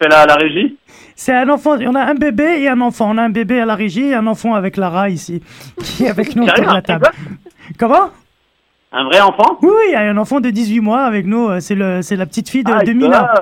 grave 0.00 0.08
fait 0.08 0.08
la, 0.08 0.26
la 0.26 0.34
régie? 0.36 0.76
C'est 1.16 1.34
un 1.34 1.48
enfant. 1.50 1.76
On 1.80 1.94
a 1.94 2.02
un 2.04 2.14
bébé 2.14 2.60
et 2.62 2.68
un 2.68 2.80
enfant. 2.80 3.10
On 3.10 3.18
a 3.18 3.22
un 3.22 3.30
bébé 3.30 3.60
à 3.60 3.66
la 3.66 3.74
régie 3.74 4.04
et 4.08 4.14
un 4.14 4.26
enfant 4.26 4.54
avec 4.54 4.76
Lara 4.76 5.08
ici, 5.10 5.42
qui 5.82 6.04
est 6.04 6.08
avec 6.10 6.34
nous 6.36 6.44
autour 6.44 6.64
de 6.64 6.74
la 6.74 6.82
table. 6.82 7.08
Comment? 7.78 8.10
Un 8.92 9.04
vrai 9.04 9.20
enfant? 9.20 9.58
Oui, 9.62 9.70
il 9.88 9.92
y 9.92 9.94
a 9.94 10.00
un 10.00 10.16
enfant 10.16 10.40
de 10.40 10.50
18 10.50 10.80
mois 10.80 11.02
avec 11.02 11.24
nous. 11.26 11.48
euh, 11.48 11.60
C'est 11.60 11.74
le, 11.76 12.02
c'est 12.02 12.16
la 12.16 12.26
petite 12.26 12.48
fille 12.48 12.64
de, 12.64 12.72
Ah, 12.74 12.82
de 12.82 12.92
Mina. 12.92 13.34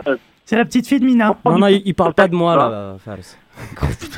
C'est 0.44 0.56
la 0.56 0.64
petite 0.64 0.86
fille 0.86 1.00
de 1.00 1.04
Mina. 1.06 1.34
Non, 1.44 1.58
non, 1.58 1.66
il, 1.68 1.82
il 1.84 1.94
parle 1.94 2.14
pas 2.14 2.26
de 2.28 2.34
moi 2.34 2.56
là, 2.56 2.96
Fares. 3.04 3.16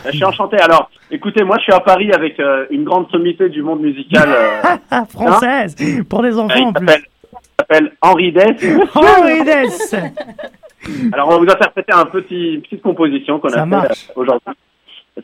Je 0.07 0.11
suis 0.11 0.25
enchanté. 0.25 0.59
Alors, 0.59 0.91
écoutez, 1.11 1.43
moi 1.45 1.57
je 1.59 1.63
suis 1.65 1.73
à 1.73 1.81
Paris 1.81 2.11
avec 2.13 2.39
euh, 2.41 2.67
une 2.71 2.85
grande 2.85 3.09
sommité 3.11 3.49
du 3.49 3.63
monde 3.63 3.81
musical. 3.81 4.29
euh, 4.29 4.61
Ah, 4.91 5.05
française 5.09 5.77
pour 6.09 6.23
les 6.23 6.37
euh, 6.37 6.41
enfants 6.41 6.55
il 6.57 6.65
en 6.65 6.73
plus. 6.73 6.87
s'appelle- 6.87 7.05
il 7.33 7.39
s'appelle 7.59 7.93
Henri 8.03 8.33
Dess. 8.33 8.65
Henri 8.95 9.45
Dess. 9.45 9.95
Alors, 11.13 11.29
on 11.29 11.33
va 11.33 11.37
vous 11.39 11.51
interpréter 11.51 11.93
un 11.93 12.07
petit, 12.07 12.55
une 12.55 12.63
petite 12.63 12.83
composition 12.83 13.39
qu'on 13.39 13.49
a 13.49 13.61
fait 13.61 13.67
marche. 13.67 14.09
euh, 14.11 14.21
aujourd'hui 14.21 14.41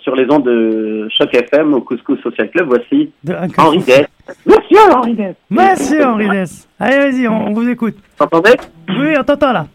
sur 0.01 0.15
les 0.15 0.27
ondes 0.31 0.45
de 0.45 1.09
Choc 1.17 1.33
FM 1.35 1.73
au 1.75 1.81
Couscous 1.81 2.21
Social 2.23 2.51
Club. 2.51 2.69
Voici 2.69 3.11
Henri 3.57 3.79
Dess. 3.79 4.07
Monsieur 4.45 4.93
Henri 4.93 5.15
Dess. 5.15 5.37
Merci 5.49 6.03
Henri 6.05 6.29
Dess. 6.29 6.69
Allez, 6.79 6.99
vas-y, 7.11 7.29
on, 7.29 7.47
on 7.49 7.53
vous 7.53 7.69
écoute. 7.69 7.95
Vous 8.19 8.25
entendez 8.25 8.57
Oui, 8.89 9.15
on 9.19 9.23
t'entend 9.25 9.53
là. 9.53 9.67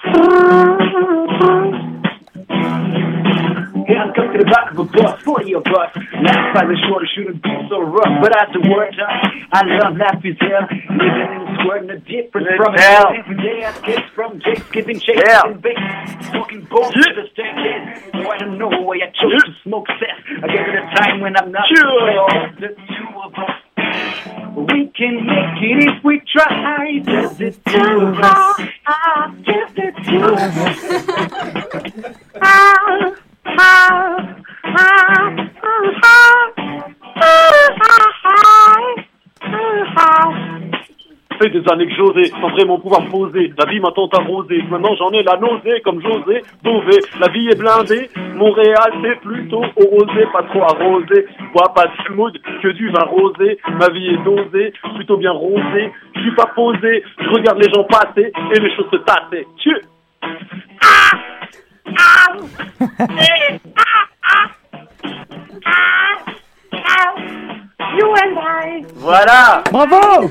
Here 3.90 3.98
I 3.98 4.14
come 4.14 4.30
to 4.30 4.38
the 4.38 4.44
back 4.46 4.70
of 4.70 4.78
a 4.78 4.84
bus, 4.86 5.20
40 5.22 5.52
a 5.52 5.60
bus. 5.66 5.90
Last 6.22 6.46
time 6.54 6.68
the 6.70 6.78
shorter 6.86 7.08
shouldn't 7.10 7.42
be 7.42 7.50
so 7.68 7.80
rough, 7.82 8.22
but 8.22 8.30
after 8.38 8.60
work 8.70 8.94
time, 8.94 9.50
I 9.50 9.62
love 9.82 9.96
life 9.98 10.22
is 10.22 10.38
hell. 10.38 10.62
Living 10.94 11.30
in 11.34 11.42
this 11.50 11.58
world, 11.66 11.84
no 11.90 11.96
different 12.06 12.46
from 12.54 12.74
hell. 12.78 13.10
Every 13.10 13.34
day 13.42 13.66
I 13.66 13.72
kiss 13.82 13.98
from 14.14 14.38
Jake's 14.46 14.62
giving 14.70 15.00
chase 15.00 15.18
Yeah. 15.26 15.42
and 15.50 15.60
bake. 15.60 15.74
Smoking 16.30 16.62
bones 16.70 16.94
to 16.94 17.10
the 17.18 17.26
staircase. 17.34 18.14
So 18.14 18.30
I 18.30 18.38
don't 18.38 18.58
know 18.58 18.68
why 18.70 19.02
I 19.02 19.10
chose 19.10 19.42
to 19.42 19.52
smoke 19.64 19.86
cess. 19.98 20.18
I 20.38 20.46
guess 20.46 20.68
it 20.70 20.78
a 20.78 20.86
time 20.94 21.20
when 21.20 21.34
I'm 21.36 21.50
not 21.50 21.66
Sure. 21.74 22.46
the 22.62 22.68
two 22.94 23.10
of 23.26 23.34
us. 23.34 23.58
We 24.70 24.86
can 24.94 25.26
make 25.26 25.62
it 25.62 25.78
if 25.90 26.04
we 26.04 26.20
try. 26.30 27.00
Just 27.02 27.38
the 27.38 27.50
two 27.66 28.06
of 28.06 28.18
us. 28.22 28.60
Just 29.42 29.74
the 29.74 29.92
two 30.06 30.22
of 30.22 30.38
us. 30.38 31.19
Des 41.60 41.72
années 41.72 41.86
que 41.86 41.94
j'osais, 41.94 42.30
sans 42.40 42.48
vraiment 42.50 42.78
pouvoir 42.78 43.06
poser. 43.08 43.52
La 43.58 43.66
vie 43.66 43.80
m'a 43.80 43.90
tant 43.92 44.08
arrosé, 44.08 44.62
maintenant 44.70 44.94
j'en 44.96 45.10
ai 45.12 45.22
la 45.22 45.36
nausée, 45.36 45.80
comme 45.84 46.00
José, 46.02 46.42
Dové. 46.62 46.98
La 47.18 47.28
vie 47.28 47.48
est 47.48 47.58
blindée, 47.58 48.10
Montréal 48.34 48.92
c'est 49.02 49.20
plutôt 49.20 49.64
osé, 49.76 50.26
pas 50.32 50.42
trop 50.44 50.62
arrosé. 50.62 51.26
Bois 51.52 51.72
pas 51.74 51.86
de 51.86 52.14
mood, 52.14 52.36
que 52.62 52.68
du 52.68 52.90
vin 52.90 53.04
rosé. 53.04 53.58
Ma 53.78 53.88
vie 53.88 54.08
est 54.08 54.24
dosée, 54.24 54.72
plutôt 54.94 55.16
bien 55.16 55.32
rosée. 55.32 55.92
Je 56.14 56.20
suis 56.20 56.34
pas 56.34 56.50
posé, 56.54 57.02
je 57.18 57.28
regarde 57.28 57.58
les 57.58 57.72
gens 57.72 57.84
passer 57.84 58.32
et 58.54 58.60
les 58.60 58.76
choses 58.76 58.90
se 58.90 58.96
tasser. 58.96 59.46
Tu... 59.58 59.76
You 67.98 68.14
and 68.14 68.38
I. 68.38 68.84
Voilà 68.94 69.64
Bravo 69.72 70.30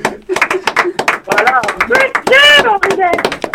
Voilà. 1.31 1.61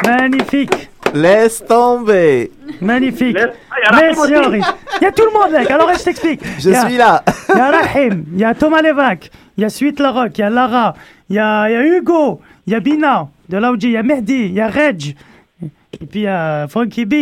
Magnifique. 0.07 0.91
Laisse 1.15 1.65
tomber. 1.67 2.51
Magnifique. 2.81 3.37
Laisse- 3.37 3.51
Ah, 3.71 3.75
il 3.79 3.85
y 3.85 3.87
a 3.87 3.91
Rahim 3.91 4.07
Merci 4.17 4.21
aussi. 4.21 4.47
Henri. 4.47 4.61
Il 5.01 5.05
y 5.05 5.07
a 5.07 5.13
tout 5.13 5.23
le 5.25 5.39
monde, 5.39 5.53
mec. 5.53 5.71
Alors, 5.71 5.93
je 5.95 6.03
t'explique. 6.05 6.41
Je 6.59 6.69
Il 6.71 6.73
y 6.73 6.77
a- 6.77 6.87
suis 6.87 6.97
là. 6.97 7.23
Il 7.55 7.59
y 7.59 7.61
a 7.61 7.71
Rahim, 7.71 8.25
il 8.33 8.39
y 8.41 8.45
a 8.45 8.55
Thomas 8.55 8.83
Levac, 8.83 9.31
il 9.57 9.63
y 9.63 9.65
a 9.65 9.69
Suite 9.69 10.01
Larocque, 10.01 10.39
il 10.39 10.41
y 10.41 10.45
a 10.45 10.51
Lara, 10.51 10.95
il 11.31 11.37
y 11.37 11.39
a, 11.39 11.69
il 11.69 11.73
y 11.73 11.77
a 11.77 11.83
Hugo, 11.99 12.41
il 12.67 12.73
y 12.73 12.77
a 12.77 12.81
Bina, 12.81 13.29
de 13.49 13.59
là 13.59 13.71
où 13.73 13.77
il 13.81 13.91
y 13.91 13.97
a 13.97 14.03
Mehdi, 14.03 14.47
il 14.47 14.55
y 14.55 14.61
a 14.61 14.69
Reg, 14.69 15.15
et 15.63 16.07
puis 16.07 16.21
il 16.21 16.23
y 16.23 16.27
a 16.27 16.67
Frankie 16.69 17.05
B. 17.05 17.15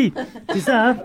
C'est 0.53 0.61
ça, 0.61 0.87
hein 0.89 0.97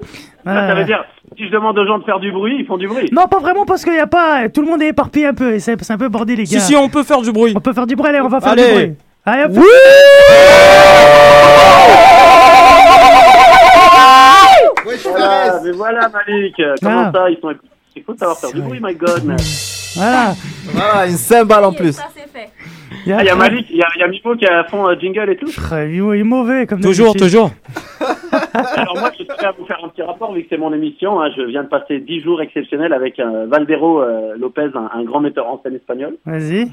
Ça, 0.46 0.54
ça 0.54 0.72
Euh, 0.72 0.76
veut 0.76 0.86
dire, 0.86 1.04
si 1.36 1.46
je 1.48 1.52
demande 1.52 1.78
aux 1.78 1.86
gens 1.86 1.98
de 2.00 2.06
faire 2.06 2.20
du 2.20 2.32
bruit, 2.32 2.56
ils 2.60 2.66
font 2.66 2.78
du 2.78 2.88
bruit. 2.88 3.10
Non, 3.12 3.28
pas 3.28 3.40
vraiment 3.40 3.66
parce 3.66 3.84
qu'il 3.84 3.92
n'y 3.94 4.00
a 4.00 4.08
pas. 4.08 4.48
Tout 4.48 4.62
le 4.62 4.68
monde 4.70 4.82
est 4.82 4.88
éparpillé 4.90 5.26
un 5.28 5.34
peu 5.34 5.54
et 5.56 5.60
c'est 5.60 5.92
un 5.92 5.98
peu 5.98 6.08
bordé, 6.08 6.38
les 6.38 6.46
Si, 6.46 6.54
gars. 6.56 6.60
si, 6.62 6.76
on 6.78 6.88
peut 6.88 7.04
faire 7.04 7.22
du 7.22 7.34
bruit. 7.34 7.52
On 7.56 7.60
peut 7.60 7.74
faire 7.74 7.86
du 7.88 7.98
bruit, 7.98 8.08
allez, 8.10 8.22
on 8.22 8.30
va 8.30 8.40
faire 8.40 8.54
Allez. 8.54 8.64
du 8.64 8.72
bruit. 8.74 8.94
Allez, 9.30 9.44
hop. 9.44 9.52
Voilà, 15.04 15.60
mais 15.64 15.72
voilà 15.72 16.10
Malik, 16.10 16.56
comment 16.82 17.04
Ah. 17.08 17.12
ça, 17.14 17.30
ils 17.30 17.38
sont... 17.40 17.54
Il 17.96 18.04
faut 18.04 18.16
savoir 18.16 18.38
faire 18.38 18.52
du 18.52 18.62
bruit, 18.62 18.80
my 18.82 18.94
god, 18.94 19.24
man. 19.26 19.38
Voilà. 19.96 20.34
Voilà, 20.66 21.08
une 21.08 21.18
cymbale 21.18 21.66
en 21.66 21.74
plus. 21.74 22.00
Ah, 22.00 22.10
il 23.06 23.26
y 23.26 23.30
a 23.30 23.36
Malik, 23.36 23.68
il 23.72 23.78
y 23.78 23.82
a, 23.82 23.88
y 23.98 24.04
a 24.04 24.08
Mipo 24.08 24.36
qui 24.36 24.46
a 24.46 24.64
fond 24.66 24.88
euh, 24.88 24.96
jingle 25.00 25.30
et 25.32 25.38
tout. 25.38 25.48
Il 25.72 26.20
est 26.20 26.24
mauvais 26.24 26.68
comme 26.68 26.80
Toujours, 26.82 27.14
d'habitude. 27.16 27.24
toujours. 27.40 27.52
Alors 28.76 28.98
moi, 29.00 29.12
je 29.18 29.24
tiens 29.24 29.50
à 29.50 29.52
vous 29.58 29.66
faire 29.66 29.80
un 29.84 29.90
petit 29.90 30.02
rapport 30.04 30.32
vu 30.34 30.42
que 30.44 30.48
c'est 30.50 30.58
mon 30.58 30.74
émission. 30.74 31.20
hein. 31.22 31.30
Je 31.36 31.42
viens 31.44 31.64
de 31.64 31.70
passer 31.70 32.00
10 32.00 32.22
jours 32.22 32.42
exceptionnels 32.42 32.94
avec 32.94 33.20
euh, 33.20 33.46
Valdero 33.50 34.02
euh, 34.02 34.36
Lopez, 34.38 34.70
un, 34.76 34.90
un 35.00 35.04
grand 35.04 35.20
metteur 35.22 35.48
en 35.48 35.60
scène 35.64 35.76
espagnol. 35.76 36.18
Vas-y. 36.26 36.68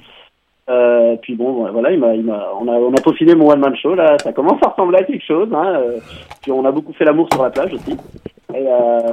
Euh, 0.71 1.17
puis 1.21 1.35
bon, 1.35 1.71
voilà, 1.71 1.91
il 1.93 1.99
m'a, 2.01 2.15
il 2.15 2.25
m'a, 2.25 2.49
on 2.59 2.67
a, 2.69 2.73
on 2.73 2.93
a 2.95 3.01
peaufiné 3.03 3.35
mon 3.35 3.51
one 3.51 3.61
man 3.61 3.77
show 3.77 3.95
là. 3.95 4.17
Ça 4.19 4.33
commence 4.33 4.62
à 4.65 4.71
ressembler 4.71 4.99
à 4.99 5.05
quelque 5.05 5.25
chose. 5.25 5.49
Hein. 5.53 5.75
euh, 5.77 5.99
Puis 6.43 6.51
on 6.53 6.65
a 6.65 6.73
beaucoup 6.73 6.93
fait 6.95 7.05
l'amour 7.05 7.29
sur 7.33 7.43
la 7.43 7.51
plage 7.51 7.75
aussi. 7.75 7.93
Et 8.55 8.67
euh, 8.67 9.12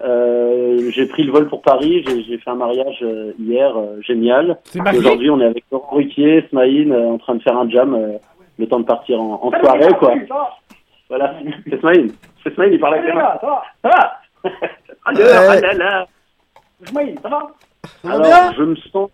Euh, 0.00 0.90
j'ai 0.92 1.06
pris 1.06 1.24
le 1.24 1.32
vol 1.32 1.48
pour 1.48 1.60
Paris. 1.60 2.04
J'ai 2.06 2.22
j'ai 2.22 2.38
fait 2.38 2.50
un 2.50 2.54
mariage 2.54 3.04
hier, 3.38 3.76
euh, 3.76 4.00
génial. 4.02 4.56
Aujourd'hui, 4.96 5.28
on 5.28 5.40
est 5.40 5.46
avec 5.46 5.64
Laurent 5.72 5.96
Ruquier, 5.96 6.46
Smaïn, 6.50 6.92
euh, 6.92 7.14
en 7.14 7.18
train 7.18 7.34
de 7.34 7.42
faire 7.42 7.58
un 7.58 7.68
jam. 7.68 7.94
euh, 7.94 8.16
le 8.60 8.66
temps 8.68 8.78
de 8.80 8.84
partir 8.86 9.20
en, 9.20 9.40
en 9.42 9.50
soirée, 9.60 9.92
quoi. 9.98 10.14
Voilà, 11.08 11.34
c'est 11.68 11.78
Smaïn. 11.80 12.06
C'est 12.44 12.54
Smaïn, 12.54 12.72
il 12.72 12.78
parle 12.80 12.94
avec 12.94 13.12
mains. 13.14 13.38
Ça 13.40 13.88
va? 13.88 14.20
Là. 15.78 16.06
Smaïn, 16.84 17.14
ça 17.22 17.28
va? 17.28 17.48
Alors, 18.04 18.52
je 18.56 18.62
me 18.62 18.76
sens, 18.76 19.10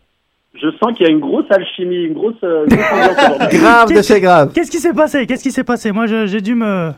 je 0.55 0.71
sens 0.79 0.97
qu'il 0.97 1.07
y 1.07 1.09
a 1.09 1.13
une 1.13 1.21
grosse 1.21 1.51
alchimie, 1.51 2.05
une 2.05 2.15
grosse, 2.15 2.35
euh, 2.45 2.67
grosse. 2.67 3.49
Grave 3.53 3.93
de 3.93 4.03
chez 4.03 4.21
grave. 4.21 4.53
Qu'est-ce 4.55 4.71
qui 4.71 4.79
s'est 4.79 4.93
passé? 4.93 5.27
Qu'est-ce 5.27 5.43
qui 5.43 5.51
s'est 5.53 5.65
passé? 5.65 5.93
Moi, 5.93 6.07
j'ai 6.07 6.41
dû 6.41 6.55
me, 6.55 6.93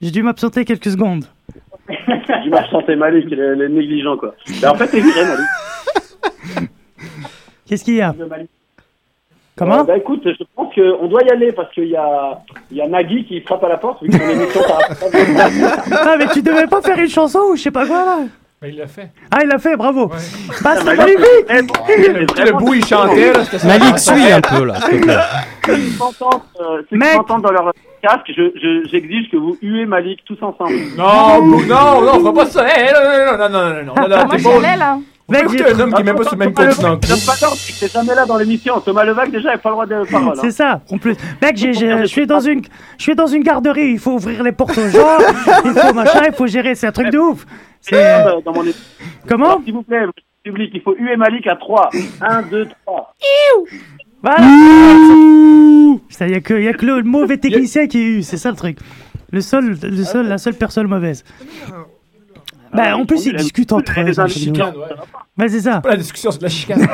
j'ai 0.00 0.10
dû 0.10 0.22
m'absenter 0.22 0.64
quelques 0.64 0.90
secondes. 0.90 1.24
Je 1.88 2.48
m'absentais 2.48 2.96
Malik, 2.96 3.26
il 3.30 3.38
est, 3.38 3.54
il 3.56 3.62
est 3.62 3.68
négligent, 3.68 4.16
quoi. 4.16 4.34
Mais 4.60 4.68
en 4.68 4.74
fait, 4.74 4.86
c'est 4.86 5.00
vrai, 5.00 5.24
Malik. 5.24 6.70
Qu'est-ce 7.66 7.84
qu'il 7.84 7.94
y 7.96 8.00
a? 8.00 8.14
Euh, 8.18 8.28
Comment? 9.56 9.84
Bah 9.84 9.98
écoute, 9.98 10.22
je 10.24 10.44
pense 10.56 10.74
qu'on 10.74 11.06
doit 11.08 11.22
y 11.24 11.30
aller 11.30 11.52
parce 11.52 11.70
qu'il 11.74 11.88
y 11.88 11.96
a, 11.96 12.40
il 12.70 12.78
y 12.78 12.80
a 12.80 12.88
Nagui 12.88 13.26
qui 13.26 13.40
frappe 13.42 13.62
à 13.64 13.68
la 13.68 13.76
porte 13.76 14.02
vu 14.02 14.08
que 14.08 14.16
son 14.16 14.30
émission 14.30 14.60
par 14.62 14.78
Ah, 15.92 16.16
mais 16.18 16.26
tu 16.32 16.40
devais 16.40 16.66
pas 16.66 16.80
faire 16.80 16.98
une 16.98 17.08
chanson 17.08 17.40
ou 17.50 17.56
je 17.56 17.62
sais 17.62 17.70
pas 17.70 17.86
quoi 17.86 18.04
là? 18.04 18.18
Ben, 18.62 18.68
il 18.68 18.76
l'a 18.78 18.86
fait. 18.86 19.10
Ah, 19.32 19.38
il 19.42 19.48
l'a 19.48 19.58
fait, 19.58 19.76
bravo. 19.76 20.06
Bah, 20.06 20.16
c'est 20.76 20.84
Malik, 20.84 21.18
magnifique. 21.18 21.76
Le, 21.88 22.44
le 22.44 22.52
bout, 22.52 22.74
il 22.74 22.84
chantait. 22.86 23.32
Là, 23.32 23.44
c'était 23.44 23.66
Malik, 23.66 23.98
suis 23.98 24.32
un 24.32 24.40
peu 24.40 24.64
là, 24.64 24.74
s'il 24.80 25.00
te 25.00 25.04
plaît. 25.04 25.16
Ceux 25.66 25.74
qui 25.74 25.98
m'entendent, 25.98 26.40
euh, 26.60 26.82
dans 27.48 27.50
leur 27.50 27.72
casque, 28.02 28.28
je, 28.28 28.52
je- 28.54 28.88
j'exige 28.88 29.30
que 29.32 29.36
vous 29.36 29.56
huez 29.62 29.84
Malik 29.84 30.20
tous 30.24 30.38
ensemble. 30.42 30.74
Non, 30.96 31.44
non, 31.44 32.02
non, 32.02 32.12
on 32.14 32.20
fera 32.20 32.32
pas 32.34 32.46
ça. 32.46 32.64
Hey, 32.68 32.92
non, 32.92 33.48
non, 33.48 33.84
non, 33.84 33.94
non, 34.08 34.26
peut 35.28 35.38
écouter 35.38 35.64
un 35.72 35.80
homme 35.80 35.94
qui 35.94 36.00
est 36.00 36.04
même 36.04 36.16
pas 36.16 36.22
sur 36.24 36.32
le 36.32 36.38
même 36.38 36.52
Thomas 36.52 36.66
continent 36.72 36.98
t'es 37.80 37.88
jamais 37.88 38.14
là 38.14 38.26
dans 38.26 38.36
l'émission. 38.36 38.80
Thomas 38.80 39.04
Levac, 39.04 39.30
déjà, 39.30 39.50
il 39.50 39.54
a 39.54 39.58
pas 39.58 39.68
le 39.70 39.74
droit 39.74 39.86
de 39.86 40.10
parole. 40.10 40.28
hein. 40.36 40.40
C'est 40.40 40.50
ça, 40.50 40.80
en 40.90 40.98
plus. 40.98 41.14
Mec, 41.40 41.56
j'ai- 41.56 41.72
j'ai- 41.72 41.98
je 42.00 42.06
suis 42.06 42.26
dans 42.26 42.40
une, 42.40 42.62
je 42.98 43.02
suis 43.02 43.14
dans 43.14 43.26
une 43.26 43.42
garderie. 43.42 43.92
Il 43.92 43.98
faut 43.98 44.12
ouvrir 44.12 44.42
les 44.42 44.52
portes 44.52 44.76
aux 44.78 44.88
gens. 44.88 45.18
il 45.64 45.72
faut 45.72 45.94
machin, 45.94 46.22
il 46.26 46.34
faut 46.34 46.46
gérer. 46.46 46.74
C'est 46.74 46.86
un 46.88 46.92
truc 46.92 47.10
de 47.10 47.18
ouf. 47.18 47.46
Euh, 47.92 48.40
dans 48.44 48.52
mon 48.52 48.62
émission. 48.62 48.80
comment 49.28 49.60
S'il 49.64 49.74
vous 49.74 49.82
plaît, 49.82 50.04
public, 50.44 50.70
il 50.74 50.80
faut 50.82 50.94
huer 50.96 51.16
Malik 51.16 51.46
à 51.46 51.56
3. 51.56 51.90
1, 52.20 52.42
2, 52.42 52.68
3. 52.86 53.14
Voilà. 54.22 54.46
Ça, 56.10 56.28
y 56.28 56.34
a 56.34 56.40
que, 56.40 56.54
y 56.54 56.68
a 56.68 56.72
que 56.72 56.86
le 56.86 57.02
mauvais 57.02 57.38
technicien 57.38 57.86
qui 57.86 57.98
est 57.98 58.04
eu. 58.18 58.22
C'est 58.22 58.36
ça 58.36 58.50
le 58.50 58.56
truc. 58.56 58.78
Le 59.30 59.40
seul, 59.40 59.76
le 59.82 60.04
seul, 60.04 60.28
la 60.28 60.38
seule 60.38 60.54
personne 60.54 60.86
mauvaise. 60.86 61.24
Bah, 62.72 62.96
en 62.96 63.04
plus, 63.04 63.26
ils 63.26 63.36
discutent 63.36 63.72
entre 63.72 63.92
eux. 64.00 64.28
Chicane, 64.28 64.72
c'est 64.72 64.78
ouais. 64.78 64.86
Ouais, 65.38 65.48
c'est 65.48 65.60
ça. 65.60 65.80
Pas 65.80 65.90
la 65.90 65.96
discussion, 65.96 66.30
c'est 66.30 66.38
de 66.38 66.44
la 66.44 66.48
chicane. 66.48 66.82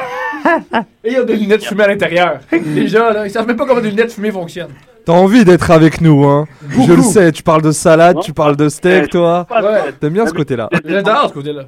Et 1.04 1.08
il 1.08 1.12
y 1.12 1.16
a 1.16 1.24
des 1.24 1.36
lunettes 1.36 1.64
fumées 1.64 1.84
à 1.84 1.88
l'intérieur. 1.88 2.40
Les 2.52 2.88
gens, 2.88 3.10
là, 3.10 3.26
ils 3.26 3.30
savent 3.30 3.46
même 3.46 3.56
pas 3.56 3.66
comment 3.66 3.80
des 3.80 3.90
lunettes 3.90 4.12
fumées 4.12 4.30
fonctionnent. 4.30 4.72
T'as 5.04 5.12
envie 5.12 5.44
d'être 5.44 5.70
avec 5.70 6.00
nous, 6.00 6.24
hein 6.24 6.46
Je 6.68 6.92
le 6.92 7.02
sais, 7.02 7.32
tu 7.32 7.42
parles 7.42 7.62
de 7.62 7.70
salade, 7.72 8.16
Non. 8.16 8.22
tu 8.22 8.32
parles 8.32 8.56
de 8.56 8.68
steak, 8.68 9.10
toi. 9.10 9.46
Ouais. 9.50 9.92
T'aimes 9.98 10.12
bien 10.12 10.26
ce 10.26 10.34
côté-là. 10.34 10.68
J'adore 10.84 11.28
ce 11.28 11.34
côté-là. 11.34 11.62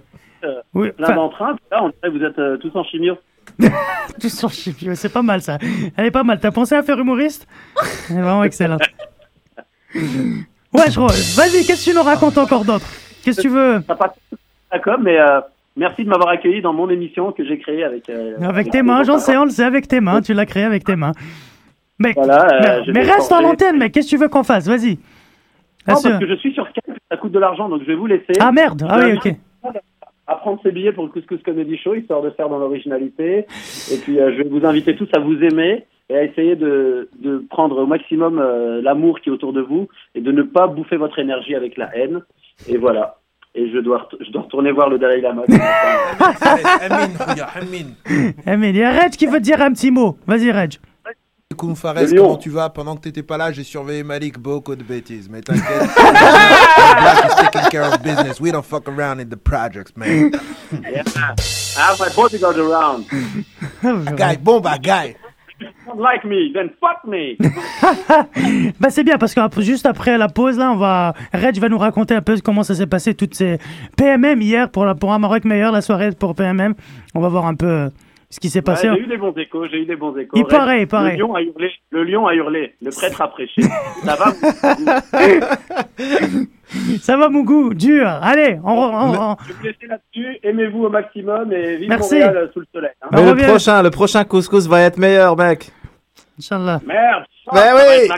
Euh, 0.44 0.54
Oui, 0.74 0.90
d'entrain, 0.98 1.56
là, 1.70 1.82
on 1.82 1.88
dirait 1.88 1.94
que 2.02 2.18
vous 2.18 2.24
êtes 2.24 2.38
euh, 2.38 2.56
tous 2.58 2.70
en 2.74 2.84
chimio. 2.84 3.14
Tout 4.20 4.28
sur 4.28 4.50
chipio, 4.50 4.94
c'est 4.94 5.08
pas 5.08 5.22
mal 5.22 5.42
ça. 5.42 5.58
Elle 5.96 6.06
est 6.06 6.10
pas 6.10 6.22
mal. 6.22 6.38
T'as 6.40 6.50
pensé 6.50 6.74
à 6.74 6.82
faire 6.82 6.98
humoriste? 6.98 7.46
Elle 8.10 8.18
est 8.18 8.22
vraiment 8.22 8.44
excellente. 8.44 8.82
Ouais, 9.94 10.90
je 10.90 11.00
Rose, 11.00 11.34
vas-y, 11.36 11.64
qu'est-ce 11.66 11.84
que 11.86 11.90
tu 11.90 11.96
nous 11.96 12.02
racontes 12.02 12.38
encore 12.38 12.64
d'autre? 12.64 12.86
Qu'est-ce 13.24 13.36
que 13.38 13.42
tu 13.42 13.48
veux 13.48 13.80
d'accord, 14.72 14.98
mais 15.00 15.18
euh, 15.18 15.40
merci 15.76 16.04
de 16.04 16.08
m'avoir 16.08 16.28
accueilli 16.30 16.62
dans 16.62 16.72
mon 16.72 16.88
émission 16.90 17.32
que 17.32 17.44
j'ai 17.44 17.58
créée 17.58 17.84
avec. 17.84 18.08
euh, 18.08 18.36
Avec 18.40 18.70
tes 18.70 18.82
mains, 18.82 19.02
j'en 19.02 19.18
sais, 19.18 19.36
on 19.36 19.44
le 19.44 19.50
sait, 19.50 19.64
avec 19.64 19.88
tes 19.88 20.00
mains. 20.00 20.20
Tu 20.22 20.32
l'as 20.34 20.46
créé 20.46 20.64
avec 20.64 20.84
tes 20.84 20.96
mains. 20.96 21.12
Voilà, 21.98 22.46
euh, 22.46 22.82
mais, 22.86 22.92
mais 22.94 23.02
vais 23.04 23.12
reste 23.12 23.30
en 23.32 23.36
changer. 23.40 23.46
antenne, 23.46 23.78
mec. 23.78 23.92
Qu'est-ce 23.92 24.06
que 24.06 24.16
tu 24.16 24.22
veux 24.22 24.28
qu'on 24.28 24.42
fasse? 24.42 24.66
Vas-y. 24.66 24.92
Non, 25.88 25.94
parce 25.94 26.02
que 26.18 26.26
je 26.26 26.34
suis 26.36 26.52
sur 26.52 26.66
Skype, 26.68 26.94
ça 27.10 27.16
coûte 27.16 27.32
de 27.32 27.38
l'argent, 27.38 27.68
donc 27.68 27.82
je 27.82 27.86
vais 27.86 27.94
vous 27.94 28.06
laisser. 28.06 28.32
Ah 28.38 28.52
merde, 28.52 28.86
ah 28.88 29.00
oui, 29.02 29.12
vais 29.12 29.16
ok. 29.16 29.34
À 30.26 30.36
prendre 30.36 30.60
ses 30.62 30.70
billets 30.70 30.92
pour 30.92 31.04
le 31.04 31.10
Couscous 31.10 31.42
Comedy 31.42 31.76
Show, 31.76 31.94
histoire 31.94 32.22
de 32.22 32.30
faire 32.30 32.48
dans 32.48 32.58
l'originalité. 32.58 33.46
Et 33.92 33.96
puis, 33.96 34.20
euh, 34.20 34.32
je 34.32 34.42
vais 34.42 34.48
vous 34.48 34.64
inviter 34.64 34.94
tous 34.94 35.08
à 35.14 35.18
vous 35.18 35.36
aimer 35.42 35.84
et 36.10 36.16
à 36.16 36.24
essayer 36.24 36.56
de, 36.56 37.08
de 37.20 37.44
prendre 37.48 37.78
au 37.78 37.86
maximum 37.86 38.40
euh, 38.40 38.82
l'amour 38.82 39.20
qui 39.20 39.28
est 39.28 39.32
autour 39.32 39.52
de 39.52 39.60
vous 39.60 39.86
et 40.16 40.20
de 40.20 40.32
ne 40.32 40.42
pas 40.42 40.66
bouffer 40.66 40.96
votre 40.96 41.20
énergie 41.20 41.54
avec 41.54 41.76
la 41.76 41.96
haine. 41.96 42.22
Et 42.68 42.76
voilà. 42.76 43.18
Et 43.54 43.70
je 43.70 43.78
dois, 43.78 44.08
je 44.20 44.30
dois 44.30 44.42
retourner 44.42 44.72
voir 44.72 44.88
le 44.88 44.98
Dalai 44.98 45.20
Lama. 45.20 45.42
Eh, 48.46 48.56
mais 48.56 48.70
il 48.70 48.76
y 48.76 48.82
a 48.82 48.90
Reg 48.90 49.10
qui 49.12 49.26
veut 49.26 49.38
te 49.38 49.44
dire 49.44 49.60
un 49.60 49.72
petit 49.72 49.90
mot. 49.90 50.16
Vas-y, 50.26 50.50
Reg. 50.50 50.74
Koum 51.56 51.76
Fares, 51.76 52.06
comment 52.16 52.36
tu 52.36 52.48
vas 52.50 52.70
Pendant 52.70 52.96
que 52.96 53.02
t'étais 53.02 53.22
pas 53.22 53.36
là, 53.36 53.52
j'ai 53.52 53.64
surveillé 53.64 54.02
Malik 54.02 54.38
beaucoup 54.38 54.74
de 54.74 54.82
bêtises. 54.82 55.28
Mais 55.28 55.40
t'inquiète. 55.40 55.64
Black 55.96 57.24
is 57.24 57.34
taking 57.36 57.70
care 57.70 57.86
of 57.92 58.02
business. 58.02 58.40
We 58.40 58.50
don't 58.52 58.64
fuck 58.64 58.88
around 58.88 59.20
in 59.20 59.28
the 59.28 59.36
projects, 59.36 59.92
man. 59.96 60.32
Yeah. 60.82 61.02
I 61.76 61.90
have 61.90 61.98
my 61.98 62.08
bodyguard 62.14 62.56
around. 62.56 63.04
Bagaille, 63.82 64.38
bon. 64.42 64.62
If 64.64 65.16
you 65.16 65.29
don't 65.86 66.00
like 66.00 66.24
me, 66.24 66.52
then 66.52 66.70
fuck 66.80 67.04
me. 67.06 67.36
Bah 68.80 68.90
c'est 68.90 69.04
bien 69.04 69.18
parce 69.18 69.34
que 69.34 69.40
juste 69.60 69.86
après 69.86 70.18
la 70.18 70.28
pause 70.28 70.58
là, 70.58 70.72
on 70.72 70.76
va 70.76 71.14
Reg 71.32 71.58
va 71.58 71.68
nous 71.68 71.78
raconter 71.78 72.14
un 72.14 72.22
peu 72.22 72.36
comment 72.42 72.62
ça 72.62 72.74
s'est 72.74 72.86
passé 72.86 73.14
toutes 73.14 73.34
ces 73.34 73.58
PMM 73.96 74.40
hier 74.40 74.70
pour 74.70 74.84
la 74.84 74.94
pour 74.94 75.12
un 75.12 75.18
Maroc 75.18 75.44
meilleur 75.44 75.72
la 75.72 75.80
soirée 75.80 76.10
pour 76.12 76.34
PMM. 76.34 76.74
On 77.14 77.20
va 77.20 77.28
voir 77.28 77.46
un 77.46 77.54
peu 77.54 77.66
euh, 77.66 77.88
ce 78.30 78.40
qui 78.40 78.48
s'est 78.48 78.62
passé. 78.62 78.88
Ouais, 78.88 78.96
j'ai 78.96 79.02
eu 79.02 79.06
des 79.06 79.16
bons 79.16 79.34
échos, 79.36 79.66
j'ai 79.68 79.82
eu 79.82 79.86
des 79.86 79.96
bons 79.96 80.16
échos. 80.16 80.36
Il 80.36 80.44
paraît, 80.44 80.82
il 80.82 80.86
paraît. 80.86 81.16
Le 81.16 81.18
lion 81.18 81.34
a 81.34 81.42
hurlé, 81.42 81.70
le 81.90 82.04
lion 82.04 82.26
a 82.26 82.34
hurlé, 82.34 82.74
le 82.80 82.90
prêtre 82.90 83.20
a 83.20 83.28
prêché. 83.28 83.62
Ça 84.04 84.16
va 84.16 84.32
Ça 87.02 87.16
va 87.16 87.28
Mougou, 87.28 87.74
dur. 87.74 88.06
Allez, 88.22 88.58
on, 88.64 88.70
on- 88.72 89.14
on- 89.32 89.36
Je 89.42 89.48
vais 89.48 89.54
vous 89.58 89.64
laisser 89.64 89.86
là-dessus, 89.88 90.38
aimez-vous 90.42 90.84
au 90.84 90.88
maximum 90.90 91.52
et 91.52 91.76
vive 91.76 91.88
Merci. 91.88 92.14
Montréal 92.14 92.36
euh, 92.36 92.46
sous 92.52 92.60
le 92.60 92.66
soleil. 92.72 92.90
hein. 93.02 93.08
Mais 93.12 93.22
le 93.24 93.30
revient. 93.30 93.44
prochain, 93.46 93.82
le 93.82 93.90
prochain 93.90 94.24
couscous 94.24 94.66
va 94.68 94.82
être 94.82 94.98
meilleur, 94.98 95.36
mec. 95.36 95.70
Inch'Allah. 96.38 96.80
Merde 96.86 97.24
Mais 97.52 97.70
oui. 97.74 98.08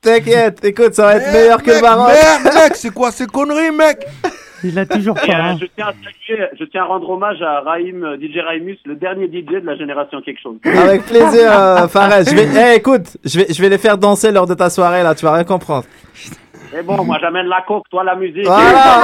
T'inquiète, 0.00 0.64
écoute, 0.64 0.94
ça 0.94 1.02
va 1.06 1.16
être 1.16 1.32
meilleur 1.32 1.60
que 1.62 1.72
le 1.72 1.80
Maroc. 1.82 2.12
Merde, 2.12 2.54
mec, 2.62 2.76
c'est 2.76 2.94
quoi 2.94 3.10
ces 3.10 3.26
conneries, 3.26 3.72
mec? 3.72 4.06
Il 4.64 4.74
l'a 4.74 4.86
toujours 4.86 5.14
pas. 5.14 5.22
euh, 5.22 5.32
hein. 5.34 5.56
je 5.60 5.66
tiens 5.76 5.86
à 5.86 5.92
saluer, 5.92 6.46
je 6.58 6.64
tiens 6.64 6.82
à 6.82 6.86
rendre 6.86 7.08
hommage 7.10 7.40
à 7.42 7.60
Raïm, 7.60 8.04
euh, 8.04 8.16
DJ 8.16 8.38
Raimus, 8.44 8.78
le 8.86 8.94
dernier 8.96 9.26
DJ 9.26 9.60
de 9.60 9.66
la 9.66 9.76
génération 9.76 10.20
quelque 10.20 10.40
chose. 10.40 10.56
Avec 10.64 11.04
plaisir, 11.04 11.50
euh, 11.60 11.88
Fares. 11.88 12.24
Je 12.24 12.34
vais, 12.34 12.48
eh, 12.72 12.76
écoute, 12.76 13.16
je 13.24 13.38
vais, 13.40 13.46
je 13.52 13.60
vais 13.62 13.68
les 13.68 13.78
faire 13.78 13.98
danser 13.98 14.30
lors 14.32 14.46
de 14.46 14.54
ta 14.54 14.70
soirée 14.70 15.02
là. 15.02 15.14
Tu 15.14 15.24
vas 15.24 15.32
rien 15.34 15.44
comprendre. 15.44 15.84
Et 16.76 16.82
bon, 16.82 17.02
moi 17.04 17.16
j'amène 17.20 17.46
la 17.46 17.62
coke, 17.66 17.84
toi 17.90 18.04
la 18.04 18.14
musique. 18.14 18.46
Voilà. 18.46 19.02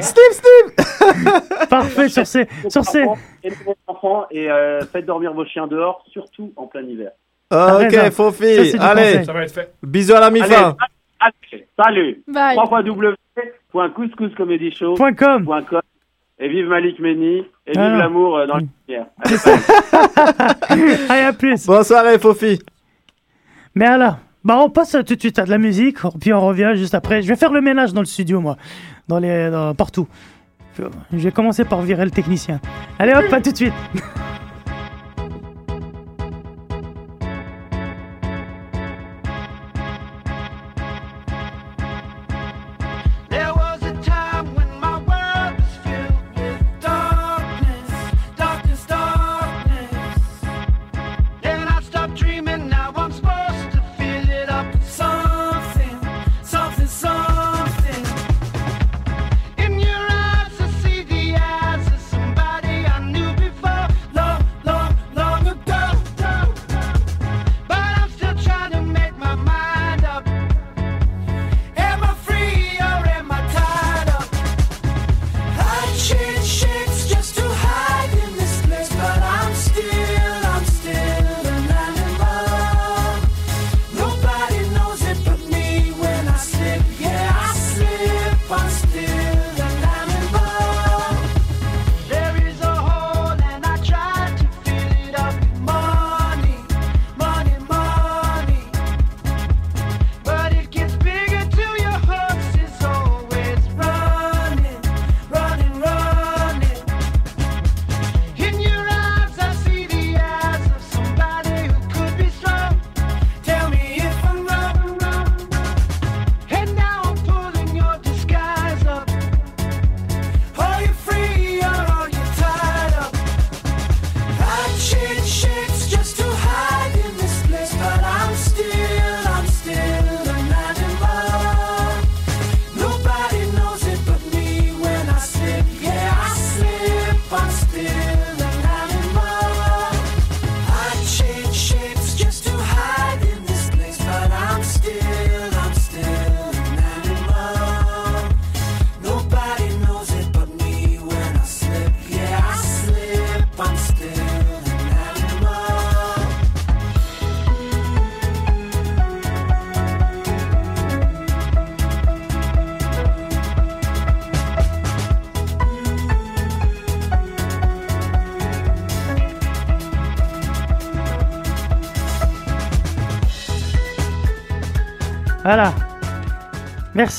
Steve, 0.00 0.32
Steve. 0.32 0.72
Parfait 1.68 2.08
sur 2.08 2.26
ces 2.26 2.48
sur 2.68 2.84
ces. 2.84 3.04
Enfants 3.86 4.24
et 4.30 4.50
euh, 4.50 4.80
faites 4.86 5.04
dormir 5.06 5.32
vos 5.34 5.44
chiens 5.44 5.66
dehors, 5.66 6.02
surtout 6.12 6.52
en 6.56 6.66
plein 6.66 6.82
hiver. 6.82 7.10
T'as 7.50 7.74
Ok, 7.76 7.82
raison. 7.92 8.00
Ça, 8.00 8.10
Fofi. 8.10 8.70
c'est 8.70 8.78
Allez. 8.80 9.24
Ça 9.24 9.32
va 9.32 9.42
être 9.44 9.52
fait. 9.54 9.72
bisous 9.82 10.14
à 10.14 10.20
la 10.20 10.26
Allez, 10.26 10.40
mi-fin. 10.40 10.76
allez, 11.20 11.66
salut. 11.78 12.22
Bye. 12.26 12.56
www.couscouscomedyshow.com. 12.56 15.50
Et 16.40 16.48
vive 16.48 16.66
Malik 16.68 16.98
Meni 16.98 17.44
et 17.66 17.72
vive 17.72 17.80
Ah. 17.80 17.96
l'amour 17.96 18.38
euh, 18.38 18.46
dans 18.46 18.56
les 18.56 18.66
lumières. 18.88 19.06
Allez 21.08 21.22
à 21.22 21.32
plus. 21.32 21.64
Bonne 21.66 21.84
soirée, 21.84 22.18
Fofi. 22.18 22.58
Mais 23.74 23.86
alors, 23.86 24.18
bah 24.44 24.58
on 24.58 24.70
passe 24.70 24.96
tout 25.06 25.14
de 25.14 25.20
suite 25.20 25.38
à 25.38 25.44
de 25.44 25.50
la 25.50 25.58
musique, 25.58 25.98
puis 26.20 26.32
on 26.32 26.40
revient 26.40 26.72
juste 26.74 26.94
après. 26.94 27.22
Je 27.22 27.28
vais 27.28 27.36
faire 27.36 27.52
le 27.52 27.60
ménage 27.60 27.92
dans 27.92 28.00
le 28.00 28.06
studio, 28.06 28.40
moi, 28.40 28.56
dans 29.08 29.18
les, 29.18 29.72
partout. 29.76 30.06
Je 30.78 31.18
vais 31.18 31.32
commencer 31.32 31.64
par 31.64 31.82
virer 31.82 32.04
le 32.04 32.10
technicien. 32.10 32.60
Allez 32.98 33.12
hop, 33.12 33.32
à 33.32 33.40
tout 33.40 33.52
de 33.52 33.56
suite. 33.56 33.72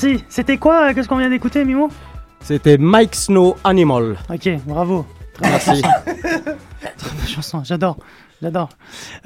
Merci. 0.02 0.24
C'était 0.28 0.58
quoi 0.58 0.88
euh, 0.90 0.94
Qu'est-ce 0.94 1.08
qu'on 1.08 1.16
vient 1.16 1.30
d'écouter, 1.30 1.64
Mimo? 1.64 1.88
C'était 2.40 2.76
Mike 2.76 3.14
Snow 3.14 3.56
Animal. 3.64 4.18
Ok, 4.28 4.46
bravo. 4.66 5.06
Très 5.32 5.48
Merci. 5.48 5.70
bonne 5.70 5.80
chanson. 5.80 5.88
Très 6.98 7.10
bonne 7.16 7.25
chanson, 7.36 7.62
j'adore. 7.64 7.96
J'adore. 8.42 8.68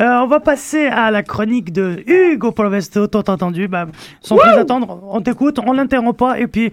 Euh, 0.01 0.05
on 0.23 0.27
va 0.29 0.39
passer 0.39 0.87
à 0.87 1.11
la 1.11 1.23
chronique 1.25 1.73
de 1.73 2.03
Hugo 2.07 2.53
Provesto, 2.53 3.09
tant 3.09 3.25
entendu. 3.27 3.67
Bah, 3.67 3.87
sans 4.21 4.37
plus 4.37 4.49
attendre, 4.51 5.01
on 5.11 5.21
t'écoute, 5.21 5.59
on 5.59 5.73
l'interrompt 5.73 6.17
pas 6.17 6.39
et 6.39 6.47
puis 6.47 6.71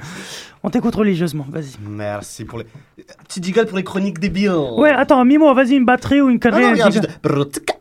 on 0.64 0.70
t'écoute 0.70 0.94
religieusement. 0.96 1.48
Vas-y. 1.50 1.78
Merci 1.82 2.46
pour 2.46 2.60
les. 2.60 2.66
Petit 3.28 3.42
jiggle 3.42 3.66
pour 3.66 3.78
les 3.78 3.84
chroniques 3.84 4.20
débiles. 4.20 4.52
Ouais, 4.78 4.92
attends, 4.92 5.24
Mimo, 5.26 5.52
vas-y, 5.54 5.74
une 5.76 5.86
batterie 5.86 6.22
ou 6.22 6.30
une 6.30 6.36
Non, 6.36 6.40
connerie. 6.40 6.62
non, 6.62 6.68
un 6.70 6.74
regarde, 6.74 6.94
juste. 6.94 7.10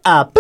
Ah, 0.05 0.31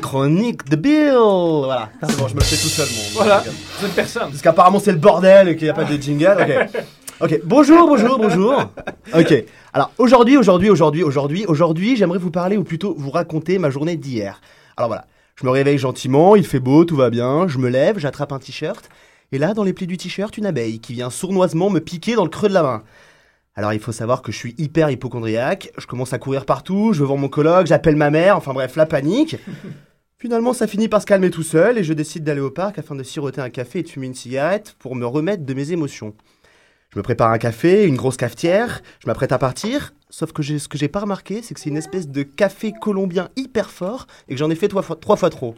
chronique 0.00 0.68
de 0.70 0.76
Bill. 0.76 1.12
Voilà, 1.14 1.90
c'est 2.02 2.16
bon, 2.18 2.28
je 2.28 2.34
me 2.34 2.40
le 2.40 2.44
fais 2.44 2.56
tout 2.56 2.68
seul, 2.68 2.86
mon. 2.86 3.20
Voilà. 3.20 3.42
C'est 3.78 3.86
une 3.86 3.92
personne. 3.92 4.28
Parce 4.30 4.40
qu'apparemment 4.42 4.78
c'est 4.78 4.92
le 4.92 4.98
bordel 4.98 5.48
et 5.48 5.56
qu'il 5.56 5.64
n'y 5.64 5.70
a 5.70 5.74
pas 5.74 5.84
de 5.84 5.96
jingle. 6.00 6.36
Ok. 6.40 6.82
Ok. 7.20 7.40
Bonjour, 7.44 7.88
bonjour, 7.88 8.16
bonjour. 8.16 8.72
Ok. 9.12 9.44
Alors 9.72 9.90
aujourd'hui, 9.98 10.36
aujourd'hui, 10.36 10.70
aujourd'hui, 10.70 11.02
aujourd'hui, 11.02 11.46
aujourd'hui, 11.46 11.96
j'aimerais 11.96 12.18
vous 12.18 12.30
parler 12.30 12.56
ou 12.56 12.62
plutôt 12.62 12.94
vous 12.96 13.10
raconter 13.10 13.58
ma 13.58 13.70
journée 13.70 13.96
d'hier. 13.96 14.40
Alors 14.76 14.88
voilà. 14.88 15.04
Je 15.34 15.44
me 15.44 15.50
réveille 15.50 15.78
gentiment, 15.78 16.36
il 16.36 16.46
fait 16.46 16.60
beau, 16.60 16.84
tout 16.84 16.94
va 16.94 17.10
bien. 17.10 17.48
Je 17.48 17.58
me 17.58 17.68
lève, 17.68 17.98
j'attrape 17.98 18.32
un 18.32 18.38
t-shirt. 18.38 18.88
Et 19.32 19.38
là, 19.38 19.52
dans 19.52 19.64
les 19.64 19.72
plis 19.72 19.88
du 19.88 19.96
t-shirt, 19.96 20.36
une 20.38 20.46
abeille 20.46 20.78
qui 20.78 20.92
vient 20.92 21.10
sournoisement 21.10 21.70
me 21.70 21.80
piquer 21.80 22.14
dans 22.14 22.22
le 22.22 22.30
creux 22.30 22.48
de 22.48 22.54
la 22.54 22.62
main. 22.62 22.82
Alors 23.56 23.72
il 23.72 23.80
faut 23.80 23.90
savoir 23.90 24.22
que 24.22 24.30
je 24.30 24.36
suis 24.36 24.54
hyper 24.56 24.88
hypochondriaque, 24.88 25.72
je 25.76 25.86
commence 25.86 26.12
à 26.12 26.18
courir 26.18 26.46
partout, 26.46 26.92
je 26.92 27.00
vais 27.00 27.06
voir 27.06 27.18
mon 27.18 27.28
coloc, 27.28 27.66
j'appelle 27.66 27.96
ma 27.96 28.10
mère, 28.10 28.36
enfin 28.36 28.52
bref, 28.52 28.76
la 28.76 28.86
panique. 28.86 29.36
Finalement, 30.18 30.52
ça 30.52 30.68
finit 30.68 30.88
par 30.88 31.00
se 31.00 31.06
calmer 31.06 31.30
tout 31.30 31.42
seul 31.42 31.78
et 31.78 31.84
je 31.84 31.92
décide 31.92 32.22
d'aller 32.22 32.40
au 32.40 32.50
parc 32.50 32.78
afin 32.78 32.94
de 32.94 33.02
siroter 33.02 33.40
un 33.40 33.50
café 33.50 33.80
et 33.80 33.82
de 33.82 33.88
fumer 33.88 34.06
une 34.06 34.14
cigarette 34.14 34.76
pour 34.78 34.94
me 34.94 35.06
remettre 35.06 35.44
de 35.44 35.54
mes 35.54 35.72
émotions. 35.72 36.14
Je 36.90 36.98
me 36.98 37.02
prépare 37.02 37.30
un 37.30 37.38
café, 37.38 37.84
une 37.84 37.96
grosse 37.96 38.16
cafetière, 38.16 38.80
je 39.00 39.06
m'apprête 39.08 39.32
à 39.32 39.38
partir, 39.38 39.92
sauf 40.08 40.32
que 40.32 40.42
ce 40.42 40.68
que 40.68 40.78
j'ai 40.78 40.88
pas 40.88 41.00
remarqué, 41.00 41.42
c'est 41.42 41.52
que 41.52 41.60
c'est 41.60 41.68
une 41.68 41.76
espèce 41.76 42.08
de 42.08 42.22
café 42.22 42.72
colombien 42.72 43.28
hyper 43.36 43.70
fort 43.70 44.06
et 44.26 44.32
que 44.32 44.38
j'en 44.38 44.48
ai 44.48 44.54
fait 44.54 44.68
trois 44.68 44.82
fois, 44.82 45.28
trop. 45.28 45.54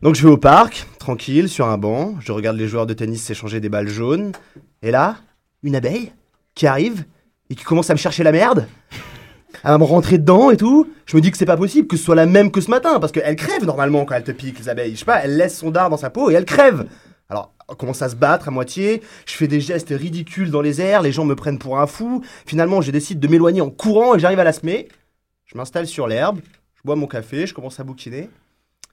Donc 0.00 0.14
je 0.14 0.22
vais 0.22 0.32
au 0.32 0.36
parc, 0.36 0.86
tranquille, 1.00 1.48
sur 1.48 1.66
un 1.66 1.76
banc, 1.76 2.14
je 2.20 2.30
regarde 2.30 2.56
les 2.56 2.68
joueurs 2.68 2.86
de 2.86 2.94
tennis 2.94 3.20
s'échanger 3.20 3.58
des 3.58 3.68
balles 3.68 3.88
jaunes, 3.88 4.30
et 4.82 4.92
là, 4.92 5.16
une 5.64 5.74
abeille 5.74 6.12
qui 6.54 6.68
arrive 6.68 7.04
et 7.50 7.56
qui 7.56 7.64
commence 7.64 7.90
à 7.90 7.94
me 7.94 7.98
chercher 7.98 8.22
la 8.22 8.30
merde. 8.30 8.68
Elle 9.64 9.70
va 9.72 9.78
me 9.78 9.84
rentrer 9.84 10.18
dedans 10.18 10.52
et 10.52 10.56
tout. 10.56 10.88
Je 11.06 11.16
me 11.16 11.20
dis 11.20 11.32
que 11.32 11.36
c'est 11.36 11.46
pas 11.46 11.56
possible 11.56 11.88
que 11.88 11.96
ce 11.96 12.04
soit 12.04 12.14
la 12.14 12.26
même 12.26 12.52
que 12.52 12.60
ce 12.60 12.70
matin, 12.70 13.00
parce 13.00 13.10
qu'elle 13.10 13.34
crève 13.34 13.64
normalement 13.64 14.04
quand 14.04 14.14
elle 14.14 14.22
te 14.22 14.30
pique, 14.30 14.60
les 14.60 14.68
abeilles. 14.68 14.92
Je 14.92 15.00
sais 15.00 15.04
pas, 15.04 15.24
elle 15.24 15.36
laisse 15.36 15.58
son 15.58 15.72
dard 15.72 15.90
dans 15.90 15.96
sa 15.96 16.10
peau 16.10 16.30
et 16.30 16.34
elle 16.34 16.44
crève. 16.44 16.86
Commence 17.76 18.00
à 18.00 18.08
se 18.08 18.16
battre 18.16 18.48
à 18.48 18.50
moitié, 18.50 19.02
je 19.26 19.34
fais 19.34 19.46
des 19.46 19.60
gestes 19.60 19.90
ridicules 19.90 20.50
dans 20.50 20.62
les 20.62 20.80
airs, 20.80 21.02
les 21.02 21.12
gens 21.12 21.26
me 21.26 21.34
prennent 21.34 21.58
pour 21.58 21.78
un 21.78 21.86
fou. 21.86 22.24
Finalement, 22.46 22.80
je 22.80 22.90
décide 22.90 23.20
de 23.20 23.28
m'éloigner 23.28 23.60
en 23.60 23.70
courant 23.70 24.14
et 24.14 24.18
j'arrive 24.18 24.40
à 24.40 24.44
la 24.44 24.54
semer. 24.54 24.88
Je 25.44 25.56
m'installe 25.56 25.86
sur 25.86 26.08
l'herbe, 26.08 26.40
je 26.74 26.82
bois 26.84 26.96
mon 26.96 27.06
café, 27.06 27.46
je 27.46 27.52
commence 27.52 27.78
à 27.78 27.84
bouquiner. 27.84 28.30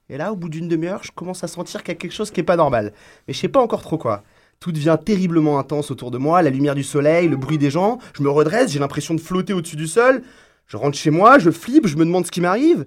Et 0.08 0.18
là, 0.18 0.32
au 0.32 0.36
bout 0.36 0.48
d'une 0.48 0.68
demi-heure, 0.68 1.02
je 1.02 1.10
commence 1.10 1.42
à 1.42 1.48
sentir 1.48 1.82
qu'il 1.82 1.94
y 1.94 1.96
a 1.96 1.98
quelque 1.98 2.12
chose 2.12 2.30
qui 2.30 2.40
est 2.40 2.44
pas 2.44 2.56
normal. 2.56 2.92
Mais 3.26 3.34
je 3.34 3.40
sais 3.40 3.48
pas 3.48 3.60
encore 3.60 3.82
trop 3.82 3.98
quoi. 3.98 4.22
Tout 4.60 4.72
devient 4.72 4.96
terriblement 5.04 5.58
intense 5.58 5.90
autour 5.90 6.10
de 6.10 6.18
moi, 6.18 6.42
la 6.42 6.50
lumière 6.50 6.74
du 6.74 6.84
soleil, 6.84 7.28
le 7.28 7.36
bruit 7.36 7.58
des 7.58 7.70
gens. 7.70 7.98
Je 8.14 8.22
me 8.22 8.30
redresse, 8.30 8.72
j'ai 8.72 8.78
l'impression 8.78 9.14
de 9.14 9.20
flotter 9.20 9.52
au-dessus 9.52 9.76
du 9.76 9.86
sol. 9.86 10.22
Je 10.66 10.76
rentre 10.76 10.96
chez 10.96 11.10
moi, 11.10 11.38
je 11.38 11.50
flippe, 11.50 11.86
je 11.86 11.96
me 11.96 12.04
demande 12.04 12.26
ce 12.26 12.30
qui 12.30 12.40
m'arrive. 12.40 12.86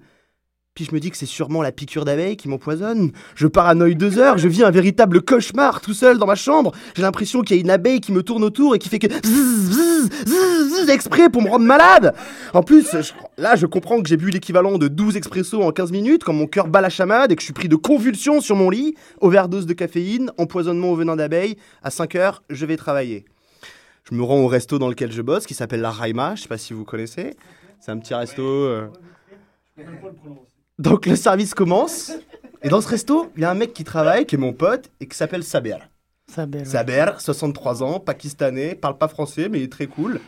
Puis 0.80 0.86
je 0.89 0.95
me 0.95 1.01
dis 1.01 1.11
que 1.11 1.17
c'est 1.17 1.25
sûrement 1.25 1.61
la 1.61 1.73
piqûre 1.73 2.05
d'abeille 2.05 2.38
qui 2.38 2.47
m'empoisonne. 2.47 3.11
Je 3.36 3.47
paranoïe 3.47 3.97
deux 3.97 4.17
heures, 4.17 4.38
je 4.38 4.47
vis 4.47 4.63
un 4.63 4.71
véritable 4.71 5.21
cauchemar 5.21 5.82
tout 5.82 5.93
seul 5.93 6.17
dans 6.17 6.25
ma 6.25 6.36
chambre. 6.36 6.71
J'ai 6.95 7.01
l'impression 7.01 7.41
qu'il 7.41 7.57
y 7.57 7.59
a 7.59 7.61
une 7.61 7.69
abeille 7.69 7.99
qui 7.99 8.13
me 8.13 8.23
tourne 8.23 8.45
autour 8.45 8.75
et 8.75 8.80
qui 8.80 8.88
fait 8.88 8.97
que 8.97 9.09
zzz, 9.09 10.09
zzz, 10.25 10.86
zzz, 10.86 10.89
exprès 10.89 11.27
pour 11.30 11.41
me 11.41 11.49
rendre 11.49 11.65
malade. 11.65 12.15
En 12.53 12.63
plus, 12.63 12.89
je- 12.93 13.11
là, 13.38 13.57
je 13.57 13.65
comprends 13.65 14.01
que 14.01 14.07
j'ai 14.07 14.15
bu 14.15 14.30
l'équivalent 14.30 14.77
de 14.77 14.88
12 14.88 15.17
expressos 15.17 15.61
en 15.61 15.73
15 15.73 15.91
minutes 15.91 16.23
quand 16.23 16.32
mon 16.32 16.47
cœur 16.47 16.69
bat 16.69 16.80
la 16.80 16.89
chamade 16.89 17.30
et 17.34 17.36
que 17.36 17.41
je 17.41 17.45
suis 17.47 17.53
pris 17.53 17.67
de 17.67 17.75
convulsions 17.75 18.39
sur 18.39 18.55
mon 18.55 18.69
lit, 18.69 18.95
overdose 19.19 19.65
de 19.65 19.73
caféine, 19.73 20.32
empoisonnement 20.38 20.91
au 20.91 20.95
venin 20.95 21.17
d'abeille. 21.17 21.57
À 21.84 21.89
5 21.91 22.15
heures, 22.15 22.41
je 22.49 22.65
vais 22.65 22.77
travailler. 22.77 23.25
Je 24.09 24.15
me 24.15 24.23
rends 24.23 24.39
au 24.39 24.47
resto 24.47 24.80
dans 24.80 24.88
lequel 24.88 25.11
je 25.11 25.21
bosse, 25.21 25.45
qui 25.45 25.55
s'appelle 25.55 25.82
la 25.82 25.91
Raima, 25.91 26.36
je 26.36 26.43
sais 26.43 26.47
pas 26.47 26.57
si 26.57 26.71
vous 26.71 26.86
connaissez. 26.86 27.36
C'est 27.82 27.91
un 27.91 27.97
petit 27.97 28.13
resto. 28.13 28.41
euh, 28.43 28.88
donc 30.80 31.05
le 31.05 31.15
service 31.15 31.53
commence. 31.53 32.11
Et 32.61 32.69
dans 32.69 32.82
ce 32.82 32.88
resto, 32.88 33.32
il 33.36 33.43
y 33.43 33.45
a 33.45 33.51
un 33.51 33.53
mec 33.53 33.73
qui 33.73 33.84
travaille, 33.84 34.25
qui 34.25 34.36
est 34.36 34.39
mon 34.39 34.53
pote, 34.53 34.89
et 34.99 35.07
qui 35.07 35.15
s'appelle 35.15 35.43
Saber. 35.43 35.77
Saber. 36.27 36.65
Saber, 36.65 37.05
63 37.17 37.84
ans, 37.84 37.99
pakistanais, 37.99 38.75
parle 38.75 38.97
pas 38.97 39.07
français, 39.07 39.47
mais 39.49 39.59
il 39.59 39.63
est 39.63 39.71
très 39.71 39.88
cool. 39.88 40.19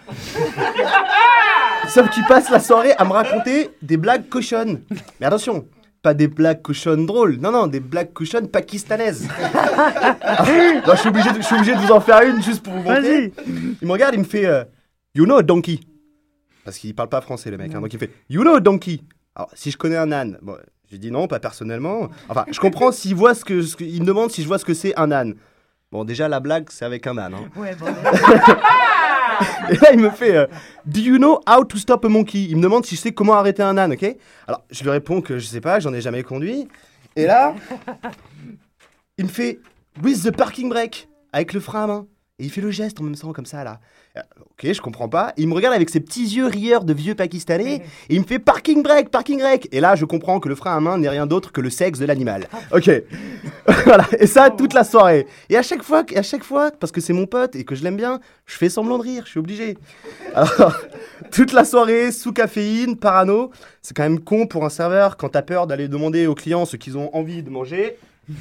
Sauf 1.90 2.10
qu'il 2.10 2.24
passe 2.26 2.50
la 2.50 2.60
soirée 2.60 2.94
à 2.94 3.06
me 3.06 3.12
raconter 3.12 3.70
des 3.82 3.98
blagues 3.98 4.30
cochonnes. 4.30 4.82
Mais 5.20 5.26
attention, 5.26 5.68
pas 6.02 6.14
des 6.14 6.28
blagues 6.28 6.62
cochonnes 6.62 7.06
drôles, 7.06 7.38
non, 7.38 7.52
non, 7.52 7.68
des 7.68 7.80
blagues 7.80 8.14
cochonnes 8.14 8.48
pakistanaises. 8.48 9.28
Non, 10.88 10.94
je, 10.96 11.00
suis 11.00 11.10
obligé 11.10 11.32
de, 11.32 11.38
je 11.38 11.42
suis 11.46 11.56
obligé 11.56 11.74
de 11.74 11.80
vous 11.80 11.92
en 11.92 12.00
faire 12.00 12.22
une 12.22 12.42
juste 12.42 12.64
pour 12.64 12.74
vous 12.74 12.82
montrer. 12.82 13.32
Il 13.82 13.88
me 13.88 13.92
regarde, 13.92 14.16
il 14.16 14.20
me 14.20 14.26
fait 14.26 14.46
euh, 14.46 14.64
You 15.14 15.26
know 15.26 15.42
donkey. 15.42 15.80
Parce 16.64 16.78
qu'il 16.78 16.96
parle 16.96 17.10
pas 17.10 17.22
français, 17.22 17.52
le 17.52 17.58
mec. 17.58 17.74
hein, 17.74 17.82
donc 17.82 17.94
il 17.94 18.00
fait 18.00 18.12
You 18.30 18.42
know 18.42 18.60
donkey. 18.60 19.02
Alors, 19.36 19.50
si 19.54 19.72
je 19.72 19.78
connais 19.78 19.98
un 19.98 20.12
âne, 20.12 20.38
bon, 20.42 20.58
j'ai 20.90 20.98
dit 20.98 21.12
non, 21.12 21.28
pas 21.28 21.40
personnellement. 21.40 22.10
Enfin, 22.30 22.46
je 22.52 22.60
comprends 22.60 22.92
s'il 22.92 23.16
voit 23.16 23.34
ce 23.34 23.46
que, 23.46 23.62
ce 23.62 23.76
que- 23.76 23.84
Il 23.84 24.02
me 24.02 24.06
demande 24.08 24.32
si 24.32 24.42
je 24.44 24.48
vois 24.48 24.58
ce 24.60 24.66
que 24.66 24.74
c'est 24.74 24.98
un 25.00 25.12
âne. 25.12 25.36
Bon, 25.92 26.04
déjà, 26.06 26.28
la 26.28 26.40
blague, 26.40 26.68
c'est 26.70 26.86
avec 26.86 27.06
un 27.08 27.18
âne. 27.18 27.34
hein. 27.34 27.50
Ouais, 27.56 27.76
bon. 27.76 27.86
Et 29.70 29.76
là, 29.76 29.92
il 29.94 30.00
me 30.00 30.10
fait 30.10 30.36
euh, 30.36 30.48
Do 30.86 31.00
you 31.00 31.18
know 31.18 31.40
how 31.50 31.64
to 31.64 31.78
stop 31.78 32.06
a 32.06 32.10
monkey? 32.10 32.44
Il 32.44 32.58
me 32.58 32.62
demande 32.62 32.86
si 32.86 32.96
je 32.96 33.02
sais 33.02 33.12
comment 33.12 33.34
arrêter 33.34 33.64
un 33.64 33.78
âne, 33.78 33.94
ok? 33.94 34.06
Alors, 34.48 34.64
je 34.70 34.84
lui 34.84 34.90
réponds 34.92 35.22
que 35.22 35.40
je 35.40 35.46
sais 35.48 35.62
pas, 35.62 35.80
j'en 35.80 35.94
ai 35.94 36.02
jamais 36.02 36.24
conduit. 36.24 36.68
Et 37.16 37.26
là, 37.26 37.56
il 39.18 39.26
me 39.26 39.30
fait 39.30 39.60
With 40.04 40.24
the 40.24 40.32
parking 40.36 40.70
brake 40.70 41.10
avec 41.34 41.54
le 41.54 41.60
frein 41.60 41.84
à 41.84 41.88
main. 41.88 42.08
Et 42.40 42.46
il 42.46 42.52
fait 42.52 42.62
le 42.62 42.72
geste 42.72 43.00
en 43.02 43.04
même 43.04 43.16
temps, 43.16 43.34
comme 43.34 43.46
ça, 43.46 43.64
là. 43.64 43.80
Euh, 44.18 44.22
Ok, 44.62 44.72
je 44.74 44.82
comprends 44.82 45.10
pas. 45.10 45.34
Il 45.38 45.48
me 45.48 45.56
regarde 45.56 45.74
avec 45.74 45.90
ses 45.90 46.00
petits 46.00 46.24
yeux 46.24 46.46
rieurs 46.46 46.84
de 46.84 46.94
vieux 46.94 47.16
pakistanais 47.16 47.82
et 48.10 48.16
il 48.16 48.22
me 48.22 48.26
fait 48.28 48.38
parking 48.38 48.84
brake, 48.84 49.10
parking 49.10 49.40
brake. 49.40 49.68
Et 49.72 49.80
là, 49.80 49.96
je 49.96 50.06
comprends 50.06 50.40
que 50.40 50.50
le 50.50 50.54
frein 50.54 50.78
à 50.78 50.80
main 50.80 51.00
n'est 51.00 51.10
rien 51.10 51.26
d'autre 51.26 51.52
que 51.52 51.62
le 51.62 51.72
sexe 51.72 51.98
de 51.98 52.06
l'animal. 52.06 52.48
Ok. 52.72 52.92
voilà. 53.86 54.06
Et 54.20 54.28
ça, 54.28 54.52
toute 54.52 54.76
la 54.76 54.84
soirée. 54.84 55.26
Et 55.50 55.58
à 55.58 55.64
chaque 55.64 55.82
fois, 55.82 56.04
à 56.16 56.22
chaque 56.22 56.44
fois, 56.44 56.70
parce 56.70 56.92
que 56.92 57.02
c'est 57.02 57.12
mon 57.14 57.26
pote 57.26 57.56
et 57.56 57.64
que 57.64 57.74
je 57.74 57.84
l'aime 57.84 57.98
bien, 57.98 58.20
je 58.46 58.56
fais 58.56 58.70
semblant 58.70 59.00
de 59.00 59.04
rire. 59.04 59.24
Je 59.26 59.32
suis 59.32 59.40
obligé. 59.40 59.80
Alors, 60.36 60.80
toute 61.32 61.54
la 61.54 61.66
soirée, 61.66 62.12
sous 62.12 62.32
caféine, 62.32 62.98
parano. 62.98 63.50
C'est 63.82 63.98
quand 63.98 64.04
même 64.04 64.20
con 64.20 64.46
pour 64.46 64.64
un 64.64 64.70
serveur 64.70 65.18
quand 65.18 65.30
t'as 65.30 65.42
peur 65.42 65.66
d'aller 65.66 65.88
demander 65.88 66.28
aux 66.28 66.36
clients 66.36 66.66
ce 66.66 66.78
qu'ils 66.78 67.00
ont 67.00 67.10
envie 67.16 67.42
de 67.42 67.50
manger. 67.50 67.98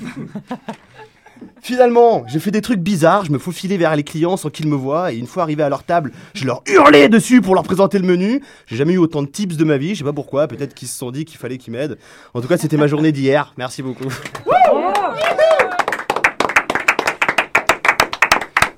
Finalement, 1.63 2.25
j'ai 2.27 2.39
fait 2.39 2.51
des 2.51 2.63
trucs 2.63 2.81
bizarres, 2.81 3.25
je 3.27 3.33
me 3.33 3.39
faufilais 3.39 3.77
vers 3.77 3.95
les 3.95 4.03
clients 4.03 4.37
sans 4.37 4.49
qu'ils 4.51 4.67
me 4.67 4.75
voient, 4.77 5.13
et 5.13 5.17
une 5.17 5.27
fois 5.27 5.43
arrivé 5.43 5.63
à 5.63 5.69
leur 5.69 5.83
table, 5.83 6.13
je 6.35 6.47
leur 6.47 6.63
hurlais 6.67 7.09
dessus 7.09 7.41
pour 7.41 7.55
leur 7.55 7.65
présenter 7.65 7.99
le 7.99 8.07
menu. 8.07 8.43
J'ai 8.67 8.77
jamais 8.77 8.95
eu 8.95 8.99
autant 8.99 9.23
de 9.23 9.29
tips 9.29 9.57
de 9.57 9.65
ma 9.65 9.77
vie, 9.77 9.95
je 9.95 9.99
sais 9.99 10.05
pas 10.05 10.13
pourquoi, 10.13 10.49
peut-être 10.49 10.75
qu'ils 10.75 10.89
se 10.89 10.97
sont 10.97 11.11
dit 11.11 11.25
qu'il 11.25 11.39
fallait 11.39 11.59
qu'ils 11.59 11.73
m'aident. 11.73 11.99
En 12.35 12.41
tout 12.41 12.49
cas, 12.49 12.57
c'était 12.57 12.77
ma 12.77 12.87
journée 12.87 13.13
d'hier, 13.13 13.53
merci 13.59 13.83
beaucoup. 13.83 14.09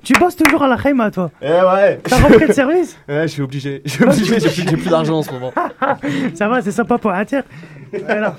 Tu 0.03 0.11
bosses 0.19 0.35
toujours 0.35 0.63
à 0.63 0.67
la 0.67 0.77
Khaima, 0.77 1.11
toi 1.11 1.31
Eh 1.41 1.47
ouais 1.47 1.99
T'as 2.03 2.17
repris 2.17 2.47
le 2.47 2.53
service 2.53 2.97
Ouais, 3.07 3.21
je 3.21 3.27
suis 3.27 3.41
obligé, 3.41 3.81
je 3.85 3.91
suis 3.91 4.03
obligé, 4.03 4.39
j'ai 4.39 4.49
plus, 4.49 4.69
j'ai 4.69 4.77
plus 4.77 4.89
d'argent 4.89 5.19
en 5.19 5.23
ce 5.23 5.31
moment. 5.31 5.53
Ça 6.35 6.49
va, 6.49 6.61
c'est 6.61 6.73
sympa 6.73 6.97
pour 6.97 7.11
un 7.11 7.23
tiers. 7.23 7.43
Alors, 8.09 8.33
à 8.33 8.37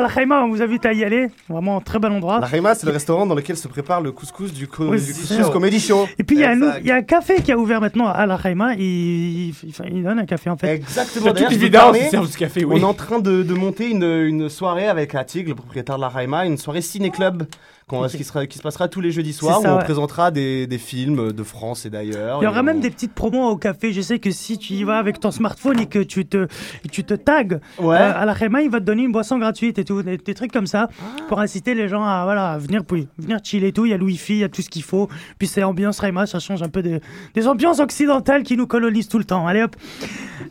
la 0.00 0.08
Khaima, 0.08 0.42
on 0.44 0.48
vous 0.48 0.62
invite 0.62 0.86
à 0.86 0.92
y 0.94 1.04
aller. 1.04 1.28
Vraiment, 1.48 1.80
très 1.80 1.98
bel 1.98 2.12
endroit. 2.12 2.40
La 2.40 2.46
Rema, 2.46 2.74
c'est 2.74 2.86
le 2.86 2.92
restaurant 2.92 3.26
dans 3.26 3.34
lequel 3.34 3.56
se 3.58 3.68
prépare 3.68 4.00
le 4.00 4.10
couscous 4.12 4.52
du, 4.52 4.66
co- 4.66 4.88
Oui, 4.88 4.96
du 4.98 5.12
c'est 5.12 5.36
couscous. 5.36 5.52
Comedy 5.52 5.80
Show. 5.80 6.06
Et 6.18 6.24
puis, 6.24 6.36
il 6.36 6.40
y, 6.40 6.44
a 6.44 6.50
un 6.50 6.56
nou- 6.56 6.66
Exact. 6.66 6.80
il 6.82 6.86
y 6.86 6.90
a 6.92 6.94
un 6.96 7.02
café 7.02 7.42
qui 7.42 7.52
a 7.52 7.58
ouvert 7.58 7.80
maintenant 7.80 8.08
à 8.08 8.24
la 8.24 8.38
Khaima. 8.38 8.74
Il, 8.74 8.80
il, 8.82 9.48
il- 9.50 9.74
il 9.92 10.02
donne 10.02 10.18
un 10.20 10.24
café, 10.26 10.48
en 10.48 10.56
fait. 10.56 10.74
Exactement. 10.74 11.32
Toute 11.34 11.52
évidence, 11.52 11.82
parler, 11.82 12.00
ils 12.04 12.10
servent 12.10 12.30
du 12.30 12.36
café, 12.36 12.64
oui. 12.64 12.76
On 12.78 12.80
est 12.80 12.84
en 12.84 12.94
train 12.94 13.18
de, 13.18 13.42
de 13.42 13.54
monter 13.54 13.90
une, 13.90 14.04
une 14.04 14.48
soirée 14.48 14.88
avec 14.88 15.14
Atig, 15.14 15.48
le 15.48 15.54
propriétaire 15.54 15.96
de 15.96 16.00
la 16.00 16.08
Raima, 16.08 16.46
une 16.46 16.56
soirée 16.56 16.80
ciné-club 16.82 17.46
qu'on- 17.88 18.06
qui, 18.08 18.24
sera, 18.24 18.46
qui 18.46 18.58
se 18.58 18.62
passera 18.62 18.88
tous 18.88 19.00
les 19.00 19.10
jeudis 19.10 19.32
soirs 19.32 19.56
C'est 19.58 19.62
ça, 19.64 19.70
où 19.72 19.74
on 19.74 19.78
ouais. 19.78 19.84
présentera 19.84 20.30
des, 20.30 20.66
des 20.66 20.78
films 20.78 21.32
de 21.32 21.42
France 21.42 21.84
et 21.86 21.90
d'ailleurs. 21.90 22.40
Il 22.40 22.44
y 22.44 22.48
aura 22.48 22.62
même 22.62 22.78
on- 22.78 22.80
des 22.80 22.90
petites 22.90 23.12
promos 23.14 23.48
au 23.48 23.56
café. 23.56 23.92
Je 23.92 24.00
sais 24.00 24.18
que 24.18 24.30
si 24.30 24.58
tu 24.58 24.74
y 24.74 24.84
vas 24.84 24.98
avec 24.98 25.20
ton 25.20 25.30
smartphone 25.30 25.78
et 25.80 25.86
que 25.86 25.98
tu 25.98 26.24
te, 26.26 26.46
tu 26.90 27.04
te 27.04 27.14
tags 27.14 27.58
Ouais. 27.78 27.96
euh, 27.96 28.12
à 28.20 28.24
la 28.24 28.34
Khaima, 28.34 28.62
il 28.62 28.70
va 28.70 28.80
te 28.80 28.84
donner 28.84 29.02
une 29.02 29.12
boisson 29.12 29.38
gratuite 29.38 29.78
et 29.78 29.84
tout, 29.84 30.02
des, 30.02 30.16
des 30.18 30.34
trucs 30.34 30.52
comme 30.52 30.66
ça 30.66 30.88
Ah. 31.00 31.22
pour 31.28 31.40
inciter 31.40 31.74
les 31.74 31.88
gens 31.88 32.04
à, 32.04 32.24
voilà, 32.24 32.52
à 32.52 32.58
venir, 32.58 32.84
puis, 32.84 33.08
venir 33.18 33.38
chiller 33.42 33.68
et 33.68 33.72
tout. 33.72 33.84
Il 33.86 33.90
y 33.90 33.94
a 33.94 33.98
le 33.98 34.04
wifi, 34.04 34.34
il 34.34 34.38
y 34.38 34.44
a 34.44 34.48
tout 34.48 34.62
ce 34.62 34.70
qu'il 34.70 34.82
faut. 34.82 35.08
Puis 35.38 35.48
c'est 35.48 35.62
ambiance 35.62 35.98
Raima, 36.00 36.26
ça 36.26 36.38
change 36.38 36.62
un 36.62 36.68
peu 36.68 36.82
des, 36.82 37.00
des 37.34 37.48
ambiances 37.48 37.80
occidentales 37.80 38.42
qui 38.42 38.56
nous 38.56 38.66
colonisent 38.66 39.08
tout 39.08 39.18
le 39.18 39.24
temps. 39.24 39.46
Allez 39.46 39.62
hop. 39.62 39.76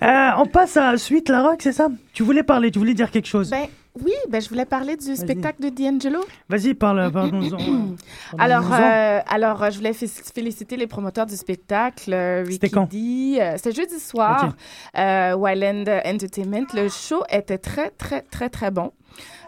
Euh, 0.03 0.29
on 0.37 0.45
passe 0.45 0.77
à 0.77 0.97
suite 0.97 1.29
la 1.29 1.43
rock, 1.43 1.57
c'est 1.61 1.71
ça? 1.73 1.89
Tu 2.13 2.23
voulais 2.23 2.43
parler, 2.43 2.71
tu 2.71 2.79
voulais 2.79 2.93
dire 2.93 3.11
quelque 3.11 3.27
chose? 3.27 3.49
Ben, 3.51 3.65
Oui, 4.01 4.13
ben, 4.29 4.41
je 4.41 4.47
voulais 4.47 4.65
parler 4.65 4.95
du 4.95 5.15
spectacle 5.17 5.61
de 5.61 5.69
D'Angelo. 5.69 6.23
Vas-y, 6.47 6.73
parle, 6.73 7.11
pardon. 7.11 7.41
Alors, 8.37 8.71
euh, 8.73 9.19
alors, 9.27 9.61
euh, 9.63 9.69
je 9.69 9.77
voulais 9.77 9.91
fé- 9.93 10.07
féliciter 10.07 10.77
les 10.77 10.87
promoteurs 10.87 11.25
du 11.25 11.35
spectacle. 11.35 12.13
euh, 12.13 12.45
C'était 12.49 12.69
quand? 12.69 12.87
Euh, 12.93 13.53
C'était 13.57 13.73
jeudi 13.73 13.99
soir. 13.99 14.45
Ok. 14.47 14.53
Euh, 14.97 15.33
Wildland 15.35 15.89
Entertainment. 16.05 16.67
Le 16.73 16.87
show 16.87 17.23
était 17.29 17.57
très, 17.57 17.89
très, 17.89 18.21
très, 18.21 18.49
très 18.49 18.71
bon. 18.71 18.93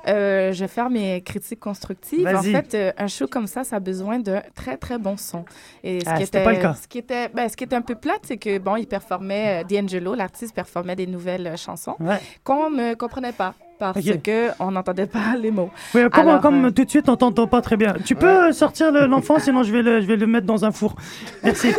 Euh, 0.09 0.51
je 0.51 0.59
vais 0.59 0.67
faire 0.67 0.89
mes 0.89 1.21
critiques 1.21 1.61
constructives. 1.61 2.27
En 2.27 2.41
fait, 2.41 2.73
euh, 2.75 2.91
un 2.97 3.07
show 3.07 3.27
comme 3.27 3.47
ça, 3.47 3.63
ça 3.63 3.77
a 3.77 3.79
besoin 3.79 4.19
d'un 4.19 4.41
très, 4.53 4.75
très 4.75 4.97
bon 4.97 5.15
son. 5.15 5.45
Et 5.85 6.01
ce 6.01 6.09
Ah, 6.09 6.17
qui 6.17 6.23
était, 6.23 6.43
pas 6.43 6.51
le 6.51 6.59
cas. 6.59 6.73
Ce 6.73 6.85
qui 6.89 6.97
était, 6.97 7.29
ben, 7.29 7.47
ce 7.47 7.55
qui 7.55 7.63
était 7.63 7.77
un 7.77 7.81
peu 7.81 7.95
plate, 7.95 8.19
c'est 8.23 8.35
que, 8.35 8.57
bon, 8.57 8.75
il 8.75 8.87
performait, 8.87 9.63
euh, 9.63 9.63
D'Angelo, 9.63 10.13
l'artiste, 10.15 10.53
performait 10.53 10.97
des 10.97 11.07
nouvelles 11.07 11.55
chansons 11.57 11.95
qu'on 12.43 12.69
ne 12.69 12.93
comprenait 12.95 13.31
pas 13.31 13.53
parce 13.91 14.07
Ok. 14.07 14.21
que 14.21 14.49
on 14.59 14.71
n'entendait 14.71 15.07
pas 15.07 15.35
les 15.41 15.51
mots. 15.51 15.71
Oui, 15.95 16.03
comme, 16.11 16.29
Alors, 16.29 16.41
comme 16.41 16.65
euh, 16.65 16.71
tout 16.71 16.85
de 16.85 16.89
suite, 16.89 17.09
on 17.09 17.15
t'entend 17.17 17.47
pas 17.47 17.61
très 17.61 17.75
bien. 17.75 17.95
Tu 18.05 18.15
peux 18.15 18.51
sortir 18.53 18.91
le- 18.91 19.07
l'enfant, 19.07 19.39
sinon 19.39 19.63
je 19.63 19.71
vais, 19.73 19.81
le, 19.81 19.99
je 19.99 20.05
vais 20.05 20.15
le 20.15 20.27
mettre 20.27 20.45
dans 20.45 20.63
un 20.63 20.71
four. 20.71 20.95
Merci. 21.43 21.69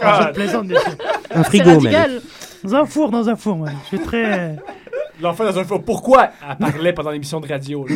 Ah, 0.00 0.28
je 0.28 0.32
plaisante, 0.34 0.66
bien 0.66 0.80
sûr. 0.80 0.92
Un 1.34 1.42
frigo, 1.44 1.80
même. 1.80 2.20
Dans 2.64 2.74
un 2.76 2.86
four, 2.86 3.10
dans 3.10 3.28
un 3.28 3.36
four, 3.36 3.60
ouais. 3.60 3.70
Je 3.82 3.96
suis 3.96 3.98
très... 4.06 4.56
L'enfant 5.22 5.44
dans 5.44 5.56
un 5.58 5.64
faux. 5.64 5.78
Pourquoi 5.78 6.30
elle 6.48 6.56
parlait 6.56 6.92
pendant 6.92 7.10
l'émission 7.10 7.38
de 7.40 7.46
radio? 7.46 7.86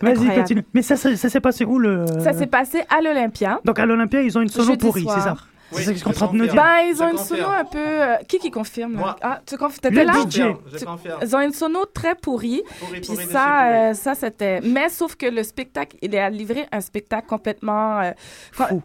Vas-y, 0.00 0.34
continue. 0.34 0.64
Mais 0.72 0.80
ça, 0.80 0.96
ça, 0.96 1.14
ça 1.16 1.28
s'est 1.28 1.40
passé 1.40 1.64
où, 1.66 1.78
le... 1.78 2.06
Ça 2.20 2.32
s'est 2.32 2.46
passé 2.46 2.82
à 2.88 3.02
l'Olympia. 3.02 3.60
Donc, 3.64 3.78
à 3.78 3.84
l'Olympia, 3.84 4.22
ils 4.22 4.38
ont 4.38 4.40
une 4.40 4.48
sono 4.48 4.76
pourrie, 4.76 5.06
c'est 5.12 5.20
ça? 5.20 5.36
C'est 5.72 5.82
ça 5.84 5.92
qu'ils 5.92 6.00
sont 6.02 6.10
en 6.10 6.12
train 6.12 6.26
de 6.28 6.32
nous 6.36 6.44
dire. 6.46 6.54
Ben, 6.54 6.78
ils 6.88 7.02
ont 7.02 7.10
une 7.10 7.18
sono 7.18 7.46
un 7.48 7.64
peu. 7.64 7.78
euh, 7.78 8.16
qui 8.28 8.38
qui 8.38 8.50
confirme 8.50 8.96
là? 8.96 9.16
Ah, 9.22 9.40
tu 9.46 9.56
conf... 9.56 9.80
t'étais 9.80 9.94
Le 9.94 10.04
là? 10.04 10.12
Je 10.28 10.78
Tu- 10.78 10.84
confirme. 10.84 11.18
Ils 11.22 11.36
ont 11.36 11.40
une 11.40 11.52
sono 11.52 11.84
très 11.86 12.14
pourrie. 12.14 12.62
Puis 12.66 12.78
pourrie 12.86 13.00
de 13.00 13.04
chez 13.04 13.14
ça, 13.32 13.46
pourri. 13.46 13.74
euh, 13.74 13.94
ça 13.94 14.14
c'était. 14.14 14.60
Mais 14.62 14.88
sauf 14.88 15.16
que 15.16 15.26
le 15.26 15.42
spectacle, 15.42 15.96
il 16.02 16.16
a 16.16 16.28
livré 16.30 16.66
un 16.72 16.80
spectacle 16.80 17.26
complètement 17.26 18.00
euh, 18.00 18.12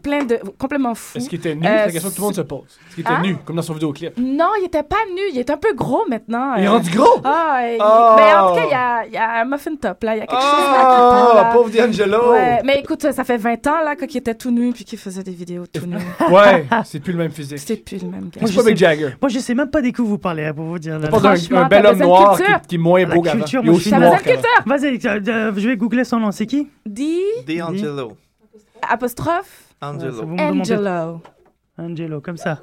plein 0.02 0.24
de, 0.24 0.38
complètement 0.58 0.94
fou. 0.94 1.18
Est-ce 1.18 1.28
qu'il 1.28 1.38
était 1.38 1.54
nu? 1.54 1.66
Euh, 1.66 1.68
C'est 1.68 1.86
la 1.86 1.92
question 1.92 2.10
que 2.10 2.14
tout 2.14 2.20
le 2.20 2.26
monde 2.26 2.34
se 2.34 2.40
pose. 2.42 2.78
Est-ce 2.86 2.94
qu'il 2.94 3.04
était 3.04 3.12
Hein? 3.12 3.22
nu, 3.22 3.36
comme 3.44 3.56
dans 3.56 3.62
son 3.62 3.74
vidéoclip? 3.74 4.12
Non, 4.18 4.50
il 4.60 4.66
était 4.66 4.82
pas 4.82 4.96
nu. 5.14 5.20
Il 5.32 5.38
est 5.38 5.50
un 5.50 5.56
peu 5.56 5.72
gros 5.74 6.04
maintenant. 6.08 6.54
Il 6.56 6.64
est 6.64 6.68
rendu 6.68 6.90
gros? 6.90 7.20
Ah, 7.24 7.60
il- 7.64 7.78
Oh! 7.80 8.14
mais 8.16 8.34
en 8.34 8.48
tout 8.50 8.54
cas, 8.56 8.64
il 8.66 8.70
y 8.70 8.74
a, 8.74 9.06
il 9.06 9.12
y 9.12 9.16
a 9.16 9.40
un 9.40 9.44
muffin 9.44 9.74
top 9.76 10.02
là. 10.04 10.14
Il 10.16 10.18
y 10.18 10.22
a 10.22 10.26
quelque 10.26 10.40
chose 10.40 10.72
là 10.72 11.28
Oh, 11.30 11.34
là. 11.36 11.44
pauvre 11.52 11.70
D'Angelo! 11.70 12.32
Ouais, 12.32 12.60
mais 12.64 12.80
écoute, 12.80 13.10
ça 13.12 13.24
fait 13.24 13.36
20 13.36 13.66
ans 13.66 13.82
là 13.84 13.96
qu'il 13.96 14.16
était 14.16 14.34
tout 14.34 14.50
nu 14.50 14.72
puis 14.72 14.84
qu'il 14.84 14.98
faisait 14.98 15.22
des 15.22 15.32
vidéos 15.32 15.64
tout 15.66 15.86
nu. 15.86 15.96
Ouais, 16.30 16.66
c'est 16.84 17.00
plus 17.00 17.12
le 17.12 17.18
même 17.18 17.30
physique. 17.30 17.58
C'est 17.58 17.76
plus 17.76 18.02
le 18.02 18.08
même 18.08 18.28
gars. 18.30 18.40
C'est 18.40 18.46
je 18.52 18.56
pas 18.56 18.62
sais- 18.62 18.68
Mick 18.70 18.78
Jagger. 18.78 19.10
Moi, 19.20 19.28
je 19.28 19.38
sais 19.38 19.54
même 19.54 19.70
pas 19.70 19.80
de 19.82 19.88
qui 19.88 20.00
vous 20.02 20.18
parlez, 20.18 20.44
hein, 20.46 20.54
pour 20.54 20.64
vous 20.64 20.78
dire. 20.78 20.94
On 20.96 21.08
parle 21.08 21.22
d'un- 21.22 21.34
Franchement, 21.36 21.58
un 21.60 21.68
bel 21.68 21.82
t'as 21.82 21.88
homme 21.90 21.98
besoin 21.98 22.06
de 22.06 22.10
noir 22.10 22.36
qui, 22.36 22.42
culture. 22.44 22.62
qui 22.68 22.74
est 22.74 22.78
moins 22.78 23.00
La 23.06 23.14
beau 23.14 23.22
qu'avant. 23.22 23.38
culture, 23.38 23.60
Il 23.62 23.66
est 23.66 23.70
moi, 23.70 23.76
aussi 23.78 23.88
noir 23.90 24.00
besoin 24.00 24.16
de 24.18 24.22
qu'avant. 24.22 24.42
Vas-y, 24.66 25.06
euh, 25.06 25.20
euh, 25.28 25.52
je 25.56 25.68
vais 25.68 25.76
googler 25.76 26.04
son 26.04 26.20
nom. 26.20 26.30
C'est 26.32 26.46
qui 26.46 26.68
Di 26.86 27.18
D'Angelo. 27.46 28.16
apostrophe 28.88 29.64
Angelo. 29.80 30.12
Vous 30.24 30.26
me 30.34 30.36
demandez- 30.50 30.74
Angelo. 30.74 31.20
Angelo, 31.78 32.20
comme 32.20 32.36
ça. 32.36 32.60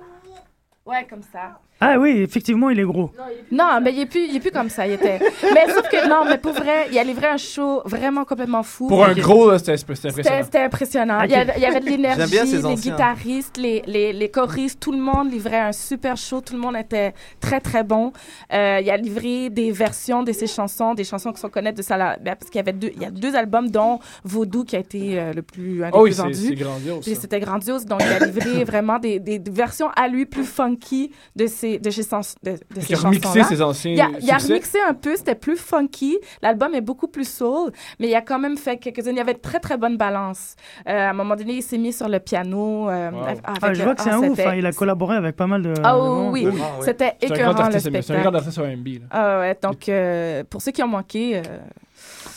Ouais, 0.85 1.05
comme 1.09 1.21
ça. 1.23 1.59
Ah 1.81 1.97
oui, 1.99 2.21
effectivement, 2.21 2.69
il 2.69 2.79
est 2.79 2.83
gros. 2.83 3.11
Non, 3.51 3.79
mais 3.81 3.91
il 3.93 3.99
est 4.01 4.05
plus, 4.05 4.25
il 4.29 4.35
est 4.37 4.39
plus 4.39 4.49
comme 4.51 4.69
ça. 4.69 4.87
Il 4.87 4.93
était. 4.93 5.19
Mais 5.53 5.65
sauf 5.73 5.87
que 5.89 6.07
non, 6.07 6.23
mais 6.25 6.37
pour 6.37 6.53
vrai, 6.53 6.87
il 6.89 6.97
a 6.97 7.03
livré 7.03 7.27
un 7.27 7.35
show 7.37 7.81
vraiment 7.85 8.23
complètement 8.23 8.63
fou. 8.63 8.87
Pour 8.87 9.03
un 9.05 9.13
gros, 9.13 9.51
là, 9.51 9.59
c'était 9.59 9.73
impressionnant. 9.73 10.43
c'était 10.43 10.59
impressionnant. 10.59 11.21
Il, 11.23 11.31
y 11.31 11.35
avait, 11.35 11.53
il 11.57 11.61
y 11.61 11.65
avait 11.65 11.81
de 11.81 11.85
l'énergie, 11.89 12.37
les 12.61 12.75
guitaristes, 12.75 13.57
les, 13.57 13.83
les, 13.87 14.13
les 14.13 14.29
choristes, 14.31 14.79
tout 14.79 14.93
le 14.93 14.97
monde 14.99 15.31
livrait 15.31 15.59
un 15.59 15.71
super 15.73 16.15
show. 16.15 16.39
Tout 16.39 16.53
le 16.53 16.59
monde 16.59 16.77
était 16.77 17.13
très, 17.41 17.59
très 17.59 17.83
bon. 17.83 18.13
Euh, 18.53 18.79
il 18.81 18.89
a 18.89 18.95
livré 18.97 19.49
des 19.49 19.71
versions 19.71 20.23
de 20.23 20.31
ses 20.31 20.47
chansons, 20.47 20.93
des 20.93 21.03
chansons 21.03 21.33
qui 21.33 21.41
sont 21.41 21.49
connues 21.49 21.73
de 21.73 21.81
ça. 21.81 21.97
là- 21.97 22.17
ben, 22.21 22.35
parce 22.39 22.49
qu'il 22.49 22.59
y 22.59 22.61
avait 22.61 22.73
deux, 22.73 22.91
il 22.95 23.01
y 23.01 23.05
a 23.05 23.11
deux 23.11 23.35
albums, 23.35 23.69
dont 23.69 23.99
Voodoo 24.23 24.63
qui 24.63 24.77
a 24.77 24.79
été 24.79 25.19
euh, 25.19 25.33
le 25.33 25.41
plus, 25.41 25.83
un 25.83 25.87
des 25.87 25.91
Oh 25.93 26.03
oui, 26.03 26.09
plus 26.11 26.15
c'est 26.15 26.21
vendus. 26.21 26.35
c'est 26.47 26.55
grandiose. 26.55 27.03
C'était 27.19 27.39
grandiose. 27.41 27.85
Donc, 27.85 28.01
il 28.01 28.23
a 28.23 28.25
livré 28.25 28.63
vraiment 28.71 28.97
des, 28.97 29.19
des, 29.19 29.39
des 29.39 29.51
versions 29.51 29.89
à 29.97 30.07
lui 30.07 30.25
plus 30.25 30.45
funky 30.45 31.11
de 31.35 31.47
ses, 31.47 31.64
de 31.79 31.89
ses, 31.89 32.03
sens- 32.03 32.35
de, 32.43 32.51
de 32.51 32.57
Il 32.77 32.83
ses 32.83 32.93
a 32.93 32.97
remixé 32.97 33.21
chansons-là. 33.27 33.43
ses 33.45 33.61
anciens 33.61 33.91
Il 33.91 34.01
a, 34.01 34.09
il 34.21 34.31
a 34.31 34.39
succès. 34.39 34.53
remixé 34.53 34.77
un 34.87 34.93
peu, 34.93 35.15
c'était 35.15 35.35
plus 35.35 35.57
funky. 35.57 36.17
L'album 36.41 36.73
est 36.75 36.81
beaucoup 36.81 37.07
plus 37.07 37.27
soul, 37.27 37.71
mais 37.99 38.07
il 38.09 38.15
a 38.15 38.21
quand 38.21 38.39
même 38.39 38.57
fait 38.57 38.77
quelques-unes. 38.77 39.11
Il 39.15 39.17
y 39.17 39.21
avait 39.21 39.33
une 39.33 39.39
très, 39.39 39.59
très 39.59 39.77
bonne 39.77 39.97
balance. 39.97 40.55
Euh, 40.87 41.07
à 41.07 41.09
un 41.09 41.13
moment 41.13 41.35
donné, 41.35 41.53
il 41.55 41.63
s'est 41.63 41.77
mis 41.77 41.93
sur 41.93 42.07
le 42.09 42.19
piano. 42.19 42.89
euh, 42.89 43.11
Wow. 43.11 43.23
avec 43.23 43.39
Ah, 43.43 43.73
je 43.73 43.77
le- 43.79 43.83
vois 43.85 43.95
que 43.95 44.01
c'est 44.01 44.09
ah, 44.09 44.15
un 44.15 44.29
ouf. 44.29 44.39
hein, 44.39 44.53
Il 44.57 44.65
a 44.65 44.71
collaboré 44.71 45.15
avec 45.17 45.35
pas 45.35 45.47
mal 45.47 45.61
de. 45.61 45.73
Ah 45.83 45.93
de 45.95 45.99
oui, 46.31 46.47
oui. 46.51 46.59
C'était 46.81 47.13
écœurant, 47.21 47.51
le 47.51 47.71
c'est 47.71 47.75
un 47.75 47.79
spectacle. 47.79 48.21
grand 48.21 48.35
artiste. 48.35 48.59
Ah 49.11 49.39
ouais, 49.39 49.57
donc, 49.61 49.89
euh, 49.89 50.43
pour 50.49 50.61
ceux 50.61 50.71
qui 50.71 50.81
ont 50.83 50.87
manqué, 50.87 51.37
euh, 51.37 51.41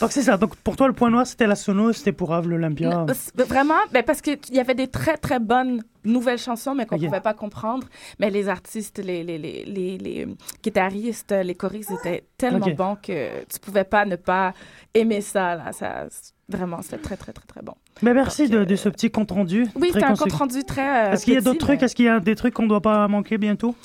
Donc 0.01 0.11
c'est 0.11 0.21
ça. 0.21 0.37
Donc 0.37 0.55
pour 0.57 0.75
toi, 0.75 0.87
le 0.87 0.93
point 0.93 1.09
noir, 1.09 1.27
c'était 1.27 1.47
la 1.47 1.55
sono, 1.55 1.91
c'était 1.93 2.11
pour 2.11 2.33
Ave 2.33 2.47
l'Olympia. 2.47 3.05
C'est- 3.13 3.41
Vraiment, 3.41 3.75
ben 3.91 4.03
parce 4.03 4.21
qu'il 4.21 4.37
y 4.51 4.59
avait 4.59 4.75
des 4.75 4.87
très, 4.87 5.17
très 5.17 5.39
bonnes 5.39 5.83
nouvelles 6.05 6.37
chansons, 6.37 6.73
mais 6.75 6.85
qu'on 6.85 6.97
ne 6.97 7.05
pouvait 7.05 7.19
pas 7.21 7.33
comprendre. 7.33 7.87
Mais 8.19 8.29
les 8.29 8.47
artistes, 8.49 8.99
les, 8.99 9.23
les, 9.23 9.37
les, 9.37 9.63
les, 9.65 9.97
les, 9.97 10.25
euh, 10.25 10.35
guitaristes, 10.63 11.31
les 11.43 11.55
choristes 11.55 11.91
étaient 11.91 12.23
tellement 12.37 12.67
bons 12.69 12.95
que 12.95 13.43
tu 13.45 13.59
pouvais 13.59 13.83
pas 13.83 14.05
ne 14.05 14.15
pas 14.15 14.53
aimer 14.93 15.21
ça. 15.21 15.55
Là. 15.55 15.71
ça 15.73 16.07
vraiment, 16.47 16.81
c'était 16.81 16.97
très, 16.97 17.15
très, 17.17 17.31
très, 17.33 17.45
très 17.45 17.61
bon. 17.61 17.73
Mais 18.01 18.13
merci 18.13 18.43
Donc, 18.43 18.51
de, 18.51 18.57
euh, 18.59 18.65
de 18.65 18.75
ce 18.75 18.89
petit 18.89 19.11
compte 19.11 19.31
rendu. 19.31 19.67
Oui, 19.75 19.89
c'était 19.93 20.05
un 20.05 20.15
compte 20.15 20.31
rendu 20.31 20.63
très. 20.63 21.09
euh, 21.09 21.11
Est-ce 21.13 21.25
qu'il 21.25 21.33
y 21.33 21.37
a 21.37 21.41
d'autres 21.41 21.59
trucs? 21.59 21.83
Est-ce 21.83 21.95
qu'il 21.95 22.05
y 22.05 22.09
a 22.09 22.19
des 22.19 22.35
trucs 22.35 22.53
qu'on 22.53 22.67
doit 22.67 22.81
pas 22.81 23.07
manquer 23.07 23.37
bientôt? 23.37 23.75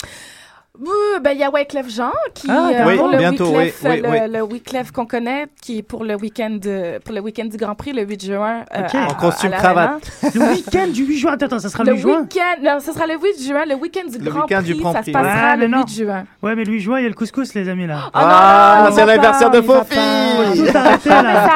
Oui, 0.79 1.19
ben, 1.21 1.31
il 1.31 1.39
y 1.39 1.43
a 1.43 1.49
Wyclef 1.49 1.89
Jean 1.89 2.11
qui 2.33 2.47
Ah, 2.49 2.69
euh, 2.71 2.83
oui, 2.87 2.97
pour 2.97 3.07
le 3.07 3.17
bientôt, 3.17 3.45
Wyclef, 3.47 3.81
oui, 3.83 3.89
oui, 3.91 4.01
le, 4.01 4.09
oui. 4.09 4.17
le 4.31 4.41
Wyclef 4.43 4.91
qu'on 4.91 5.05
connaît 5.05 5.47
qui 5.61 5.77
est 5.79 5.83
pour 5.83 6.03
le 6.03 6.15
week-end 6.15 6.57
de- 6.61 6.99
pour 7.03 7.13
le 7.13 7.21
week-end 7.21 7.45
du 7.45 7.57
Grand 7.57 7.75
Prix 7.75 7.93
le 7.93 8.03
8 8.03 8.25
juin 8.25 8.65
euh, 8.75 8.81
Ok. 8.81 8.95
à- 8.95 9.07
En 9.11 9.13
costume 9.15 9.53
à 9.53 9.57
cravate. 9.57 10.11
Le 10.33 10.41
week-end 10.53 10.87
du 10.87 11.05
8 11.05 11.17
juin. 11.17 11.33
Attends, 11.33 11.45
attends, 11.45 11.59
ça 11.59 11.69
sera 11.69 11.83
Le 11.83 11.91
le 11.91 11.95
8 11.97 12.01
juin? 12.01 12.27
non, 12.63 12.79
ce 12.79 12.91
sera 12.91 13.07
le 13.07 13.13
8 13.13 13.41
juin, 13.47 13.63
le 13.67 13.75
week-end 13.75 14.09
du 14.09 14.17
Le 14.17 14.29
Grand 14.31 14.41
week-end 14.41 14.61
Prix, 14.63 14.73
du 14.73 14.81
Grand 14.81 14.91
ça 14.93 15.01
Prix. 15.01 15.11
se 15.11 15.17
passera 15.17 15.33
Ouais, 15.51 15.57
mais 15.57 15.67
le 15.67 15.71
non. 15.71 15.79
8 15.85 15.95
juin. 16.03 16.23
Ouais, 16.43 16.55
mais 16.55 16.63
le 16.65 16.71
8 16.73 16.79
juin, 16.81 16.99
il 16.99 17.03
y 17.03 17.05
a 17.05 17.09
le 17.09 17.15
couscous, 17.15 17.53
les 17.53 17.69
amis, 17.69 17.87
là. 17.87 18.09
Ah, 18.13 18.79
non, 18.81 18.87
on 18.87 18.91
y 18.91 18.95
c'est 18.95 19.05
l'anniversaire 19.05 19.49
de 19.51 19.61
Fofi. 19.61 19.95
Tout 19.95 20.77
arrêté, 20.77 21.09
Ah, 21.09 21.23
mais 21.23 21.33
là. 21.33 21.49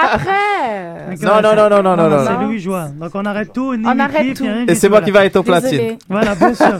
Après. 0.80 1.15
Non, 1.25 1.41
non, 1.41 1.55
non, 1.55 1.69
non, 1.69 1.84
non, 1.84 1.95
non, 1.97 2.09
non, 2.09 2.25
C'est 2.25 2.45
8 2.47 2.59
juin. 2.59 2.89
Donc 2.99 3.11
on 3.13 3.25
arrête 3.25 3.53
tout, 3.53 3.73
On 3.86 3.99
arrête 3.99 4.21
clip, 4.34 4.38
tout. 4.38 4.45
Et 4.67 4.75
c'est 4.75 4.89
moi 4.89 5.01
qui 5.01 5.11
va 5.11 5.25
être 5.25 5.36
au 5.38 5.43
platine. 5.43 5.97
Voilà, 6.09 6.36
bien 6.36 6.53
sûr. 6.53 6.77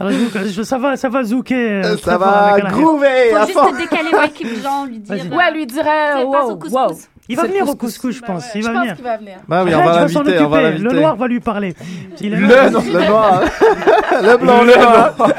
Ben, 0.00 0.64
ça 0.64 0.78
va, 0.78 0.96
ça 0.96 1.08
va 1.08 1.22
zouker. 1.22 1.82
euh, 1.84 1.96
Ça 1.98 2.18
va 2.18 2.56
groover 2.60 3.30
Faut 3.52 3.68
juste 3.68 3.78
décaler 3.78 4.10
Wyclef 4.12 4.62
Jean, 4.62 4.84
lui 4.86 4.98
dire. 4.98 5.16
Vas-y. 5.16 5.28
euh, 5.32 5.36
Ouais, 5.36 5.52
lui 5.52 5.66
dirait 5.66 6.24
wow, 6.24 6.58
wow. 6.70 6.98
Il 7.28 7.36
va 7.36 7.44
venir 7.44 7.66
au 7.68 7.74
couscous, 7.74 8.14
je 8.16 8.20
pense. 8.20 8.44
Il 8.54 8.62
Je 8.62 8.66
va 8.66 8.72
pense 8.74 8.82
venir. 8.82 8.94
qu'il 8.96 9.04
va 9.04 9.16
venir. 9.16 9.36
Bah 9.48 9.62
oui, 9.64 9.74
on 9.74 9.82
va 9.82 9.96
l'inviter, 10.00 10.18
on 10.18 10.22
va 10.48 10.58
occuper. 10.58 10.62
l'inviter. 10.62 10.82
Le 10.94 11.00
noir 11.00 11.16
va 11.16 11.26
lui 11.26 11.40
parler. 11.40 11.74
Il 12.20 12.34
Le, 12.34 12.46
là. 12.46 12.70
non, 12.70 12.80
le 12.80 13.06
noir. 13.08 13.40
le 14.22 14.36
blanc, 14.36 14.62
le 14.62 14.74
noir. 14.74 15.14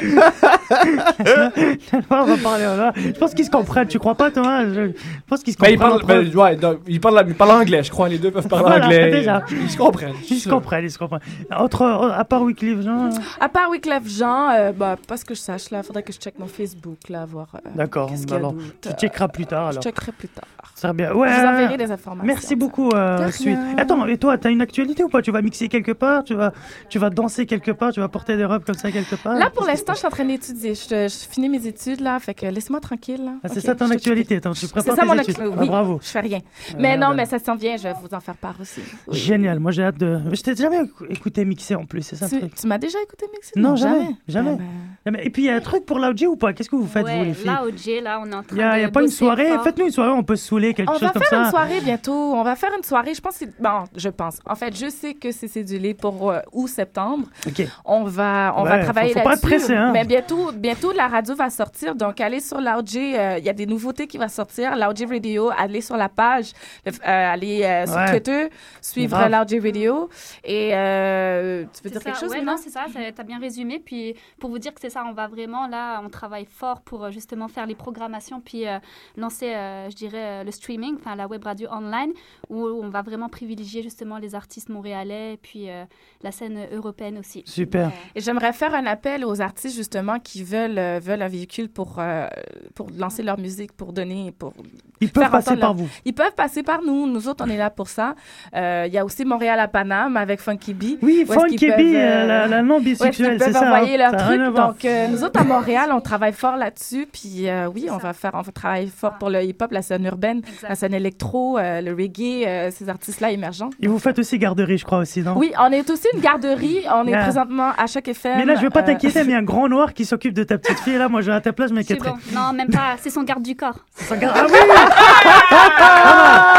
Le 1.19 2.09
noir 2.09 2.25
va 2.25 2.37
parler. 2.37 2.91
Je 2.97 3.11
pense 3.19 3.33
qu'ils 3.33 3.45
se 3.45 3.51
comprennent. 3.51 3.87
Tu 3.87 3.99
crois 3.99 4.15
pas, 4.15 4.31
Thomas? 4.31 4.65
Je 4.65 4.73
je 4.87 4.91
pense 5.27 5.43
qu'ils 5.43 5.53
se 5.53 5.57
il 5.59 5.77
comprennent. 5.77 5.79
parle, 5.79 5.93
entre 5.93 6.11
eux. 6.13 6.23
ben, 6.23 6.35
ouais, 6.35 6.55
non, 6.57 6.79
il 6.87 6.99
parle, 6.99 7.23
il 7.27 7.35
parle 7.35 7.51
anglais, 7.51 7.83
je 7.83 7.91
crois. 7.91 8.09
Les 8.09 8.17
deux 8.17 8.31
peuvent 8.31 8.47
parler 8.47 8.65
Voilà, 8.65 8.85
anglais. 8.85 9.11
déjà. 9.11 9.43
Ils 9.51 9.69
se 9.69 9.77
comprennent. 9.77 10.13
Ils 10.29 10.39
se 10.39 10.49
comprennent, 10.49 10.85
ils 10.85 10.91
se 10.91 10.97
comprennent. 10.97 11.21
Autre, 11.59 11.83
à 12.15 12.25
part 12.25 12.41
Wycliffe 12.41 12.81
Jean. 12.81 13.09
À 13.39 13.49
part 13.49 13.69
Wyclef 13.69 14.03
Jean, 14.07 14.49
euh, 14.51 14.71
bah, 14.71 14.95
pas 15.07 15.17
ce 15.17 15.25
que 15.25 15.33
je 15.35 15.39
sache, 15.39 15.69
là, 15.71 15.83
faudrait 15.83 16.03
que 16.03 16.13
je 16.13 16.17
check 16.19 16.37
mon 16.39 16.47
Facebook, 16.47 16.97
là, 17.09 17.25
voir. 17.25 17.47
euh, 17.55 17.59
D'accord. 17.75 18.09
qu'est-ce 18.09 18.23
qu'il 18.23 18.31
y 18.31 18.33
a 18.33 18.37
Alors, 18.37 18.53
d'autre. 18.53 18.65
tu 18.81 18.89
checkeras 18.99 19.27
plus 19.27 19.45
tard. 19.45 19.71
Je 19.73 19.79
checkerai 19.79 20.11
plus 20.11 20.27
tard. 20.29 20.45
Ça 20.75 20.87
va 20.87 20.93
bien. 20.93 21.13
Ouais. 21.13 21.29
Enverrai 21.75 21.87
des 21.87 21.91
informations. 21.91 22.25
Merci 22.25 22.55
beaucoup, 22.55 22.89
euh, 22.91 23.29
Suite. 23.31 23.57
Attends, 23.77 24.05
et 24.07 24.17
toi, 24.17 24.37
t'as 24.37 24.49
une 24.51 24.61
actualité 24.61 25.03
ou 25.03 25.09
pas? 25.09 25.21
Tu 25.21 25.31
vas 25.31 25.41
mixer 25.41 25.67
quelque 25.67 25.91
part 25.91 26.23
tu 26.23 26.33
vas, 26.33 26.53
tu 26.89 26.99
vas 26.99 27.09
danser 27.09 27.45
quelque 27.45 27.71
part 27.71 27.91
Tu 27.93 27.99
vas 27.99 28.07
porter 28.07 28.37
des 28.37 28.45
robes 28.45 28.63
comme 28.65 28.75
ça 28.75 28.91
quelque 28.91 29.15
part? 29.15 29.35
Là, 29.35 29.49
pour 29.49 29.65
l'instant, 29.65 29.93
je 29.93 29.99
suis 29.99 30.07
en 30.07 30.11
train 30.11 30.25
d'étudier. 30.25 30.73
Je, 30.75 31.07
je 31.07 31.27
finis 31.31 31.49
mes 31.49 31.65
études, 31.67 32.01
là, 32.01 32.19
fait 32.19 32.33
que 32.33 32.45
laisse-moi 32.45 32.79
tranquille. 32.79 33.23
là. 33.23 33.33
Ah, 33.43 33.47
c'est 33.49 33.59
ça 33.61 33.75
ton 33.75 33.87
je- 33.87 33.93
actualité. 33.93 34.37
Attends, 34.37 34.53
tu 34.53 34.61
C'est 34.61 34.71
prépares 34.71 34.95
ça 34.95 35.05
mon 35.05 35.13
études. 35.13 35.29
actualité. 35.31 35.53
Ah, 35.57 35.61
Oui, 35.61 35.67
bravo. 35.67 35.99
je 36.01 36.07
fais 36.07 36.19
rien. 36.21 36.39
Mais 36.77 36.93
Ah, 36.93 36.97
non, 36.97 37.07
ben. 37.09 37.15
mais 37.15 37.25
ça 37.25 37.39
s'en 37.39 37.55
vient, 37.55 37.77
je 37.77 37.83
vais 37.83 37.93
vous 38.01 38.13
en 38.13 38.19
faire 38.19 38.35
part 38.35 38.55
aussi. 38.61 38.81
Oui. 39.07 39.17
Génial. 39.17 39.59
Moi, 39.59 39.71
j'ai 39.71 39.83
hâte 39.83 39.97
de. 39.97 40.19
Je 40.31 40.41
t'ai 40.41 40.55
jamais 40.55 40.81
écou- 40.83 41.05
écouté 41.09 41.45
mixer 41.45 41.75
en 41.75 41.85
plus, 41.85 42.01
c'est 42.01 42.15
ça 42.15 42.27
Tu, 42.29 42.67
m'as 42.67 42.77
déjà 42.77 42.97
écouté 43.01 43.25
mixer? 43.33 43.51
Non, 43.59 43.75
jamais. 43.75 44.07
Jamais. 44.27 44.51
Ah 44.53 44.57
ben, 44.57 44.65
Jamais. 45.05 45.25
Et 45.25 45.29
puis, 45.29 45.43
il 45.43 45.45
y 45.45 45.49
a 45.49 45.55
un 45.55 45.59
truc 45.61 45.85
pour 45.85 45.99
l'audio 45.99 46.31
ou 46.31 46.35
pas? 46.35 46.53
Qu'est-ce 46.53 46.69
que 46.69 46.75
vous 46.75 46.87
faites, 46.87 47.07
vous, 47.07 47.23
les 47.23 47.33
filles? 47.33 47.51
J, 47.77 48.01
là, 48.01 48.19
on 48.23 48.29
est 48.31 48.33
en 48.35 48.43
train 48.43 48.55
Il 48.55 48.57
y 48.59 48.63
a, 48.63 48.73
de 48.73 48.77
il 48.79 48.81
y 48.81 48.85
a 48.85 48.89
pas 48.89 49.01
une 49.01 49.07
soirée? 49.09 49.49
Faites-nous 49.63 49.85
une 49.85 49.91
soirée, 49.91 50.11
on 50.11 50.23
peut 50.23 50.35
se 50.35 50.47
saouler, 50.47 50.73
quelque 50.73 50.91
chose 50.97 51.11
comme 51.11 51.21
ça. 51.23 51.51
Une 51.65 51.69
soirée 51.71 51.81
bientôt. 51.85 52.33
On 52.33 52.43
va 52.43 52.55
faire 52.55 52.71
une 52.77 52.83
soirée. 52.83 53.13
Je 53.13 53.21
pense 53.21 53.37
que 53.37 53.45
bon, 53.59 53.83
je 53.95 54.09
pense. 54.09 54.39
En 54.45 54.55
fait, 54.55 54.75
je 54.75 54.89
sais 54.89 55.13
que 55.13 55.31
c'est 55.31 55.47
cédulé 55.47 55.93
pour 55.93 56.31
euh, 56.31 56.39
août 56.51 56.67
septembre. 56.67 57.27
Ok. 57.47 57.67
On 57.85 58.03
va 58.03 58.53
on 58.57 58.63
Ouais, 58.63 58.69
va 58.69 58.83
travailler 58.83 59.13
faut- 59.13 59.19
faut 59.19 59.25
pas 59.25 59.33
être 59.33 59.43
là-dessus. 59.43 59.57
pressé, 59.67 59.75
hein. 59.75 59.91
Mais 59.93 60.05
bientôt 60.05 60.51
bientôt 60.53 60.91
la 60.91 61.07
radio 61.07 61.35
va 61.35 61.49
sortir. 61.49 61.95
Donc 61.95 62.19
allez 62.21 62.39
sur 62.39 62.59
l'Auj, 62.61 62.95
euh, 62.97 63.35
il 63.39 63.43
y 63.45 63.49
a 63.49 63.53
des 63.53 63.65
nouveautés 63.65 64.07
qui 64.07 64.17
vont 64.17 64.27
sortir. 64.27 64.75
L'Auj 64.75 65.05
Radio, 65.09 65.49
allez 65.57 65.81
sur 65.81 65.97
la 65.97 66.09
page, 66.09 66.51
le- 66.85 66.91
euh, 66.91 67.33
allez 67.33 67.63
euh, 67.63 67.85
sur 67.85 67.95
Ouais. 67.95 68.11
Twitter, 68.11 68.49
suivre 68.81 69.17
Grave. 69.17 69.31
l'Auj 69.49 69.61
Radio 69.63 70.09
et 70.43 70.71
euh, 70.73 71.63
tu 71.63 71.67
veux 71.67 71.69
C'est 71.83 71.89
dire 71.91 72.03
quelque 72.03 72.15
ça, 72.17 72.25
chose 72.25 72.31
ouais, 72.31 72.41
non, 72.41 72.55
c'est 72.57 72.69
ça, 72.69 72.85
ça- 72.93 72.99
t'as 73.15 73.23
bien 73.23 73.39
résumé. 73.39 73.79
Puis 73.83 74.15
pour 74.39 74.49
vous 74.49 74.59
dire 74.59 74.73
que 74.73 74.81
c'est 74.81 74.89
ça, 74.89 75.03
on 75.07 75.13
va 75.13 75.27
vraiment, 75.27 75.67
là, 75.67 76.01
on 76.03 76.09
travaille 76.09 76.45
fort 76.49 76.81
pour 76.81 77.05
euh, 77.05 77.11
justement 77.11 77.47
faire 77.47 77.65
les 77.65 77.75
programmations, 77.75 78.41
puis 78.41 78.67
euh, 78.67 78.77
lancer, 79.17 79.53
euh, 79.53 79.89
je 79.89 79.95
dirais, 79.95 80.41
euh, 80.41 80.43
le 80.43 80.51
streaming, 80.51 80.95
enfin 80.99 81.15
la 81.15 81.27
web 81.27 81.43
radio 81.55 81.67
online, 81.71 82.11
où 82.49 82.59
on 82.85 82.89
va 82.89 83.01
vraiment 83.01 83.29
privilégier 83.29 83.81
justement 83.81 84.17
les 84.17 84.35
artistes 84.35 84.69
montréalais, 84.69 85.33
et 85.33 85.37
puis 85.37 85.69
euh, 85.69 85.83
la 86.21 86.31
scène 86.31 86.57
européenne 86.71 87.17
aussi. 87.17 87.43
Super. 87.45 87.91
Et 88.15 88.21
j'aimerais 88.21 88.53
faire 88.53 88.73
un 88.75 88.85
appel 88.85 89.23
aux 89.25 89.39
artistes 89.41 89.75
justement 89.75 90.19
qui 90.19 90.43
veulent, 90.43 90.77
euh, 90.77 90.99
veulent 91.01 91.21
un 91.21 91.27
véhicule 91.27 91.69
pour, 91.69 91.89
euh, 91.99 92.27
pour 92.75 92.87
lancer 92.97 93.23
leur 93.23 93.39
musique, 93.39 93.71
pour 93.73 93.93
donner, 93.93 94.33
pour 94.37 94.53
Ils 95.01 95.11
peuvent 95.11 95.29
passer 95.31 95.55
par 95.57 95.73
leur- 95.73 95.73
vous. 95.75 95.89
Ils 96.05 96.13
peuvent 96.13 96.35
passer 96.35 96.63
par 96.63 96.81
nous. 96.81 97.07
Nous 97.07 97.27
autres, 97.27 97.43
on 97.45 97.49
est 97.49 97.57
là 97.57 97.69
pour 97.69 97.87
ça. 97.87 98.15
Euh, 98.55 98.83
Il 98.87 98.93
y 98.93 98.97
a 98.97 99.05
aussi 99.05 99.23
Montréal 99.25 99.59
à 99.59 99.67
Paname 99.67 100.15
avec 100.17 100.39
Funky 100.39 100.73
B. 100.73 100.83
Oui, 101.01 101.25
Funky 101.27 101.55
qu'ils 101.57 101.71
B, 101.71 101.75
peuvent, 101.75 101.95
euh, 101.95 102.25
la- 102.25 102.47
la 102.47 102.61
non 102.61 102.79
bisexuelle, 102.79 103.37
c'est 103.39 103.45
peuvent 103.51 103.53
ça, 103.61 103.65
envoyer 103.67 103.95
hein? 103.95 104.11
leur 104.11 104.15
truc. 104.25 104.39
Donc, 104.55 104.85
euh, 104.85 105.07
nous 105.07 105.23
autres, 105.23 105.39
à 105.39 105.43
Montréal, 105.43 105.89
on 105.93 106.01
travaille 106.01 106.33
fort 106.33 106.55
là-dessus. 106.57 107.07
Puis 107.11 107.47
euh, 107.49 107.67
oui, 107.73 107.87
on 107.91 107.97
va 107.97 108.13
faire, 108.13 108.31
on 108.33 108.41
va 108.41 108.51
travailler 108.51 108.87
fort 108.87 109.17
pour 109.19 109.29
le 109.29 109.41
hip-hop, 109.43 109.71
la 109.71 109.81
scène 109.81 110.05
urbaine, 110.05 110.41
la 110.63 110.75
scène 110.75 110.93
électro, 110.93 111.44
euh, 111.57 111.81
le 111.81 111.91
reggae, 111.93 112.45
euh, 112.47 112.69
ces 112.71 112.89
artistes-là 112.89 113.31
émergents. 113.31 113.69
Et 113.81 113.87
vous 113.87 113.99
faites 113.99 114.17
aussi 114.19 114.37
garderie, 114.37 114.77
je 114.77 114.85
crois 114.85 114.97
aussi, 114.99 115.21
non? 115.21 115.33
Oui, 115.37 115.51
on 115.59 115.71
est 115.71 115.89
aussi 115.89 116.07
une 116.13 116.19
garderie. 116.19 116.81
On 116.93 117.05
est 117.07 117.11
Yeah. 117.11 117.23
présentement 117.23 117.71
à 117.77 117.87
chaque 117.87 118.07
FM. 118.07 118.37
Mais 118.39 118.45
là, 118.45 118.55
je 118.55 118.61
veux 118.61 118.69
pas 118.69 118.81
euh, 118.81 118.85
t'inquiéter, 118.87 119.19
mais 119.19 119.25
il 119.29 119.31
y 119.31 119.35
a 119.35 119.37
un 119.39 119.43
grand 119.53 119.69
noir 119.69 119.93
qui 119.93 120.05
s'occupe 120.05 120.33
de 120.33 120.43
ta 120.43 120.57
petite 120.57 120.79
fille. 120.79 120.97
Là, 120.97 121.07
moi, 121.09 121.21
j'ai 121.21 121.31
à 121.31 121.39
ta 121.41 121.53
place, 121.53 121.69
je 121.69 121.75
C'est 121.75 121.79
m'inquiéterais. 121.93 122.09
bon. 122.11 122.39
Non, 122.39 122.53
même 122.53 122.69
pas. 122.69 122.95
C'est 123.01 123.09
son 123.09 123.23
garde 123.23 123.43
du 123.43 123.55
corps. 123.55 123.79
Ah 124.11 124.45
oui 124.49 124.59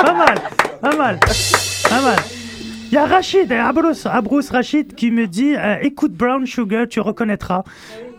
Pas 0.04 0.12
mal, 0.14 0.34
pas 0.80 0.96
mal, 0.96 1.18
pas 1.88 2.00
mal. 2.02 2.18
Il 2.88 2.94
y 2.94 2.96
a 2.96 3.04
Rachid, 3.06 3.50
euh, 3.50 3.60
Abrous, 3.62 4.06
Abrous 4.06 4.42
Rachid 4.50 4.94
qui 4.94 5.10
me 5.10 5.26
dit 5.26 5.54
euh, 5.56 5.76
écoute 5.82 6.12
Brown 6.12 6.46
Sugar, 6.46 6.86
tu 6.88 7.00
reconnaîtras. 7.00 7.64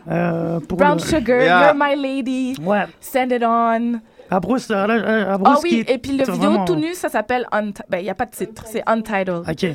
Euh, 0.09 0.59
pour 0.61 0.77
Brown 0.77 0.97
le- 0.97 1.03
Sugar, 1.03 1.41
You're 1.41 1.73
My 1.75 1.95
Lady, 2.01 2.55
Send 3.01 3.31
It 3.31 3.43
On. 3.45 3.99
Abrous, 4.29 4.57
euh, 4.71 4.87
là, 4.87 4.93
euh, 4.95 5.33
Abrous 5.35 5.53
Ah 5.55 5.59
oui, 5.63 5.69
qui- 5.85 5.91
et 5.91 5.97
puis 5.97 6.11
le 6.11 6.23
vidéo 6.25 6.35
vraiment- 6.51 6.65
tout 6.65 6.75
nu, 6.75 6.93
ça 6.93 7.09
s'appelle 7.09 7.47
Unt... 7.51 7.71
Ben, 7.89 7.99
il 7.99 8.03
n'y 8.03 8.09
a 8.09 8.15
pas 8.15 8.25
de 8.25 8.31
titre, 8.31 8.63
c'est 8.65 8.83
Untitled. 8.85 9.43
Ok. 9.49 9.65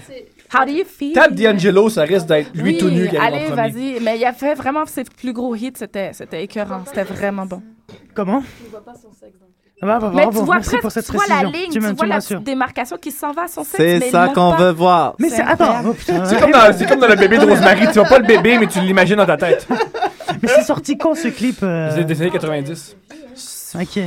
How 0.54 0.66
do 0.66 0.72
you 0.72 0.84
feel? 0.84 1.12
Tape 1.14 1.34
D'Angelo, 1.34 1.88
ça 1.88 2.02
risque 2.02 2.26
d'être 2.26 2.50
lui 2.54 2.72
oui, 2.72 2.78
tout 2.78 2.90
nu 2.90 3.08
qui 3.08 3.16
allez, 3.16 3.46
vas-y. 3.46 4.00
Mais 4.02 4.18
il 4.18 4.24
a 4.26 4.34
fait 4.34 4.54
vraiment 4.54 4.84
ses 4.84 5.04
plus 5.04 5.32
gros 5.32 5.54
hits, 5.56 5.72
c'était 5.74 6.10
c'était 6.12 6.42
écœurant, 6.44 6.82
c'était 6.84 7.04
vraiment 7.04 7.46
bon. 7.46 7.62
Comment? 8.14 8.42
Ah 9.84 9.86
bah, 9.86 9.98
bah, 10.00 10.12
mais 10.14 10.22
bravo, 10.26 10.38
tu 10.40 10.44
vois 10.44 10.78
pour 10.80 10.92
cette 10.92 11.06
tu 11.06 11.12
vois 11.12 11.24
la 11.28 11.42
ligne, 11.42 11.70
Tu 11.72 11.72
tu, 11.72 11.78
vois 11.80 11.92
tu 12.20 12.34
la 12.34 12.40
démarcation 12.40 12.96
qui 12.98 13.10
s'en 13.10 13.32
va 13.32 13.42
à 13.44 13.48
son 13.48 13.64
sexe. 13.64 14.04
C'est 14.04 14.10
ça 14.10 14.28
qu'on 14.28 14.52
pas. 14.52 14.56
veut 14.58 14.70
voir. 14.70 15.14
Mais 15.18 15.28
c'est 15.28 15.42
attends, 15.42 15.82
oh, 15.86 15.94
C'est 16.24 16.38
comme, 16.38 16.52
dans, 16.52 16.72
c'est 16.72 16.86
comme 16.86 17.00
dans 17.00 17.08
le 17.08 17.16
bébé 17.16 17.38
de 17.38 17.46
Rosemary. 17.46 17.86
Tu 17.88 17.94
vois 17.94 18.04
pas 18.04 18.18
le 18.20 18.26
bébé, 18.26 18.58
mais 18.58 18.68
tu 18.68 18.78
l'imagines 18.80 19.16
dans 19.16 19.26
ta 19.26 19.36
tête. 19.36 19.66
Mais 20.40 20.48
c'est 20.48 20.62
sorti 20.62 20.96
quand 20.96 21.14
ce 21.16 21.28
clip 21.28 21.56
euh, 21.62 21.90
C'est 21.94 22.04
des 22.04 22.20
années 22.22 22.30
90. 22.30 22.96
Ok. 23.74 23.98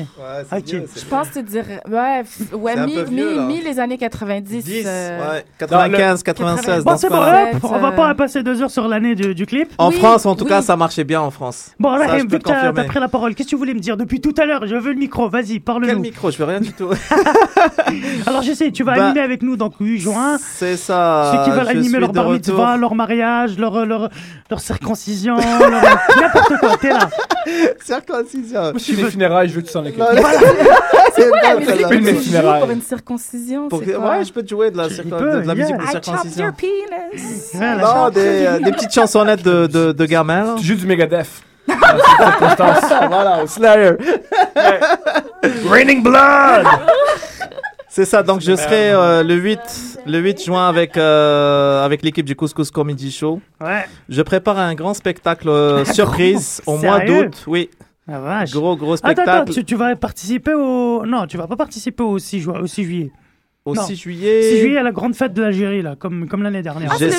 ok. 0.52 0.66
Je 0.96 1.06
pense 1.10 1.32
te 1.32 1.40
dire, 1.40 1.64
ouais, 1.90 2.22
f- 2.24 2.54
ouais, 2.56 2.78
un 2.78 2.86
mi, 2.86 2.94
vieux, 3.04 3.40
mi, 3.42 3.56
mi 3.56 3.62
les 3.62 3.80
années 3.80 3.98
90. 3.98 4.64
10, 4.64 4.84
euh, 4.86 5.32
ouais, 5.34 5.46
95, 5.58 6.22
96. 6.24 6.84
Bon, 6.84 6.92
dans 6.92 6.98
c'est 6.98 7.10
bon, 7.10 7.16
hop, 7.18 7.64
on 7.64 7.80
va 7.80 7.92
pas 7.92 8.14
passer 8.16 8.44
deux 8.44 8.62
heures 8.62 8.70
sur 8.70 8.88
l'année 8.88 9.16
du, 9.16 9.34
du 9.34 9.46
clip. 9.46 9.70
En 9.78 9.92
France, 9.92 10.26
en 10.26 10.36
tout 10.36 10.46
cas, 10.46 10.62
ça 10.62 10.76
marchait 10.76 11.04
bien 11.04 11.22
en 11.22 11.32
France. 11.32 11.72
Bon, 11.80 11.94
Ça, 11.98 12.06
là, 12.06 12.18
je 12.20 12.24
vu 12.24 12.28
que 12.28 12.38
t'as 12.38 12.72
pris 12.84 13.00
la 13.00 13.08
parole, 13.08 13.34
qu'est-ce 13.34 13.48
que 13.48 13.50
tu 13.52 13.56
voulais 13.56 13.74
me 13.74 13.80
dire 13.80 13.98
depuis 13.98 14.22
tout 14.22 14.34
à 14.38 14.46
l'heure? 14.46 14.68
Je 14.68 14.76
veux 14.76 14.92
le 14.94 15.00
micro, 15.00 15.30
vas-y, 15.30 15.60
parle-nous. 15.60 15.88
Quel 15.88 16.00
micro? 16.00 16.30
Je 16.32 16.38
veux 16.38 16.46
rien 16.46 16.60
du 16.60 16.72
tout. 16.74 16.90
Alors, 18.28 18.42
je 18.44 18.54
sais, 18.54 18.72
tu 18.72 18.84
vas 18.84 18.96
Bah, 18.96 19.06
animer 19.06 19.22
avec 19.22 19.42
nous 19.42 19.56
donc 19.58 19.74
8 19.80 20.00
juin. 20.00 20.38
C'est 20.40 20.78
ça. 20.78 21.32
Ceux 21.34 21.44
qui 21.44 21.50
veulent 21.58 21.66
je 21.66 21.70
animer 21.72 21.88
suis 21.90 22.00
leur 22.00 22.12
bar 22.14 22.30
mitzvah, 22.30 22.78
leur 22.78 22.96
mariage, 22.96 23.58
leur, 23.58 23.86
leur, 23.86 24.10
leur 24.50 24.60
circoncision, 24.60 25.36
leur- 25.38 25.72
n'importe 26.22 26.54
quoi, 26.60 26.78
t'es 26.78 26.90
là. 26.90 27.10
Circoncision. 27.84 28.74
Si 28.78 28.96
les 28.96 29.06
funérailles, 29.06 29.50
je 29.56 29.60
veux 29.60 29.62
que 29.62 29.68
tu 29.68 29.72
s'en 29.74 29.86
occupes. 29.86 30.04
C'est 31.16 31.32
Ouais, 31.32 31.32
bon, 31.32 31.60
mais 31.60 31.66
celle-là. 31.66 31.88
c'est 31.90 31.96
Une 31.96 32.06
que 32.06 32.10
tu 32.24 32.30
joues 32.30 32.60
pour 32.60 32.72
une 32.72 32.82
circoncision, 32.82 33.68
Pour- 33.70 33.82
c'est? 33.86 33.96
Ouais, 33.96 34.26
je 34.26 34.34
peux 34.34 34.44
te 34.44 34.50
jouer 34.50 34.70
de 34.70 34.78
la, 34.78 34.90
circon- 34.90 35.18
peux, 35.18 35.42
de, 35.42 35.48
la 35.48 35.56
musique 35.56 35.70
yeah. 35.70 35.78
de 35.78 35.84
I 35.84 35.92
chopped 35.94 36.04
circoncision. 36.04 36.44
your 36.46 36.54
penis. 36.54 37.54
Ouais, 37.54 37.60
la 37.60 37.76
Non, 37.78 38.10
des, 38.10 38.20
euh, 38.46 38.60
des 38.60 38.72
petites 38.74 38.94
chansonnettes 38.94 39.44
de, 39.44 39.68
de, 39.68 39.92
de 39.94 40.06
gamins. 40.06 40.44
là. 40.44 40.56
Tu 40.58 40.66
joues 40.66 40.76
du 40.76 40.86
Megadeth. 40.86 41.28
voilà, 41.68 43.44
au 43.44 43.48
Slayer. 43.48 43.92
Raining 45.70 46.04
Blood! 46.04 46.66
C'est 47.90 48.06
ça, 48.06 48.22
donc 48.24 48.42
je 48.42 48.54
serai 48.58 48.92
euh, 48.92 49.24
le 49.24 49.36
8, 49.36 49.60
le 50.06 50.20
8 50.20 50.44
juin 50.44 50.68
avec, 50.68 50.98
euh, 50.98 51.84
avec 51.86 52.04
l'équipe 52.04 52.26
du 52.26 52.36
Couscous 52.36 52.70
Comedy 52.70 53.10
Show. 53.10 53.40
Ouais. 53.64 53.86
Je 54.10 54.22
prépare 54.22 54.60
un 54.60 54.76
grand 54.76 54.94
spectacle 54.94 55.48
euh, 55.48 55.86
surprise 55.86 56.62
au 56.66 56.78
mois 56.78 57.00
d'août. 57.00 57.44
Oui, 57.48 57.70
Ah, 58.08 58.20
vache. 58.20 58.52
gros, 58.52 58.76
gros 58.76 58.94
Attends, 58.94 59.08
attends, 59.10 59.24
spectacle. 59.24 59.54
tu, 59.54 59.66
tu 59.66 59.76
vas 59.76 59.96
participer 59.96 60.54
au. 60.54 61.06
Non, 61.06 61.26
tu 61.28 61.38
vas 61.38 61.48
pas 61.48 61.56
participer 61.56 62.04
au 62.04 62.20
6, 62.20 62.40
juin, 62.40 62.60
au 62.60 62.68
6 62.68 62.84
juillet. 62.84 63.12
Au 63.66 63.74
Non. 63.74 63.82
6 63.82 63.96
juillet. 63.96 64.42
6 64.44 64.60
juillet 64.60 64.78
à 64.78 64.84
la 64.84 64.92
grande 64.92 65.16
fête 65.16 65.34
de 65.34 65.42
l'Algérie, 65.42 65.82
là, 65.82 65.96
comme, 65.96 66.28
comme 66.28 66.44
l'année 66.44 66.62
dernière. 66.62 66.92
Ah, 66.94 67.00
de 67.00 67.10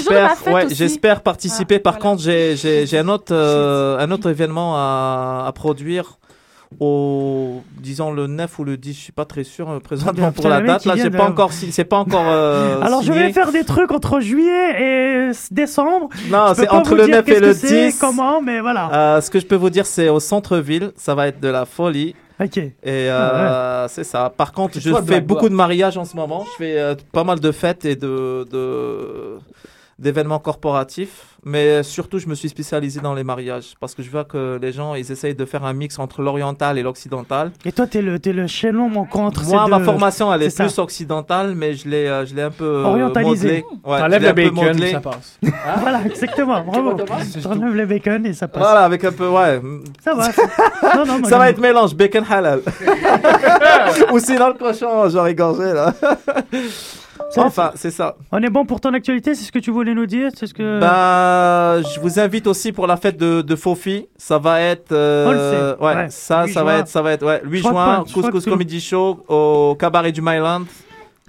J'espère, 0.71 1.17
ouais, 1.17 1.23
participer. 1.25 1.81
Par 1.81 1.99
contre, 1.99 2.23
j'ai, 2.23 2.55
j'ai, 2.57 2.87
j'ai 2.87 2.99
un 2.99 3.09
autre, 3.09 3.35
euh, 3.35 3.99
un 3.99 4.11
autre 4.13 4.31
événement 4.31 4.77
à, 4.77 5.45
à 5.49 5.53
produire 5.53 6.19
au, 6.81 7.63
disons 7.81 8.13
le 8.13 8.27
9 8.27 8.59
ou 8.59 8.65
le 8.65 8.77
10. 8.77 8.93
Je 8.95 8.99
suis 8.99 9.13
pas 9.13 9.25
très 9.25 9.45
sûr 9.45 9.71
euh, 9.71 9.81
présentement 9.81 10.33
pour 10.33 10.49
la 10.49 10.61
date. 10.61 10.85
Là, 10.85 10.95
vient 10.95 11.05
j'ai 11.05 11.11
de- 11.11 11.17
pas 11.17 11.29
encore, 11.29 11.53
c'est 11.53 11.85
pas 11.85 11.99
encore. 11.99 12.25
euh, 12.27 12.81
Alors, 12.83 13.03
je 13.03 13.13
vais 13.13 13.33
faire 13.33 13.53
des 13.53 13.65
trucs 13.65 13.93
entre 13.93 14.21
juillet 14.21 15.29
et 15.29 15.31
décembre. 15.51 16.09
Non, 16.31 16.53
c'est 16.55 16.67
pas 16.67 16.77
entre 16.77 16.95
le 16.95 17.05
dire 17.07 17.17
9 17.17 17.29
et 17.29 17.41
le 17.41 17.47
que 17.49 17.53
c'est, 17.55 17.87
10. 17.91 17.99
Comment, 17.99 18.41
mais 18.43 18.61
voilà. 18.61 18.91
Euh, 19.17 19.21
ce 19.21 19.31
que 19.31 19.41
je 19.41 19.47
peux 19.47 19.57
vous 19.57 19.71
dire, 19.71 19.87
c'est 19.87 20.09
au 20.09 20.21
centre-ville. 20.21 20.93
Ça 20.97 21.15
va 21.15 21.29
être 21.29 21.41
de 21.41 21.49
la 21.49 21.65
folie. 21.67 22.15
Ok. 22.39 22.59
Et 22.59 22.73
euh, 22.85 23.89
c'est 23.89 24.05
ça. 24.05 24.31
Par 24.37 24.53
contre, 24.53 24.75
C'est 24.75 24.81
je 24.81 24.95
fais 25.07 25.23
beaucoup 25.23 25.49
de 25.49 25.55
mariages 25.55 25.97
en 25.97 26.05
ce 26.05 26.15
moment. 26.17 26.45
Je 26.53 26.57
fais 26.65 26.79
euh, 26.79 26.95
pas 27.11 27.25
mal 27.25 27.41
de 27.41 27.51
fêtes 27.51 27.87
et 27.87 27.97
de, 27.97 28.47
de- 28.51 29.39
d'événements 29.99 30.39
corporatifs. 30.39 31.25
Mais 31.45 31.83
surtout, 31.85 32.19
je 32.19 32.27
me 32.27 32.35
suis 32.35 32.49
spécialisé 32.49 33.01
dans 33.01 33.15
les 33.15 33.23
mariages 33.23 33.75
parce 33.81 33.95
que 33.95 34.03
je 34.03 34.11
vois 34.11 34.25
que 34.25 34.59
les 34.61 34.73
gens, 34.73 34.95
ils 34.97 35.13
essayent 35.13 35.35
de 35.37 35.45
faire 35.45 35.65
un 35.65 35.73
mix 35.73 35.99
entre 36.01 36.21
l'oriental 36.21 36.77
et 36.77 36.83
l'occidental. 36.83 37.53
Et 37.65 37.71
toi, 37.71 37.87
t'es 37.87 38.03
le, 38.03 38.19
t'es 38.19 38.33
le 38.33 38.49
chaînon 38.49 38.89
manquant 38.89 39.27
entre 39.27 39.45
Moi, 39.45 39.69
ma 39.69 39.79
deux- 39.79 39.85
formation, 39.85 40.33
elle 40.35 40.43
est, 40.43 40.51
ça. 40.51 40.65
plus 40.65 40.77
occidentale, 40.81 41.55
mais 41.55 41.75
je 41.75 41.89
l'ai, 41.89 42.09
euh, 42.09 42.27
je 42.27 42.35
l'ai 42.35 42.43
un 42.43 42.51
peu 42.51 42.65
euh, 42.65 42.85
Orientalisé. 42.85 43.65
Ouais, 43.85 43.99
T'enlèves 44.01 44.23
le 44.25 44.33
bacon, 44.33 44.79
ça 44.91 45.01
passe. 45.01 45.39
Voilà, 45.81 46.01
exactement. 46.05 46.63
Bravo. 46.65 46.95
T'enlèves 47.43 47.75
les 47.77 47.87
bacon 47.87 48.27
et 48.27 48.33
ça 48.33 48.49
passe. 48.49 48.63
Voilà, 48.63 48.81
avec 48.81 49.05
un 49.05 49.13
peu, 49.13 49.29
ouais. 49.29 49.61
Ça 50.03 50.15
va. 50.15 50.29
non, 50.97 51.07
non, 51.07 51.19
moi, 51.21 51.29
Ça 51.31 51.39
va 51.39 51.49
être 51.49 51.61
mélange 51.61 51.95
bacon 51.95 52.25
halal. 52.29 52.61
Ou 54.13 54.19
sinon 54.19 54.49
le 54.49 54.55
cochon, 54.55 55.09
genre 55.09 55.29
égorgé 55.29 55.73
là. 55.73 55.95
Enfin, 57.37 57.73
c'est 57.75 57.91
ça. 57.91 58.17
On 58.33 58.43
est 58.43 58.51
bon 58.51 58.65
pour 58.65 58.81
ton 58.81 58.93
actualité, 58.95 59.35
c'est 59.35 59.45
ce 59.45 59.53
que 59.53 59.59
tu 59.59 59.71
voulais 59.71 59.95
nous 59.95 60.07
dire 60.07 60.31
C'est 60.35 60.47
ce 60.47 60.55
que. 60.55 60.81
Bah, 60.81 61.81
je 61.83 62.01
vous 62.01 62.19
invite 62.21 62.47
aussi 62.47 62.73
pour 62.73 62.87
la 62.87 62.97
fête 62.97 63.17
de, 63.17 63.43
de 63.43 63.57
Fofi. 63.57 64.07
Ça 64.17 64.39
va 64.39 64.61
être. 64.61 64.93
euh, 64.93 65.77
ouais, 65.79 65.95
ouais. 65.95 66.07
ça, 66.11 66.45
8 66.47 66.53
ça 66.53 66.65
va 66.65 66.73
juin. 66.73 66.81
être, 66.81 66.89
ça 66.89 67.03
va 67.03 67.13
être, 67.13 67.27
ouais, 67.27 67.41
8 67.45 67.59
Je 67.59 67.63
crois 67.69 67.85
juin, 67.85 68.05
Couscous 68.13 68.45
que- 68.45 68.51
Comedy 68.51 68.81
Show 68.81 69.25
au 69.29 69.77
cabaret 69.79 70.13
du 70.13 70.23
Myland. 70.23 70.63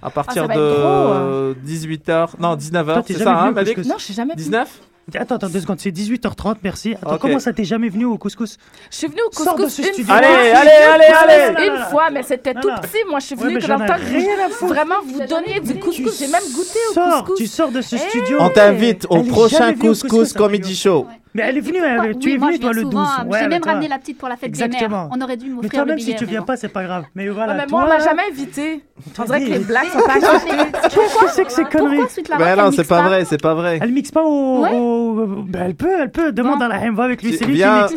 À 0.01 0.09
partir 0.11 0.45
va 0.47 0.53
être 0.53 0.59
de 0.59 1.55
18h, 1.65 2.29
non 2.39 2.55
19h, 2.55 2.85
Toi, 2.85 3.01
t'es 3.03 3.13
c'est 3.15 3.23
ça, 3.23 3.41
hein, 3.41 3.51
Malik? 3.51 3.77
Non, 3.79 3.95
je 3.97 4.13
jamais 4.13 4.33
venue. 4.33 4.43
19 4.43 4.69
Attends, 5.15 5.35
attends, 5.35 5.47
deux 5.49 5.61
secondes, 5.61 5.79
c'est 5.79 5.89
18h30, 5.91 6.57
merci. 6.63 6.95
Attends, 6.95 7.13
Ok. 7.15 7.21
comment 7.21 7.39
ça 7.39 7.53
t'es 7.53 7.63
jamais 7.63 7.87
venu 7.87 8.03
au 8.03 8.17
couscous? 8.17 8.57
Je 8.91 8.95
suis 8.97 9.07
venue 9.07 9.21
au 9.21 9.31
Sors 9.33 9.55
de 9.55 9.63
couscous 9.63 9.75
ce 9.75 9.81
une 9.87 9.93
studio. 9.93 10.05
fois. 10.05 10.15
Allez, 10.17 10.27
allez, 10.27 10.69
allez, 10.69 11.33
allez. 11.55 11.67
Une 11.67 11.83
fois, 11.85 12.09
mais 12.11 12.23
c'était 12.23 12.53
Non, 12.53 12.59
tout 12.61 12.69
non. 12.69 12.75
petit. 12.81 12.97
Moi, 13.09 13.19
je 13.19 13.25
suis 13.27 13.35
Ouais, 13.35 13.43
venue 13.43 13.53
mais 13.55 13.59
que 13.61 13.67
j'en 13.67 13.81
ai 13.81 13.87
que 13.87 13.93
rien 13.93 14.35
à 14.43 14.47
vous, 14.49 14.53
foutre. 14.53 14.73
vraiment 14.73 14.95
vous 15.05 15.19
donniez 15.25 15.61
du 15.61 15.79
couscous. 15.79 16.19
J'ai 16.19 16.27
même 16.27 16.43
goûté 16.53 16.79
au 16.89 16.93
Sors, 16.93 17.19
couscous. 17.23 17.37
tu 17.37 17.47
sors 17.47 17.71
de 17.71 17.79
ce 17.79 17.95
Eh, 17.95 17.99
studio. 17.99 18.37
On 18.41 18.49
t'invite 18.49 19.07
au 19.09 19.15
Elle 19.15 19.27
est 19.27 19.29
prochain 19.29 19.57
jamais 19.59 19.73
venue 19.75 19.87
au 19.89 19.91
Couscous 19.93 20.09
couscous, 20.09 20.33
Comedy 20.33 20.75
Show. 20.75 21.07
Mais 21.37 21.43
elle 21.43 21.57
est 21.57 21.61
venue, 21.61 21.77
elle- 21.77 22.17
tu 22.17 22.29
oui, 22.29 22.33
es 22.33 22.37
moi, 22.39 22.47
venu 22.47 22.57
je 22.57 22.61
toi 22.61 22.73
le 22.73 22.81
12. 22.81 22.91
souvent. 22.91 23.03
Ouais, 23.03 23.37
J'ai 23.39 23.43
mais 23.43 23.47
même 23.49 23.61
toi- 23.61 23.71
ramené 23.73 23.87
la 23.87 23.99
petite 23.99 24.17
pour 24.17 24.27
la 24.27 24.35
fête 24.37 24.51
des 24.51 24.63
Exactement. 24.63 25.03
mères. 25.03 25.09
On 25.15 25.21
aurait 25.21 25.37
dû 25.37 25.45
Mais 25.49 25.53
m'offrir 25.53 25.69
toi, 25.71 25.79
le 25.81 25.85
même 25.85 25.99
si 25.99 26.05
billet. 26.05 26.17
tu 26.17 26.25
viens 26.25 26.41
pas, 26.41 26.57
c'est 26.57 26.67
pas 26.67 26.83
grave. 26.83 27.03
Mais 27.13 27.27
voilà. 27.29 27.53
mais 27.53 27.65
toi, 27.67 27.77
moi, 27.79 27.85
on 27.85 27.89
m'a 27.89 27.97
là, 27.99 28.03
jamais 28.03 28.23
invité. 28.31 28.81
On 29.19 29.23
dirait 29.23 29.41
que 29.45 29.49
les 29.51 29.59
blagues 29.59 29.87
sont 29.89 29.99
pas 29.99 30.13
Qu'est-ce 30.89 31.19
que 31.19 31.29
c'est 31.31 31.45
que 31.45 31.51
ces 31.51 31.63
conneries 31.65 31.99
Mais 32.39 32.45
elle 32.45 32.57
non, 32.57 32.71
c'est 32.71 32.87
pas 32.87 33.03
vrai, 33.03 33.23
c'est 33.25 33.41
pas 33.41 33.53
vrai. 33.53 33.77
Elle 33.81 33.91
mixe 33.91 34.11
pas 34.11 34.23
au. 34.23 34.63
Ouais. 34.63 35.43
Ben, 35.47 35.63
elle 35.67 35.75
peut, 35.75 36.01
elle 36.01 36.11
peut. 36.11 36.31
Demande 36.31 36.61
à 36.63 36.67
la 36.67 36.91
va 36.91 37.03
avec 37.03 37.21
lui. 37.21 37.33
C'est 37.33 37.45
lui 37.45 37.53
qui 37.53 37.57
Viens, 37.59 37.83
mixe. 37.83 37.93